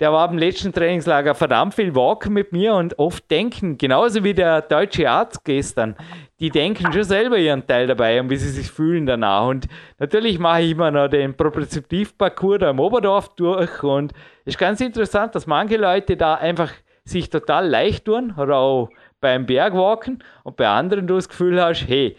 der 0.00 0.12
war 0.12 0.28
am 0.28 0.38
letzten 0.38 0.72
Trainingslager 0.72 1.34
verdammt 1.34 1.74
viel 1.74 1.94
walken 1.94 2.32
mit 2.32 2.52
mir 2.52 2.74
und 2.74 2.98
oft 2.98 3.30
denken, 3.30 3.78
genauso 3.78 4.24
wie 4.24 4.34
der 4.34 4.62
deutsche 4.62 5.08
Arzt 5.10 5.44
gestern, 5.44 5.96
die 6.40 6.50
denken 6.50 6.92
schon 6.92 7.04
selber 7.04 7.38
ihren 7.38 7.66
Teil 7.66 7.86
dabei 7.86 8.20
und 8.20 8.30
wie 8.30 8.36
sie 8.36 8.50
sich 8.50 8.70
fühlen 8.70 9.06
danach. 9.06 9.46
Und 9.46 9.66
natürlich 9.98 10.38
mache 10.38 10.62
ich 10.62 10.72
immer 10.72 10.90
noch 10.90 11.08
den 11.08 11.36
Propriozeptivparcours 11.36 12.60
da 12.60 12.70
im 12.70 12.80
Oberdorf 12.80 13.34
durch 13.36 13.82
und 13.82 14.12
es 14.44 14.54
ist 14.54 14.58
ganz 14.58 14.80
interessant, 14.80 15.34
dass 15.34 15.46
manche 15.46 15.76
Leute 15.76 16.16
da 16.16 16.34
einfach 16.34 16.72
sich 17.04 17.30
total 17.30 17.68
leicht 17.68 18.04
tun 18.04 18.34
oder 18.36 18.56
auch 18.56 18.90
beim 19.20 19.46
Bergwalken 19.46 20.22
und 20.44 20.56
bei 20.56 20.68
anderen 20.68 21.06
du 21.06 21.14
das 21.14 21.28
Gefühl 21.28 21.60
hast, 21.60 21.86
hey, 21.88 22.16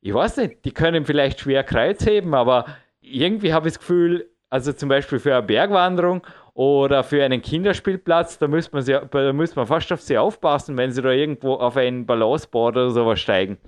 ich 0.00 0.14
weiß 0.14 0.36
nicht, 0.36 0.64
die 0.64 0.72
können 0.72 1.04
vielleicht 1.04 1.40
schwer 1.40 1.64
Kreuz 1.64 2.06
heben, 2.06 2.34
aber 2.34 2.66
irgendwie 3.00 3.52
habe 3.52 3.68
ich 3.68 3.74
das 3.74 3.80
Gefühl, 3.80 4.30
also 4.50 4.72
zum 4.72 4.88
Beispiel 4.88 5.18
für 5.18 5.34
eine 5.34 5.46
Bergwanderung 5.46 6.24
oder 6.56 7.04
für 7.04 7.22
einen 7.22 7.42
Kinderspielplatz, 7.42 8.38
da 8.38 8.48
müsste 8.48 8.74
man, 8.74 8.82
sie, 8.82 8.98
da 8.98 9.32
müsste 9.34 9.58
man 9.58 9.66
fast 9.66 9.92
auf 9.92 10.00
sie 10.00 10.16
aufpassen, 10.16 10.76
wenn 10.78 10.90
sie 10.90 11.02
da 11.02 11.10
irgendwo 11.10 11.54
auf 11.54 11.76
ein 11.76 12.06
Balanceboard 12.06 12.76
oder 12.76 12.90
sowas 12.90 13.20
steigen. 13.20 13.58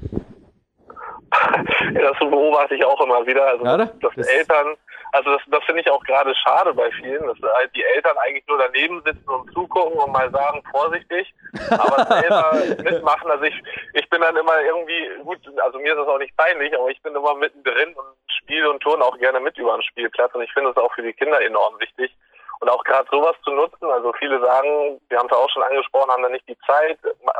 Ja, 1.93 2.01
das 2.01 2.18
beobachte 2.18 2.74
ich 2.74 2.84
auch 2.84 2.99
immer 3.03 3.26
wieder. 3.26 3.47
Also, 3.47 3.64
ja, 3.66 3.76
dass, 3.76 3.91
dass 3.99 4.26
Eltern, 4.26 4.74
also 5.12 5.32
das, 5.32 5.43
das 5.49 5.64
finde 5.64 5.82
ich 5.82 5.91
auch 5.91 6.03
gerade 6.05 6.34
schade 6.34 6.72
bei 6.72 6.91
vielen, 6.93 7.26
dass 7.26 7.36
halt 7.53 7.70
die 7.76 7.84
Eltern 7.95 8.16
eigentlich 8.24 8.47
nur 8.49 8.57
daneben 8.57 9.03
sitzen 9.05 9.28
und 9.28 9.53
zugucken 9.53 9.99
und 9.99 10.11
mal 10.11 10.30
sagen, 10.30 10.62
vorsichtig, 10.70 11.34
aber 11.70 12.05
selber 12.09 12.82
mitmachen. 12.82 13.30
Also 13.30 13.45
ich, 13.45 13.62
ich 13.93 14.09
bin 14.09 14.22
dann 14.22 14.36
immer 14.36 14.62
irgendwie, 14.62 15.11
gut, 15.24 15.41
also 15.62 15.78
mir 15.78 15.93
ist 15.93 15.99
das 15.99 16.09
auch 16.09 16.18
nicht 16.18 16.34
peinlich, 16.39 16.74
aber 16.74 16.89
ich 16.89 17.03
bin 17.03 17.14
immer 17.14 17.34
mittendrin 17.34 17.93
und 17.95 18.07
spiele 18.28 18.70
und 18.70 18.80
turne 18.80 19.05
auch 19.05 19.18
gerne 19.18 19.41
mit 19.41 19.59
über 19.59 19.74
den 19.76 19.82
Spielplatz 19.82 20.34
und 20.34 20.41
ich 20.41 20.53
finde 20.55 20.70
es 20.70 20.76
auch 20.78 20.95
für 20.95 21.03
die 21.03 21.12
Kinder 21.12 21.39
enorm 21.43 21.78
wichtig. 21.80 22.16
Und 22.61 22.69
auch 22.69 22.83
gerade 22.85 23.09
sowas 23.11 23.37
zu 23.45 23.51
nutzen, 23.51 23.91
also 23.91 24.13
viele 24.15 24.41
sagen, 24.41 25.01
wir 25.09 25.19
haben 25.19 25.29
es 25.31 25.37
auch 25.37 25.51
schon 25.51 25.63
angesprochen, 25.63 26.11
haben 26.11 26.23
da 26.23 26.29
nicht 26.29 26.49
die 26.49 26.59
Zeit, 26.67 26.99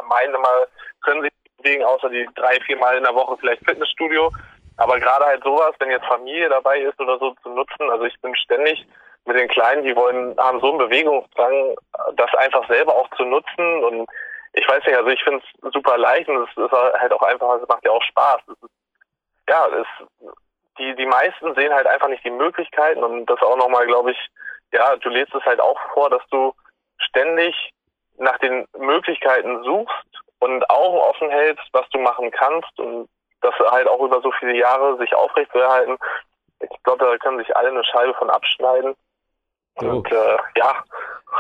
meinen 0.09 0.35
immer, 0.35 0.67
können 1.03 1.23
sich 1.23 1.33
bewegen, 1.57 1.85
außer 1.85 2.09
die 2.09 2.29
drei, 2.37 2.59
vier 2.61 2.77
Mal 2.77 2.97
in 2.97 3.05
der 3.05 3.15
Woche 3.15 3.37
vielleicht 3.39 3.65
Fitnessstudio. 3.65 4.31
Aber 4.77 5.01
gerade 5.01 5.25
halt 5.25 5.43
sowas, 5.43 5.75
wenn 5.81 5.91
jetzt 5.91 6.07
Familie 6.07 6.49
dabei 6.49 6.79
ist 6.79 6.99
oder 7.01 7.19
so 7.19 7.35
zu 7.43 7.49
nutzen, 7.49 7.91
also 7.91 8.05
ich 8.05 8.19
bin 8.21 8.35
ständig 8.37 8.87
mit 9.27 9.37
den 9.37 9.49
Kleinen, 9.49 9.83
die 9.83 9.97
wollen, 9.97 10.39
haben 10.39 10.61
so 10.61 10.69
einen 10.69 10.79
Bewegungsdrang, 10.79 11.75
das 12.15 12.33
einfach 12.35 12.67
selber 12.69 12.95
auch 12.95 13.11
zu 13.17 13.25
nutzen 13.25 13.85
und 13.85 14.09
ich 14.55 14.67
weiß 14.69 14.85
nicht, 14.87 14.97
also 14.97 15.11
ich 15.11 15.23
finde 15.23 15.43
es 15.63 15.73
super 15.73 15.99
leicht 15.99 16.29
und 16.29 16.49
es 16.49 16.57
ist 16.57 16.73
halt 16.73 17.13
auch 17.13 17.23
einfach, 17.23 17.61
es 17.61 17.69
macht 17.69 17.85
ja 17.85 17.91
auch 17.91 18.03
Spaß. 18.03 18.41
Ist, 18.49 18.71
ja, 19.49 19.69
es, 19.69 19.87
die, 20.79 20.95
die 20.97 21.07
meisten 21.07 21.55
sehen 21.55 21.73
halt 21.73 21.87
einfach 21.87 22.09
nicht 22.09 22.25
die 22.25 22.31
Möglichkeiten 22.31 23.03
und 23.03 23.27
das 23.27 23.41
auch 23.43 23.57
nochmal, 23.57 23.87
glaube 23.87 24.13
ich, 24.13 24.29
ja, 24.73 24.97
du 24.97 25.09
lädst 25.09 25.35
es 25.35 25.45
halt 25.45 25.61
auch 25.61 25.79
vor, 25.95 26.11
dass 26.11 26.23
du 26.31 26.53
ständig 26.99 27.73
nach 28.19 28.39
den 28.39 28.67
Möglichkeiten 28.77 29.63
suchst 29.63 30.07
und 30.41 30.69
Augen 30.71 30.99
offen 30.99 31.31
hältst, 31.31 31.67
was 31.73 31.89
du 31.91 31.99
machen 31.99 32.31
kannst 32.31 32.79
und 32.79 33.09
das 33.41 33.55
halt 33.59 33.89
auch 33.89 34.01
über 34.01 34.21
so 34.21 34.33
viele 34.33 34.57
Jahre 34.57 34.97
sich 34.99 35.15
aufrechtzuerhalten. 35.15 35.97
Ich 36.61 36.83
glaube, 36.83 37.05
da 37.05 37.17
können 37.19 37.39
sich 37.39 37.57
alle 37.57 37.69
eine 37.69 37.85
Scheibe 37.85 38.15
von 38.15 38.31
abschneiden. 38.31 38.97
Und 39.81 40.11
äh, 40.11 40.37
ja. 40.57 40.75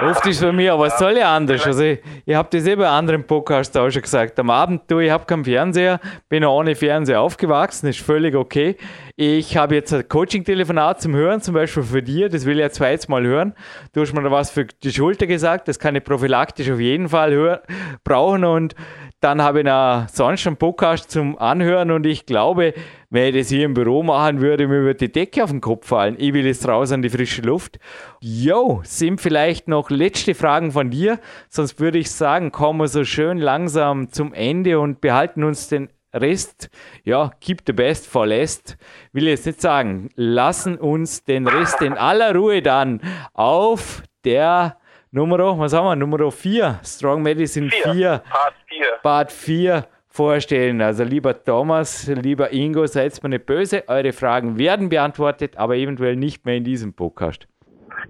Oft 0.01 0.24
ist 0.26 0.41
bei 0.41 0.53
mir, 0.53 0.74
aber 0.74 0.86
es 0.86 0.99
soll 0.99 1.16
ja 1.16 1.34
anders. 1.34 1.66
Also 1.66 1.82
ich, 1.82 1.99
ich 2.24 2.34
habe 2.34 2.49
das 2.53 2.64
eh 2.66 2.76
bei 2.76 2.89
anderen 2.89 3.24
Podcasts 3.24 3.76
auch 3.76 3.91
schon 3.91 4.03
gesagt. 4.03 4.39
Am 4.39 4.49
Abend, 4.49 4.82
du, 4.86 5.01
ich 5.01 5.11
habe 5.11 5.24
keinen 5.24 5.45
Fernseher, 5.45 5.99
bin 6.28 6.45
auch 6.45 6.59
ohne 6.59 6.76
Fernseher 6.76 7.20
aufgewachsen, 7.20 7.89
ist 7.89 7.99
völlig 8.01 8.36
okay. 8.36 8.76
Ich 9.16 9.57
habe 9.57 9.74
jetzt 9.74 9.93
ein 9.93 10.09
Coaching-Telefonat 10.09 11.01
zum 11.01 11.16
Hören, 11.16 11.41
zum 11.41 11.55
Beispiel 11.55 11.82
für 11.82 12.03
dir, 12.03 12.28
das 12.28 12.45
will 12.45 12.59
ich 12.59 12.62
ja 12.62 12.70
zweites 12.70 13.09
Mal 13.09 13.26
hören. 13.26 13.55
Du 13.93 14.03
hast 14.03 14.12
mir 14.12 14.22
da 14.22 14.30
was 14.30 14.53
für 14.53 14.66
die 14.66 14.93
Schulter 14.93 15.26
gesagt, 15.26 15.66
das 15.66 15.80
kann 15.80 15.97
ich 15.97 16.05
prophylaktisch 16.05 16.70
auf 16.70 16.78
jeden 16.78 17.09
Fall 17.09 17.32
hören, 17.32 17.59
brauchen 18.05 18.45
und 18.45 18.76
dann 19.20 19.42
habe 19.42 19.60
ich 19.60 19.64
noch 19.64 20.06
sonst 20.08 20.46
einen 20.46 20.56
Podcast 20.56 21.10
zum 21.10 21.36
Anhören 21.38 21.90
und 21.90 22.06
ich 22.06 22.24
glaube, 22.24 22.72
wenn 23.10 23.34
ich 23.34 23.42
das 23.42 23.48
hier 23.48 23.64
im 23.64 23.74
Büro 23.74 24.02
machen 24.04 24.40
würde, 24.40 24.68
mir 24.68 24.82
würde 24.82 25.08
die 25.08 25.12
Decke 25.12 25.42
auf 25.42 25.50
den 25.50 25.60
Kopf 25.60 25.88
fallen. 25.88 26.14
Ich 26.18 26.32
will 26.34 26.46
jetzt 26.46 26.68
raus 26.68 26.92
an 26.92 27.02
die 27.02 27.08
frische 27.08 27.42
Luft. 27.42 27.78
Jo, 28.20 28.80
sind 28.84 29.20
vielleicht 29.20 29.66
noch 29.66 29.90
letzte 29.90 30.34
Fragen 30.34 30.70
von 30.70 30.90
dir? 30.90 31.18
Sonst 31.48 31.80
würde 31.80 31.98
ich 31.98 32.10
sagen, 32.10 32.52
kommen 32.52 32.78
wir 32.80 32.88
so 32.88 33.04
schön 33.04 33.38
langsam 33.38 34.12
zum 34.12 34.32
Ende 34.32 34.78
und 34.78 35.00
behalten 35.00 35.42
uns 35.42 35.68
den 35.68 35.88
Rest, 36.14 36.70
ja, 37.04 37.30
keep 37.40 37.62
the 37.66 37.72
best 37.72 38.06
for 38.06 38.26
last, 38.26 38.78
will 39.12 39.24
ich 39.24 39.30
jetzt 39.30 39.46
nicht 39.46 39.60
sagen. 39.60 40.08
Lassen 40.14 40.78
uns 40.78 41.24
den 41.24 41.46
Rest 41.46 41.82
in 41.82 41.94
aller 41.94 42.34
Ruhe 42.34 42.62
dann 42.62 43.00
auf 43.34 44.02
der 44.24 44.78
Nummer, 45.10 45.58
was 45.58 45.72
haben 45.72 45.86
wir? 45.86 45.96
Nummer 45.96 46.30
4, 46.30 46.80
Strong 46.84 47.22
Medicine 47.22 47.70
4. 47.70 48.22
Part 48.30 48.54
4. 48.79 48.99
Part 49.03 49.33
4 49.33 49.87
vorstellen. 50.09 50.81
Also 50.81 51.05
lieber 51.05 51.45
Thomas, 51.45 52.07
lieber 52.07 52.53
Ingo, 52.53 52.87
seid 52.87 53.22
mir 53.22 53.31
nicht 53.31 53.47
böse. 53.47 53.85
Eure 53.89 54.12
Fragen 54.12 54.59
werden 54.59 54.89
beantwortet, 54.89 55.57
aber 55.57 55.74
eventuell 55.74 56.16
nicht 56.16 56.45
mehr 56.45 56.57
in 56.57 56.64
diesem 56.64 56.95
Podcast. 56.95 57.47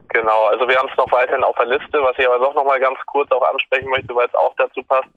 Genau, 0.08 0.46
also 0.46 0.68
wir 0.68 0.76
haben 0.76 0.88
es 0.90 0.96
noch 0.96 1.10
weiterhin 1.12 1.44
auf 1.44 1.56
der 1.56 1.66
Liste, 1.66 2.02
was 2.02 2.18
ich 2.18 2.26
aber 2.26 2.38
doch 2.38 2.54
noch 2.54 2.64
mal 2.64 2.80
ganz 2.80 2.98
kurz 3.06 3.30
auch 3.30 3.46
ansprechen 3.50 3.90
möchte, 3.90 4.14
weil 4.14 4.26
es 4.26 4.34
auch 4.34 4.54
dazu 4.56 4.82
passt, 4.82 5.08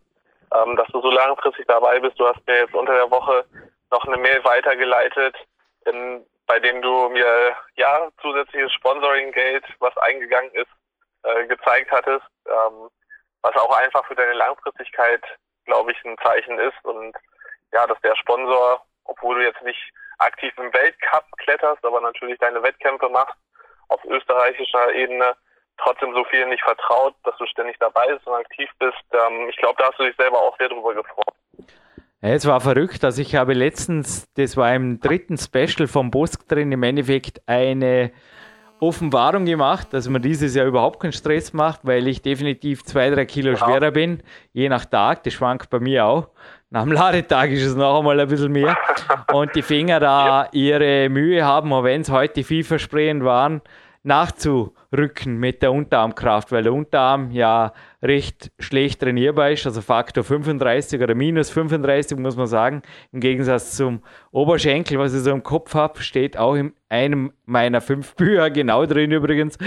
ähm, 0.54 0.76
dass 0.76 0.88
du 0.88 1.02
so 1.02 1.12
langfristig 1.12 1.66
dabei 1.68 2.00
bist. 2.00 2.20
Du 2.20 2.28
hast 2.28 2.46
mir 2.48 2.60
jetzt 2.60 2.74
unter 2.74 2.94
der 2.94 3.10
Woche 3.10 3.46
noch 3.92 4.06
eine 4.06 4.18
Mail 4.18 4.44
weitergeleitet, 4.44 5.36
in, 5.86 6.26
bei 6.48 6.60
dem 6.60 6.82
du 6.82 7.10
mir 7.10 7.54
ja 7.76 8.10
zusätzliches 8.22 8.72
Sponsoring-Geld, 8.74 9.64
was 9.80 9.96
eingegangen 9.98 10.52
ist, 10.52 10.72
äh, 11.24 11.46
gezeigt 11.48 11.92
hattest, 11.92 12.26
ähm, 12.48 12.90
was 13.42 13.56
auch 13.56 13.76
einfach 13.78 14.06
für 14.06 14.16
deine 14.16 14.34
Langfristigkeit, 14.34 15.24
glaube 15.66 15.92
ich, 15.92 16.06
ein 16.06 16.18
Zeichen 16.24 16.60
ist. 16.60 16.84
Und 16.84 17.16
ja, 17.74 17.88
dass 17.88 18.00
der 18.02 18.16
Sponsor, 18.16 18.84
obwohl 19.06 19.36
du 19.36 19.46
jetzt 19.46 19.62
nicht 19.64 19.80
aktiv 20.20 20.54
im 20.58 20.72
Weltcup 20.74 21.26
kletterst, 21.38 21.84
aber 21.84 22.02
natürlich 22.02 22.38
deine 22.40 22.62
Wettkämpfe 22.62 23.10
machst, 23.10 23.38
auf 23.88 24.04
österreichischer 24.06 24.94
Ebene, 24.94 25.36
trotzdem 25.78 26.14
so 26.14 26.24
viel 26.26 26.46
nicht 26.48 26.64
vertraut, 26.64 27.16
dass 27.24 27.36
du 27.38 27.46
ständig 27.48 27.78
dabei 27.80 28.08
bist 28.14 28.28
und 28.28 28.34
aktiv 28.34 28.70
bist. 28.80 29.04
Ähm, 29.14 29.50
ich 29.50 29.58
glaube, 29.58 29.76
da 29.80 29.90
hast 29.90 30.00
du 30.00 30.04
dich 30.04 30.16
selber 30.16 30.40
auch 30.40 30.58
sehr 30.58 30.70
drüber 30.70 30.94
gefreut. 30.94 31.26
Es 32.22 32.48
war 32.48 32.62
verrückt. 32.62 33.04
Also 33.04 33.22
ich 33.22 33.36
habe 33.36 33.54
letztens, 33.54 34.32
das 34.36 34.56
war 34.56 34.74
im 34.76 35.00
dritten 35.00 35.38
Special 35.38 35.88
vom 35.88 36.12
Bosk 36.12 36.48
drin, 36.48 36.72
im 36.72 36.84
Endeffekt 36.84 37.42
eine 37.48 38.12
Offenbarung 38.82 39.46
gemacht, 39.46 39.90
dass 39.92 40.10
man 40.10 40.24
dieses 40.24 40.56
Jahr 40.56 40.66
überhaupt 40.66 41.00
keinen 41.00 41.14
Stress 41.14 41.54
macht, 41.54 41.82
weil 41.84 42.08
ich 42.08 42.24
definitiv 42.24 42.84
zwei, 42.84 43.12
drei 43.12 43.26
Kilo 43.26 43.54
genau. 43.54 43.66
schwerer 43.66 43.92
bin, 43.92 44.24
je 44.54 44.68
nach 44.70 44.86
Tag. 44.86 45.24
Das 45.24 45.34
schwankt 45.34 45.70
bei 45.70 45.80
mir 45.80 46.04
auch. 46.04 46.30
Nach 46.72 46.82
dem 46.84 46.92
Ladetag 46.92 47.52
ist 47.52 47.64
es 47.64 47.76
noch 47.76 48.00
einmal 48.00 48.20
ein 48.20 48.28
bisschen 48.28 48.52
mehr. 48.52 48.76
Und 49.34 49.56
die 49.56 49.62
Finger 49.62 50.00
da 50.00 50.48
ihre 50.52 51.10
Mühe 51.10 51.46
haben, 51.46 51.72
auch 51.74 51.84
wenn 51.84 52.02
es 52.02 52.10
heute 52.10 52.44
vielversprechend 52.44 53.24
waren, 53.24 53.62
nachzurücken 54.04 55.38
mit 55.38 55.62
der 55.62 55.72
Unterarmkraft, 55.72 56.52
weil 56.52 56.64
der 56.64 56.74
Unterarm 56.74 57.32
ja 57.32 57.74
recht 58.02 58.52
schlecht 58.60 59.02
trainierbar 59.02 59.52
ist, 59.52 59.66
also 59.66 59.82
Faktor 59.82 60.24
35 60.24 61.02
oder 61.02 61.14
minus 61.14 61.52
35 61.52 62.18
muss 62.18 62.36
man 62.36 62.48
sagen. 62.48 62.82
Im 63.12 63.20
Gegensatz 63.20 63.76
zum 63.78 64.02
Oberschenkel, 64.32 64.98
was 64.98 65.14
ich 65.14 65.22
so 65.22 65.32
im 65.32 65.44
Kopf 65.44 65.76
habe, 65.76 66.02
steht 66.02 66.36
auch 66.38 66.56
in 66.56 66.74
einem 66.90 67.32
meiner 67.46 67.82
fünf 67.82 68.16
Bücher 68.18 68.50
genau 68.50 68.86
drin 68.86 69.12
übrigens. 69.12 69.58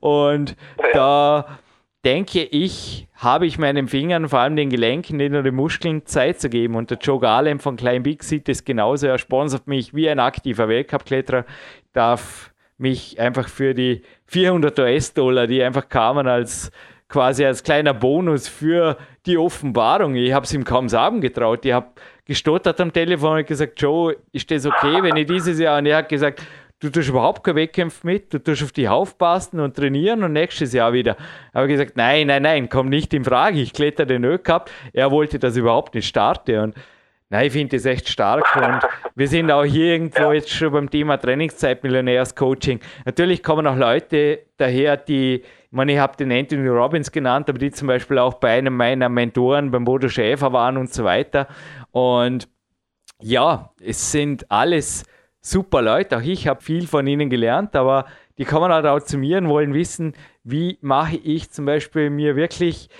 Und 0.00 0.56
da 0.92 1.58
denke 2.04 2.42
ich, 2.42 3.08
habe 3.14 3.46
ich 3.46 3.58
meinen 3.58 3.88
Fingern, 3.88 4.28
vor 4.28 4.40
allem 4.40 4.56
den 4.56 4.70
Gelenken, 4.70 5.18
den 5.18 5.54
Muskeln 5.54 6.04
Zeit 6.04 6.40
zu 6.40 6.50
geben. 6.50 6.74
Und 6.74 6.90
der 6.90 6.98
Joe 6.98 7.20
Garland 7.20 7.62
von 7.62 7.76
Klein 7.76 8.02
Big 8.02 8.22
sieht 8.24 8.48
das 8.48 8.64
genauso. 8.64 9.06
Er 9.06 9.18
sponsert 9.18 9.66
mich 9.66 9.94
wie 9.94 10.08
ein 10.10 10.18
aktiver 10.18 10.68
Weltcup-Kletterer, 10.68 11.46
darf 11.92 12.53
mich 12.78 13.18
einfach 13.20 13.48
für 13.48 13.74
die 13.74 14.02
400 14.26 14.78
US-Dollar, 14.78 15.46
die 15.46 15.62
einfach 15.62 15.88
kamen 15.88 16.26
als 16.26 16.70
quasi 17.08 17.44
als 17.44 17.62
kleiner 17.62 17.94
Bonus 17.94 18.48
für 18.48 18.96
die 19.26 19.38
Offenbarung. 19.38 20.16
Ich 20.16 20.32
habe 20.32 20.44
es 20.44 20.52
ihm 20.52 20.64
kaum 20.64 20.88
sagen 20.88 21.20
getraut. 21.20 21.64
Ich 21.64 21.72
habe 21.72 21.88
gestottert 22.24 22.80
am 22.80 22.92
Telefon 22.92 23.38
und 23.38 23.46
gesagt, 23.46 23.80
Joe, 23.80 24.16
ist 24.32 24.50
das 24.50 24.66
okay, 24.66 25.02
wenn 25.02 25.16
ich 25.16 25.26
dieses 25.26 25.58
Jahr... 25.58 25.78
Und 25.78 25.86
er 25.86 25.98
hat 25.98 26.08
gesagt, 26.08 26.42
du 26.80 26.90
tust 26.90 27.08
überhaupt 27.08 27.44
keine 27.44 27.56
Wettkämpfe 27.56 28.06
mit, 28.06 28.32
du 28.32 28.38
tust 28.38 28.62
auf 28.62 28.72
die 28.72 28.88
aufpassen 28.88 29.60
und 29.60 29.76
trainieren 29.76 30.22
und 30.24 30.32
nächstes 30.32 30.72
Jahr 30.72 30.92
wieder. 30.92 31.16
Ich 31.50 31.54
habe 31.54 31.68
gesagt, 31.68 31.96
nein, 31.96 32.26
nein, 32.26 32.42
nein, 32.42 32.68
komm 32.68 32.88
nicht 32.88 33.14
in 33.14 33.24
Frage, 33.24 33.60
ich 33.60 33.72
kletter 33.72 34.06
den 34.06 34.24
Ö-Cup. 34.24 34.70
Er 34.92 35.10
wollte 35.10 35.38
das 35.38 35.56
überhaupt 35.56 35.94
nicht 35.94 36.08
starten 36.08 36.58
und 36.58 36.74
Nein, 37.34 37.48
ich 37.48 37.52
finde 37.52 37.76
das 37.76 37.84
echt 37.84 38.08
stark 38.08 38.44
und 38.54 38.88
wir 39.16 39.26
sind 39.26 39.50
auch 39.50 39.64
hier 39.64 39.94
irgendwo 39.94 40.30
jetzt 40.30 40.50
schon 40.50 40.70
beim 40.70 40.88
Thema 40.88 41.16
Trainingszeit, 41.16 41.82
Millionärs-Coaching. 41.82 42.78
Natürlich 43.06 43.42
kommen 43.42 43.66
auch 43.66 43.74
Leute 43.74 44.46
daher, 44.56 44.96
die, 44.96 45.42
ich 45.42 45.72
meine, 45.72 45.94
ich 45.94 45.98
habe 45.98 46.16
den 46.16 46.30
Anthony 46.30 46.68
Robbins 46.68 47.10
genannt, 47.10 47.48
aber 47.48 47.58
die 47.58 47.72
zum 47.72 47.88
Beispiel 47.88 48.20
auch 48.20 48.34
bei 48.34 48.56
einem 48.56 48.76
meiner 48.76 49.08
Mentoren, 49.08 49.72
beim 49.72 49.84
Bodo 49.84 50.08
Schäfer 50.08 50.52
waren 50.52 50.76
und 50.76 50.94
so 50.94 51.02
weiter. 51.02 51.48
Und 51.90 52.48
ja, 53.20 53.72
es 53.84 54.12
sind 54.12 54.48
alles 54.48 55.04
super 55.40 55.82
Leute, 55.82 56.18
auch 56.18 56.22
ich 56.22 56.46
habe 56.46 56.62
viel 56.62 56.86
von 56.86 57.04
ihnen 57.04 57.30
gelernt, 57.30 57.74
aber 57.74 58.04
die 58.38 58.44
kommen 58.44 58.72
halt 58.72 58.86
auch 58.86 59.00
zu 59.00 59.18
mir 59.18 59.38
und 59.38 59.48
wollen 59.48 59.74
wissen, 59.74 60.14
wie 60.44 60.78
mache 60.82 61.16
ich 61.16 61.50
zum 61.50 61.64
Beispiel 61.64 62.10
mir 62.10 62.36
wirklich 62.36 62.90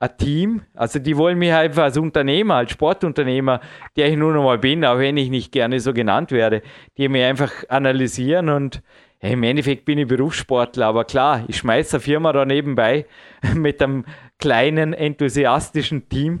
ein 0.00 0.16
Team. 0.16 0.62
Also 0.74 0.98
die 0.98 1.16
wollen 1.16 1.38
mich 1.38 1.52
einfach 1.52 1.84
als 1.84 1.98
Unternehmer, 1.98 2.56
als 2.56 2.72
Sportunternehmer, 2.72 3.60
der 3.96 4.08
ich 4.08 4.16
nur 4.16 4.32
noch 4.32 4.42
mal 4.42 4.58
bin, 4.58 4.84
auch 4.84 4.98
wenn 4.98 5.16
ich 5.16 5.30
nicht 5.30 5.52
gerne 5.52 5.78
so 5.78 5.92
genannt 5.92 6.32
werde, 6.32 6.62
die 6.96 7.08
mich 7.08 7.22
einfach 7.22 7.52
analysieren 7.68 8.48
und 8.48 8.82
ja, 9.22 9.28
im 9.28 9.42
Endeffekt 9.42 9.84
bin 9.84 9.98
ich 9.98 10.08
Berufssportler, 10.08 10.86
aber 10.86 11.04
klar, 11.04 11.44
ich 11.46 11.58
schmeiße 11.58 11.96
eine 11.96 12.00
Firma 12.00 12.32
da 12.32 12.46
nebenbei 12.46 13.04
mit 13.54 13.82
einem 13.82 14.06
kleinen, 14.38 14.94
enthusiastischen 14.94 16.08
Team 16.08 16.40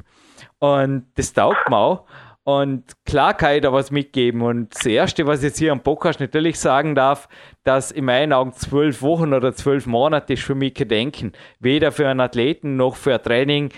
und 0.58 1.06
das 1.16 1.34
taugt 1.34 1.68
mir 1.68 1.76
auch. 1.76 2.06
Und 2.58 2.84
klar 3.04 3.34
kann 3.34 3.56
ich 3.56 3.62
da 3.62 3.72
was 3.72 3.90
mitgeben. 3.90 4.42
Und 4.42 4.74
das 4.74 4.86
Erste, 4.86 5.26
was 5.26 5.40
ich 5.40 5.50
jetzt 5.50 5.58
hier 5.58 5.72
am 5.72 5.82
Podcast 5.82 6.20
natürlich 6.20 6.58
sagen 6.58 6.94
darf, 6.94 7.28
dass 7.64 7.90
in 7.90 8.04
meinen 8.04 8.32
Augen 8.32 8.52
zwölf 8.52 9.02
Wochen 9.02 9.34
oder 9.34 9.54
zwölf 9.54 9.86
Monate 9.86 10.32
ist 10.32 10.42
für 10.42 10.54
mich 10.54 10.74
kein 10.74 10.88
Denken. 10.88 11.32
Weder 11.58 11.92
für 11.92 12.08
einen 12.08 12.20
Athleten 12.20 12.76
noch 12.76 12.96
für 12.96 13.14
ein 13.14 13.22
Training 13.22 13.70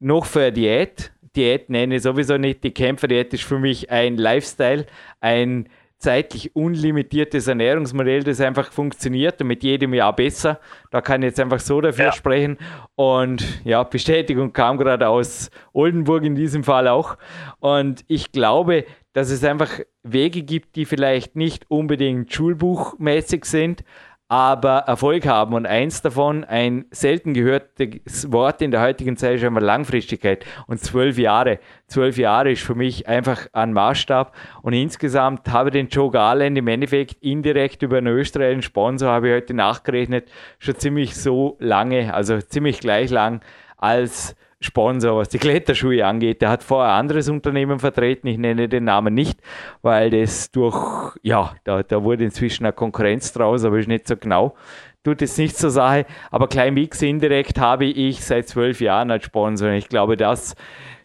noch 0.00 0.24
für 0.24 0.40
eine 0.40 0.52
Diät. 0.52 1.12
Diät 1.36 1.70
nenne 1.70 1.96
ich 1.96 2.02
sowieso 2.02 2.38
nicht. 2.38 2.64
Die 2.64 2.72
Kämpferdiät 2.72 3.32
ist 3.34 3.44
für 3.44 3.58
mich 3.58 3.90
ein 3.90 4.16
Lifestyle, 4.16 4.86
ein 5.20 5.68
zeitlich 6.00 6.56
unlimitiertes 6.56 7.46
Ernährungsmodell, 7.46 8.24
das 8.24 8.40
einfach 8.40 8.72
funktioniert 8.72 9.40
und 9.42 9.48
mit 9.48 9.62
jedem 9.62 9.92
Jahr 9.92 10.16
besser. 10.16 10.58
Da 10.90 11.02
kann 11.02 11.22
ich 11.22 11.26
jetzt 11.26 11.40
einfach 11.40 11.60
so 11.60 11.80
dafür 11.80 12.06
ja. 12.06 12.12
sprechen. 12.12 12.56
Und 12.94 13.64
ja, 13.64 13.82
Bestätigung 13.82 14.52
kam 14.52 14.78
gerade 14.78 15.08
aus 15.08 15.50
Oldenburg 15.74 16.24
in 16.24 16.34
diesem 16.34 16.64
Fall 16.64 16.88
auch. 16.88 17.16
Und 17.60 18.02
ich 18.08 18.32
glaube, 18.32 18.86
dass 19.12 19.30
es 19.30 19.44
einfach 19.44 19.80
Wege 20.02 20.42
gibt, 20.42 20.76
die 20.76 20.86
vielleicht 20.86 21.36
nicht 21.36 21.70
unbedingt 21.70 22.32
schulbuchmäßig 22.32 23.44
sind, 23.44 23.84
aber 24.30 24.84
Erfolg 24.86 25.26
haben. 25.26 25.54
Und 25.54 25.66
eins 25.66 26.02
davon, 26.02 26.44
ein 26.44 26.84
selten 26.92 27.34
gehörtes 27.34 28.30
Wort 28.30 28.62
in 28.62 28.70
der 28.70 28.80
heutigen 28.80 29.16
Zeit, 29.16 29.34
ist 29.34 29.44
einfach 29.44 29.60
Langfristigkeit. 29.60 30.46
Und 30.68 30.80
zwölf 30.80 31.18
Jahre. 31.18 31.58
Zwölf 31.88 32.16
Jahre 32.16 32.52
ist 32.52 32.62
für 32.62 32.76
mich 32.76 33.08
einfach 33.08 33.48
ein 33.52 33.72
Maßstab. 33.72 34.32
Und 34.62 34.72
insgesamt 34.72 35.48
habe 35.50 35.70
ich 35.70 35.72
den 35.72 35.88
Joe 35.88 36.12
Garland 36.12 36.56
im 36.56 36.68
Endeffekt 36.68 37.16
indirekt 37.20 37.82
über 37.82 37.98
einen 37.98 38.06
österreichischen 38.06 38.62
Sponsor, 38.62 39.10
habe 39.10 39.28
ich 39.28 39.34
heute 39.34 39.52
nachgerechnet, 39.52 40.30
schon 40.60 40.76
ziemlich 40.76 41.16
so 41.16 41.56
lange, 41.58 42.14
also 42.14 42.40
ziemlich 42.40 42.78
gleich 42.78 43.10
lang 43.10 43.40
als 43.78 44.36
Sponsor, 44.60 45.16
was 45.16 45.30
die 45.30 45.38
Kletterschuhe 45.38 46.04
angeht. 46.04 46.42
Der 46.42 46.50
hat 46.50 46.62
vorher 46.62 46.92
ein 46.92 47.00
anderes 47.00 47.28
Unternehmen 47.28 47.78
vertreten, 47.78 48.26
ich 48.26 48.38
nenne 48.38 48.68
den 48.68 48.84
Namen 48.84 49.14
nicht, 49.14 49.40
weil 49.82 50.10
das 50.10 50.50
durch, 50.50 51.16
ja, 51.22 51.54
da, 51.64 51.82
da 51.82 52.02
wurde 52.04 52.24
inzwischen 52.24 52.64
eine 52.66 52.72
Konkurrenz 52.72 53.32
draus, 53.32 53.64
aber 53.64 53.78
ist 53.78 53.88
nicht 53.88 54.06
so 54.06 54.16
genau. 54.16 54.54
Tut 55.02 55.22
es 55.22 55.38
nicht 55.38 55.56
zur 55.56 55.70
Sache, 55.70 56.04
aber 56.30 56.46
Klein 56.46 56.74
Mix 56.74 57.00
indirekt 57.00 57.58
habe 57.58 57.86
ich 57.86 58.22
seit 58.22 58.48
zwölf 58.48 58.82
Jahren 58.82 59.10
als 59.10 59.24
Sponsor. 59.24 59.70
Ich 59.70 59.88
glaube, 59.88 60.16
das 60.16 60.54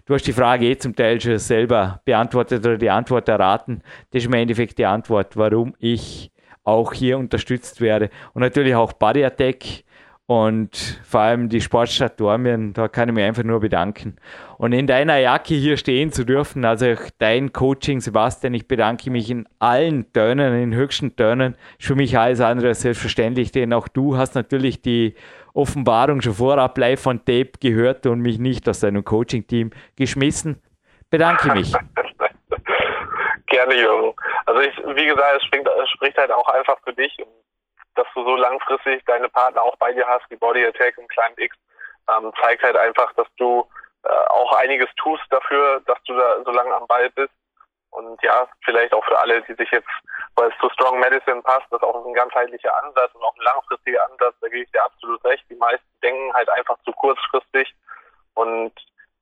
Du 0.08 0.14
hast 0.14 0.28
die 0.28 0.34
Frage 0.34 0.68
eh 0.68 0.78
zum 0.78 0.96
Teil 0.96 1.20
schon 1.20 1.40
selber 1.40 2.00
beantwortet 2.06 2.64
oder 2.64 2.78
die 2.78 2.92
Antwort 2.92 3.28
erraten. 3.28 3.82
Das 4.12 4.22
ist 4.22 4.28
im 4.28 4.34
Endeffekt 4.34 4.78
die 4.78 4.86
Antwort, 4.86 5.36
warum 5.36 5.74
ich 5.80 6.32
auch 6.64 6.94
hier 6.94 7.18
unterstützt 7.18 7.82
werde. 7.82 8.12
Und 8.34 8.42
natürlich 8.42 8.76
auch 8.76 8.94
Body 8.94 9.26
Attack 9.26 9.84
und 10.28 11.00
vor 11.04 11.20
allem 11.20 11.50
die 11.50 11.62
Sportstadt 11.62 12.20
Dormien, 12.20 12.74
da 12.74 12.88
kann 12.88 13.10
ich 13.10 13.16
mich 13.16 13.24
einfach 13.24 13.44
nur 13.44 13.60
bedanken. 13.60 14.16
Und 14.58 14.72
in 14.72 14.88
deiner 14.88 15.18
Jacke 15.18 15.54
hier 15.54 15.78
stehen 15.78 16.12
zu 16.12 16.26
dürfen, 16.26 16.66
also 16.66 16.96
dein 17.20 17.54
Coaching, 17.54 18.00
Sebastian, 18.02 18.56
ich 18.56 18.68
bedanke 18.68 19.12
mich 19.12 19.30
in 19.30 19.48
allen 19.60 20.12
Tönen, 20.14 20.60
in 20.60 20.74
höchsten 20.74 21.16
Tönen, 21.16 21.56
ist 21.78 21.86
für 21.86 21.96
mich 21.96 22.18
alles 22.18 22.42
andere 22.42 22.74
selbstverständlich, 22.74 23.52
denn 23.52 23.72
auch 23.72 23.88
du 23.88 24.18
hast 24.18 24.34
natürlich 24.34 24.82
die 24.82 25.14
Offenbarung 25.54 26.22
schon 26.22 26.34
vorab 26.34 26.78
live 26.78 27.02
von 27.02 27.20
Tape 27.20 27.52
gehört 27.62 28.08
und 28.08 28.22
mich 28.22 28.40
nicht 28.40 28.68
aus 28.68 28.80
deinem 28.80 29.06
Coaching-Team 29.06 29.72
geschmissen. 29.96 30.60
Bedanke 31.12 31.54
mich. 31.54 31.72
Gerne, 33.48 33.76
Jürgen. 33.76 34.14
Also 34.48 34.62
ich, 34.62 34.76
wie 34.96 35.06
gesagt, 35.06 35.38
es 35.38 35.44
spricht, 35.46 35.68
es 35.68 35.90
spricht 35.92 36.18
halt 36.18 36.32
auch 36.32 36.50
einfach 36.50 36.78
für 36.84 36.94
dich 36.94 37.16
und 37.20 37.28
dass 37.96 38.08
du 38.14 38.24
so 38.24 38.36
langfristig 38.36 39.04
deine 39.06 39.30
Partner 39.30 39.62
auch 39.62 39.76
bei 39.78 39.92
dir 39.94 40.08
hast, 40.08 40.30
wie 40.30 40.36
Body 40.36 40.66
Attack 40.66 40.98
und 40.98 41.10
Climb 41.10 41.40
X, 41.40 41.56
ähm, 42.10 42.32
zeigt 42.42 42.64
halt 42.64 42.78
einfach, 42.78 43.12
dass 43.14 43.28
du 43.38 43.68
äh, 44.04 44.28
auch 44.30 44.54
einiges 44.58 44.90
tust 44.98 45.24
dafür, 45.30 45.82
dass 45.86 45.98
du 46.04 46.16
da 46.16 46.44
so 46.44 46.52
lange 46.52 46.74
am 46.76 46.88
Ball 46.88 47.10
bist. 47.12 47.34
Und 47.92 48.22
ja, 48.22 48.48
vielleicht 48.66 48.94
auch 48.94 49.06
für 49.06 49.18
alle, 49.18 49.42
die 49.44 49.54
sich 49.54 49.72
jetzt, 49.72 49.88
weil 50.36 50.50
es 50.50 50.58
zu 50.60 50.70
Strong 50.70 51.00
Medicine 51.00 51.42
passt, 51.42 51.66
das 51.72 51.82
ist 51.82 51.88
auch 51.88 52.06
ein 52.06 52.14
ganzheitlicher 52.14 52.76
Ansatz 52.84 53.14
und 53.16 53.24
auch 53.24 53.36
ein 53.36 53.44
langfristiger 53.44 54.06
Ansatz, 54.12 54.36
da 54.42 54.50
gebe 54.50 54.64
ich 54.64 54.72
dir 54.72 54.84
absolut 54.84 55.24
recht. 55.24 55.46
Die 55.50 55.56
meisten 55.56 55.88
denken 56.04 56.34
halt 56.34 56.50
einfach 56.50 56.78
zu 56.84 56.92
kurzfristig 56.92 57.74
und 58.34 58.74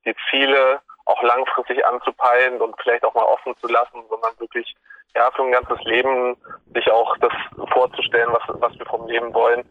die 0.04 0.16
Ziele 0.28 0.80
auch 1.06 1.22
langfristig 1.22 1.86
anzupeilen 1.86 2.60
und 2.60 2.74
vielleicht 2.82 3.04
auch 3.04 3.14
mal 3.14 3.24
offen 3.24 3.56
zu 3.58 3.68
lassen, 3.68 4.02
sondern 4.08 4.38
wirklich 4.40 4.74
ja 5.14 5.30
für 5.30 5.42
ein 5.42 5.52
ganzes 5.52 5.80
Leben 5.84 6.36
sich 6.74 6.90
auch 6.90 7.16
das 7.18 7.32
vorzustellen, 7.72 8.32
was, 8.32 8.42
was 8.60 8.78
wir 8.78 8.86
vom 8.86 9.06
Leben 9.06 9.32
wollen. 9.32 9.68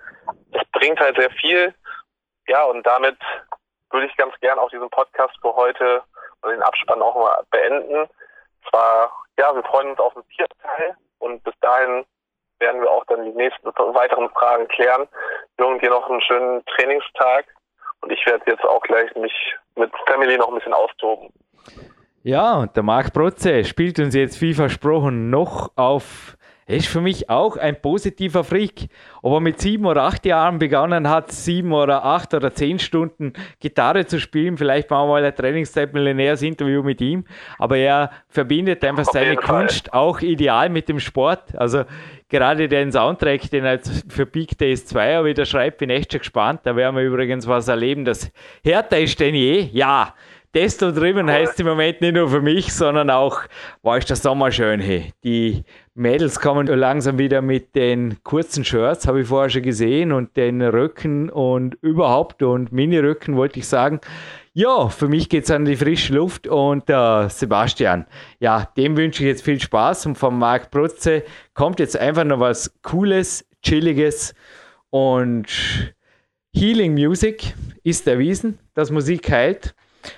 Das 0.51 0.63
bringt 0.71 0.99
halt 0.99 1.17
sehr 1.17 1.31
viel. 1.31 1.73
Ja, 2.47 2.63
und 2.65 2.85
damit 2.85 3.17
würde 3.91 4.07
ich 4.07 4.17
ganz 4.17 4.33
gern 4.41 4.59
auch 4.59 4.69
diesen 4.69 4.89
Podcast 4.89 5.35
für 5.41 5.55
heute 5.55 6.01
und 6.41 6.51
den 6.51 6.61
Abspann 6.61 7.01
auch 7.01 7.15
mal 7.15 7.43
beenden. 7.51 8.09
Zwar, 8.69 9.11
ja, 9.37 9.53
wir 9.55 9.63
freuen 9.63 9.91
uns 9.91 9.99
auf 9.99 10.13
den 10.13 10.23
vierten 10.35 10.59
Teil 10.61 10.95
und 11.19 11.43
bis 11.43 11.53
dahin 11.61 12.05
werden 12.59 12.81
wir 12.81 12.89
auch 12.89 13.05
dann 13.05 13.25
die 13.25 13.31
nächsten 13.31 13.67
weiteren 13.67 14.29
Fragen 14.29 14.67
klären. 14.69 15.07
Jürgen, 15.59 15.79
dir 15.79 15.89
noch 15.89 16.09
einen 16.09 16.21
schönen 16.21 16.65
Trainingstag 16.65 17.45
und 18.01 18.11
ich 18.11 18.25
werde 18.25 18.43
jetzt 18.49 18.63
auch 18.63 18.81
gleich 18.81 19.13
mich 19.15 19.33
mit 19.75 19.91
Family 20.07 20.37
noch 20.37 20.49
ein 20.49 20.55
bisschen 20.55 20.73
austoben. 20.73 21.29
Ja, 22.23 22.55
und 22.55 22.75
der 22.75 22.83
Marc 22.83 23.13
Protze 23.13 23.65
spielt 23.65 23.99
uns 23.99 24.15
jetzt 24.15 24.41
wie 24.41 24.53
versprochen 24.53 25.29
noch 25.29 25.71
auf. 25.75 26.37
Er 26.65 26.77
ist 26.77 26.87
für 26.87 27.01
mich 27.01 27.29
auch 27.29 27.57
ein 27.57 27.81
positiver 27.81 28.43
Freak. 28.43 28.87
Ob 29.21 29.33
er 29.33 29.39
mit 29.41 29.59
sieben 29.59 29.85
oder 29.85 30.03
acht 30.03 30.25
Jahren 30.25 30.59
begonnen 30.59 31.09
hat, 31.09 31.31
sieben 31.31 31.73
oder 31.73 32.05
acht 32.05 32.33
oder 32.33 32.53
zehn 32.53 32.79
Stunden 32.79 33.33
Gitarre 33.59 34.05
zu 34.05 34.19
spielen, 34.19 34.57
vielleicht 34.57 34.89
machen 34.89 35.09
wir 35.09 35.13
mal 35.13 35.25
ein 35.25 35.35
Trainingszeit 35.35 35.93
millionärs 35.93 36.41
Interview 36.41 36.83
mit 36.83 37.01
ihm, 37.01 37.25
aber 37.57 37.77
er 37.77 38.11
verbindet 38.29 38.83
einfach 38.83 39.05
seine 39.05 39.35
Kunst 39.35 39.93
auch 39.93 40.21
ideal 40.21 40.69
mit 40.69 40.87
dem 40.87 40.99
Sport. 40.99 41.55
Also 41.57 41.83
gerade 42.29 42.67
den 42.67 42.91
Soundtrack, 42.91 43.49
den 43.51 43.65
er 43.65 43.79
für 44.07 44.25
Big 44.25 44.57
Days 44.57 44.85
2 44.85 45.25
wieder 45.25 45.45
schreibt, 45.45 45.79
bin 45.79 45.89
echt 45.89 46.11
schon 46.11 46.19
gespannt. 46.19 46.61
Da 46.63 46.75
werden 46.75 46.95
wir 46.95 47.03
übrigens 47.03 47.47
was 47.47 47.67
erleben, 47.67 48.05
das 48.05 48.31
härter 48.63 48.99
ist 48.99 49.19
denn 49.19 49.35
je. 49.35 49.69
Ja, 49.71 50.13
Testo 50.53 50.91
driven 50.91 51.31
heißt 51.31 51.59
im 51.61 51.65
Moment 51.65 51.99
nicht 52.01 52.13
nur 52.13 52.29
für 52.29 52.39
mich, 52.41 52.71
sondern 52.71 53.09
auch, 53.09 53.41
war 53.81 53.97
ist 53.97 54.11
der 54.11 54.17
Sommer 54.17 54.51
schön, 54.51 54.79
hey. 54.79 55.11
Die 55.23 55.63
Mädels 55.95 56.39
kommen 56.39 56.67
langsam 56.67 57.17
wieder 57.17 57.41
mit 57.41 57.73
den 57.73 58.17
kurzen 58.23 58.63
Shirts, 58.63 59.07
habe 59.07 59.21
ich 59.21 59.27
vorher 59.27 59.49
schon 59.49 59.63
gesehen, 59.63 60.11
und 60.11 60.37
den 60.37 60.61
Röcken 60.61 61.31
und 61.31 61.73
überhaupt 61.81 62.43
und 62.43 62.71
Mini-Röcken 62.71 63.35
wollte 63.35 63.57
ich 63.57 63.67
sagen. 63.67 63.99
Ja, 64.53 64.89
für 64.89 65.07
mich 65.07 65.27
geht 65.27 65.45
es 65.45 65.49
an 65.49 65.65
die 65.65 65.75
frische 65.75 66.13
Luft 66.13 66.45
und 66.45 66.87
äh, 66.87 67.29
Sebastian, 67.29 68.05
ja, 68.39 68.67
dem 68.77 68.95
wünsche 68.95 69.23
ich 69.23 69.29
jetzt 69.29 69.43
viel 69.43 69.59
Spaß 69.59 70.05
und 70.05 70.19
von 70.19 70.37
Marc 70.37 70.69
Protze 70.69 71.23
kommt 71.55 71.79
jetzt 71.79 71.97
einfach 71.97 72.25
noch 72.25 72.39
was 72.39 72.71
Cooles, 72.83 73.43
Chilliges 73.63 74.35
und 74.91 75.47
Healing 76.53 76.93
Music 76.93 77.55
ist 77.83 78.07
erwiesen, 78.07 78.59
dass 78.75 78.91
Musik 78.91 79.31
heilt 79.31 79.73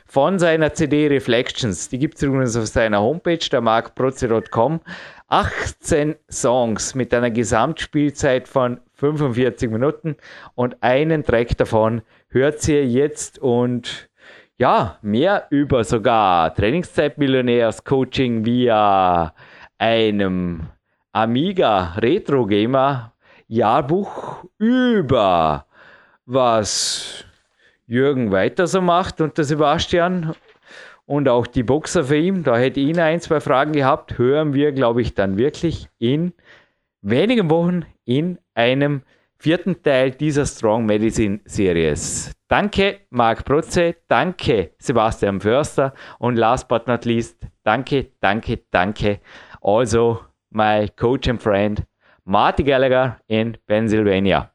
von 0.06 0.40
seiner 0.40 0.74
CD 0.74 1.08
Reflections. 1.08 1.90
Die 1.90 2.00
gibt 2.00 2.16
es 2.16 2.24
übrigens 2.24 2.56
auf 2.58 2.68
seiner 2.68 3.02
Homepage, 3.02 3.38
der 3.38 3.62
markprotze.com. 3.62 4.82
18 5.28 6.16
Songs 6.30 6.96
mit 6.96 7.14
einer 7.14 7.32
Gesamtspielzeit 7.32 8.48
von 8.48 8.80
45 8.94 9.72
Minuten 9.72 10.16
und 10.54 10.82
einen 10.82 11.24
Track 11.24 11.58
davon 11.58 12.04
hört 12.30 12.68
ihr 12.68 12.86
jetzt 12.86 13.40
und 13.40 14.10
ja, 14.58 14.98
mehr 15.02 15.48
über 15.50 15.84
sogar 15.84 16.54
Trainingszeit-Millionärs 16.54 17.84
Coaching 17.84 18.46
via 18.46 19.34
einem 19.78 20.68
Amiga 21.12 21.96
Retro 21.98 22.46
Gamer 22.46 23.14
Jahrbuch 23.48 24.46
über 24.58 25.66
was 26.26 27.26
Jürgen 27.88 28.32
weiter 28.32 28.68
so 28.68 28.82
macht 28.82 29.22
und 29.22 29.38
der 29.38 29.46
Sebastian 29.46 30.36
und 31.06 31.30
auch 31.30 31.48
die 31.48 31.64
Boxer 31.64 32.06
für 32.06 32.18
ihn. 32.18 32.44
Da 32.44 32.58
hätte 32.58 32.80
ich 32.80 33.00
ein, 33.00 33.22
zwei 33.22 33.40
Fragen 33.40 33.74
gehabt. 33.74 34.18
Hören 34.18 34.54
wir, 34.54 34.72
glaube 34.72 35.02
ich, 35.02 35.14
dann 35.14 35.38
wirklich 35.38 35.88
in 36.00 36.34
wenigen 37.02 37.50
Wochen 37.50 37.86
in 38.06 38.40
einem 38.56 39.04
vierten 39.38 39.82
Teil 39.84 40.12
dieser 40.12 40.46
Strong 40.46 40.86
Medicine 40.86 41.40
Series. 41.46 42.32
Danke, 42.48 43.02
Marc 43.10 43.46
Protze. 43.46 43.96
Danke, 44.08 44.72
Sebastian 44.80 45.40
Förster. 45.40 45.94
Und 46.20 46.36
last 46.36 46.68
but 46.68 46.88
not 46.88 47.06
least, 47.06 47.48
danke, 47.64 48.12
danke, 48.22 48.60
danke. 48.72 49.20
Also, 49.62 50.22
my 50.50 50.88
coach 50.96 51.28
and 51.28 51.42
friend, 51.42 51.84
Marty 52.24 52.64
Gallagher 52.64 53.20
in 53.28 53.58
Pennsylvania. 53.68 54.55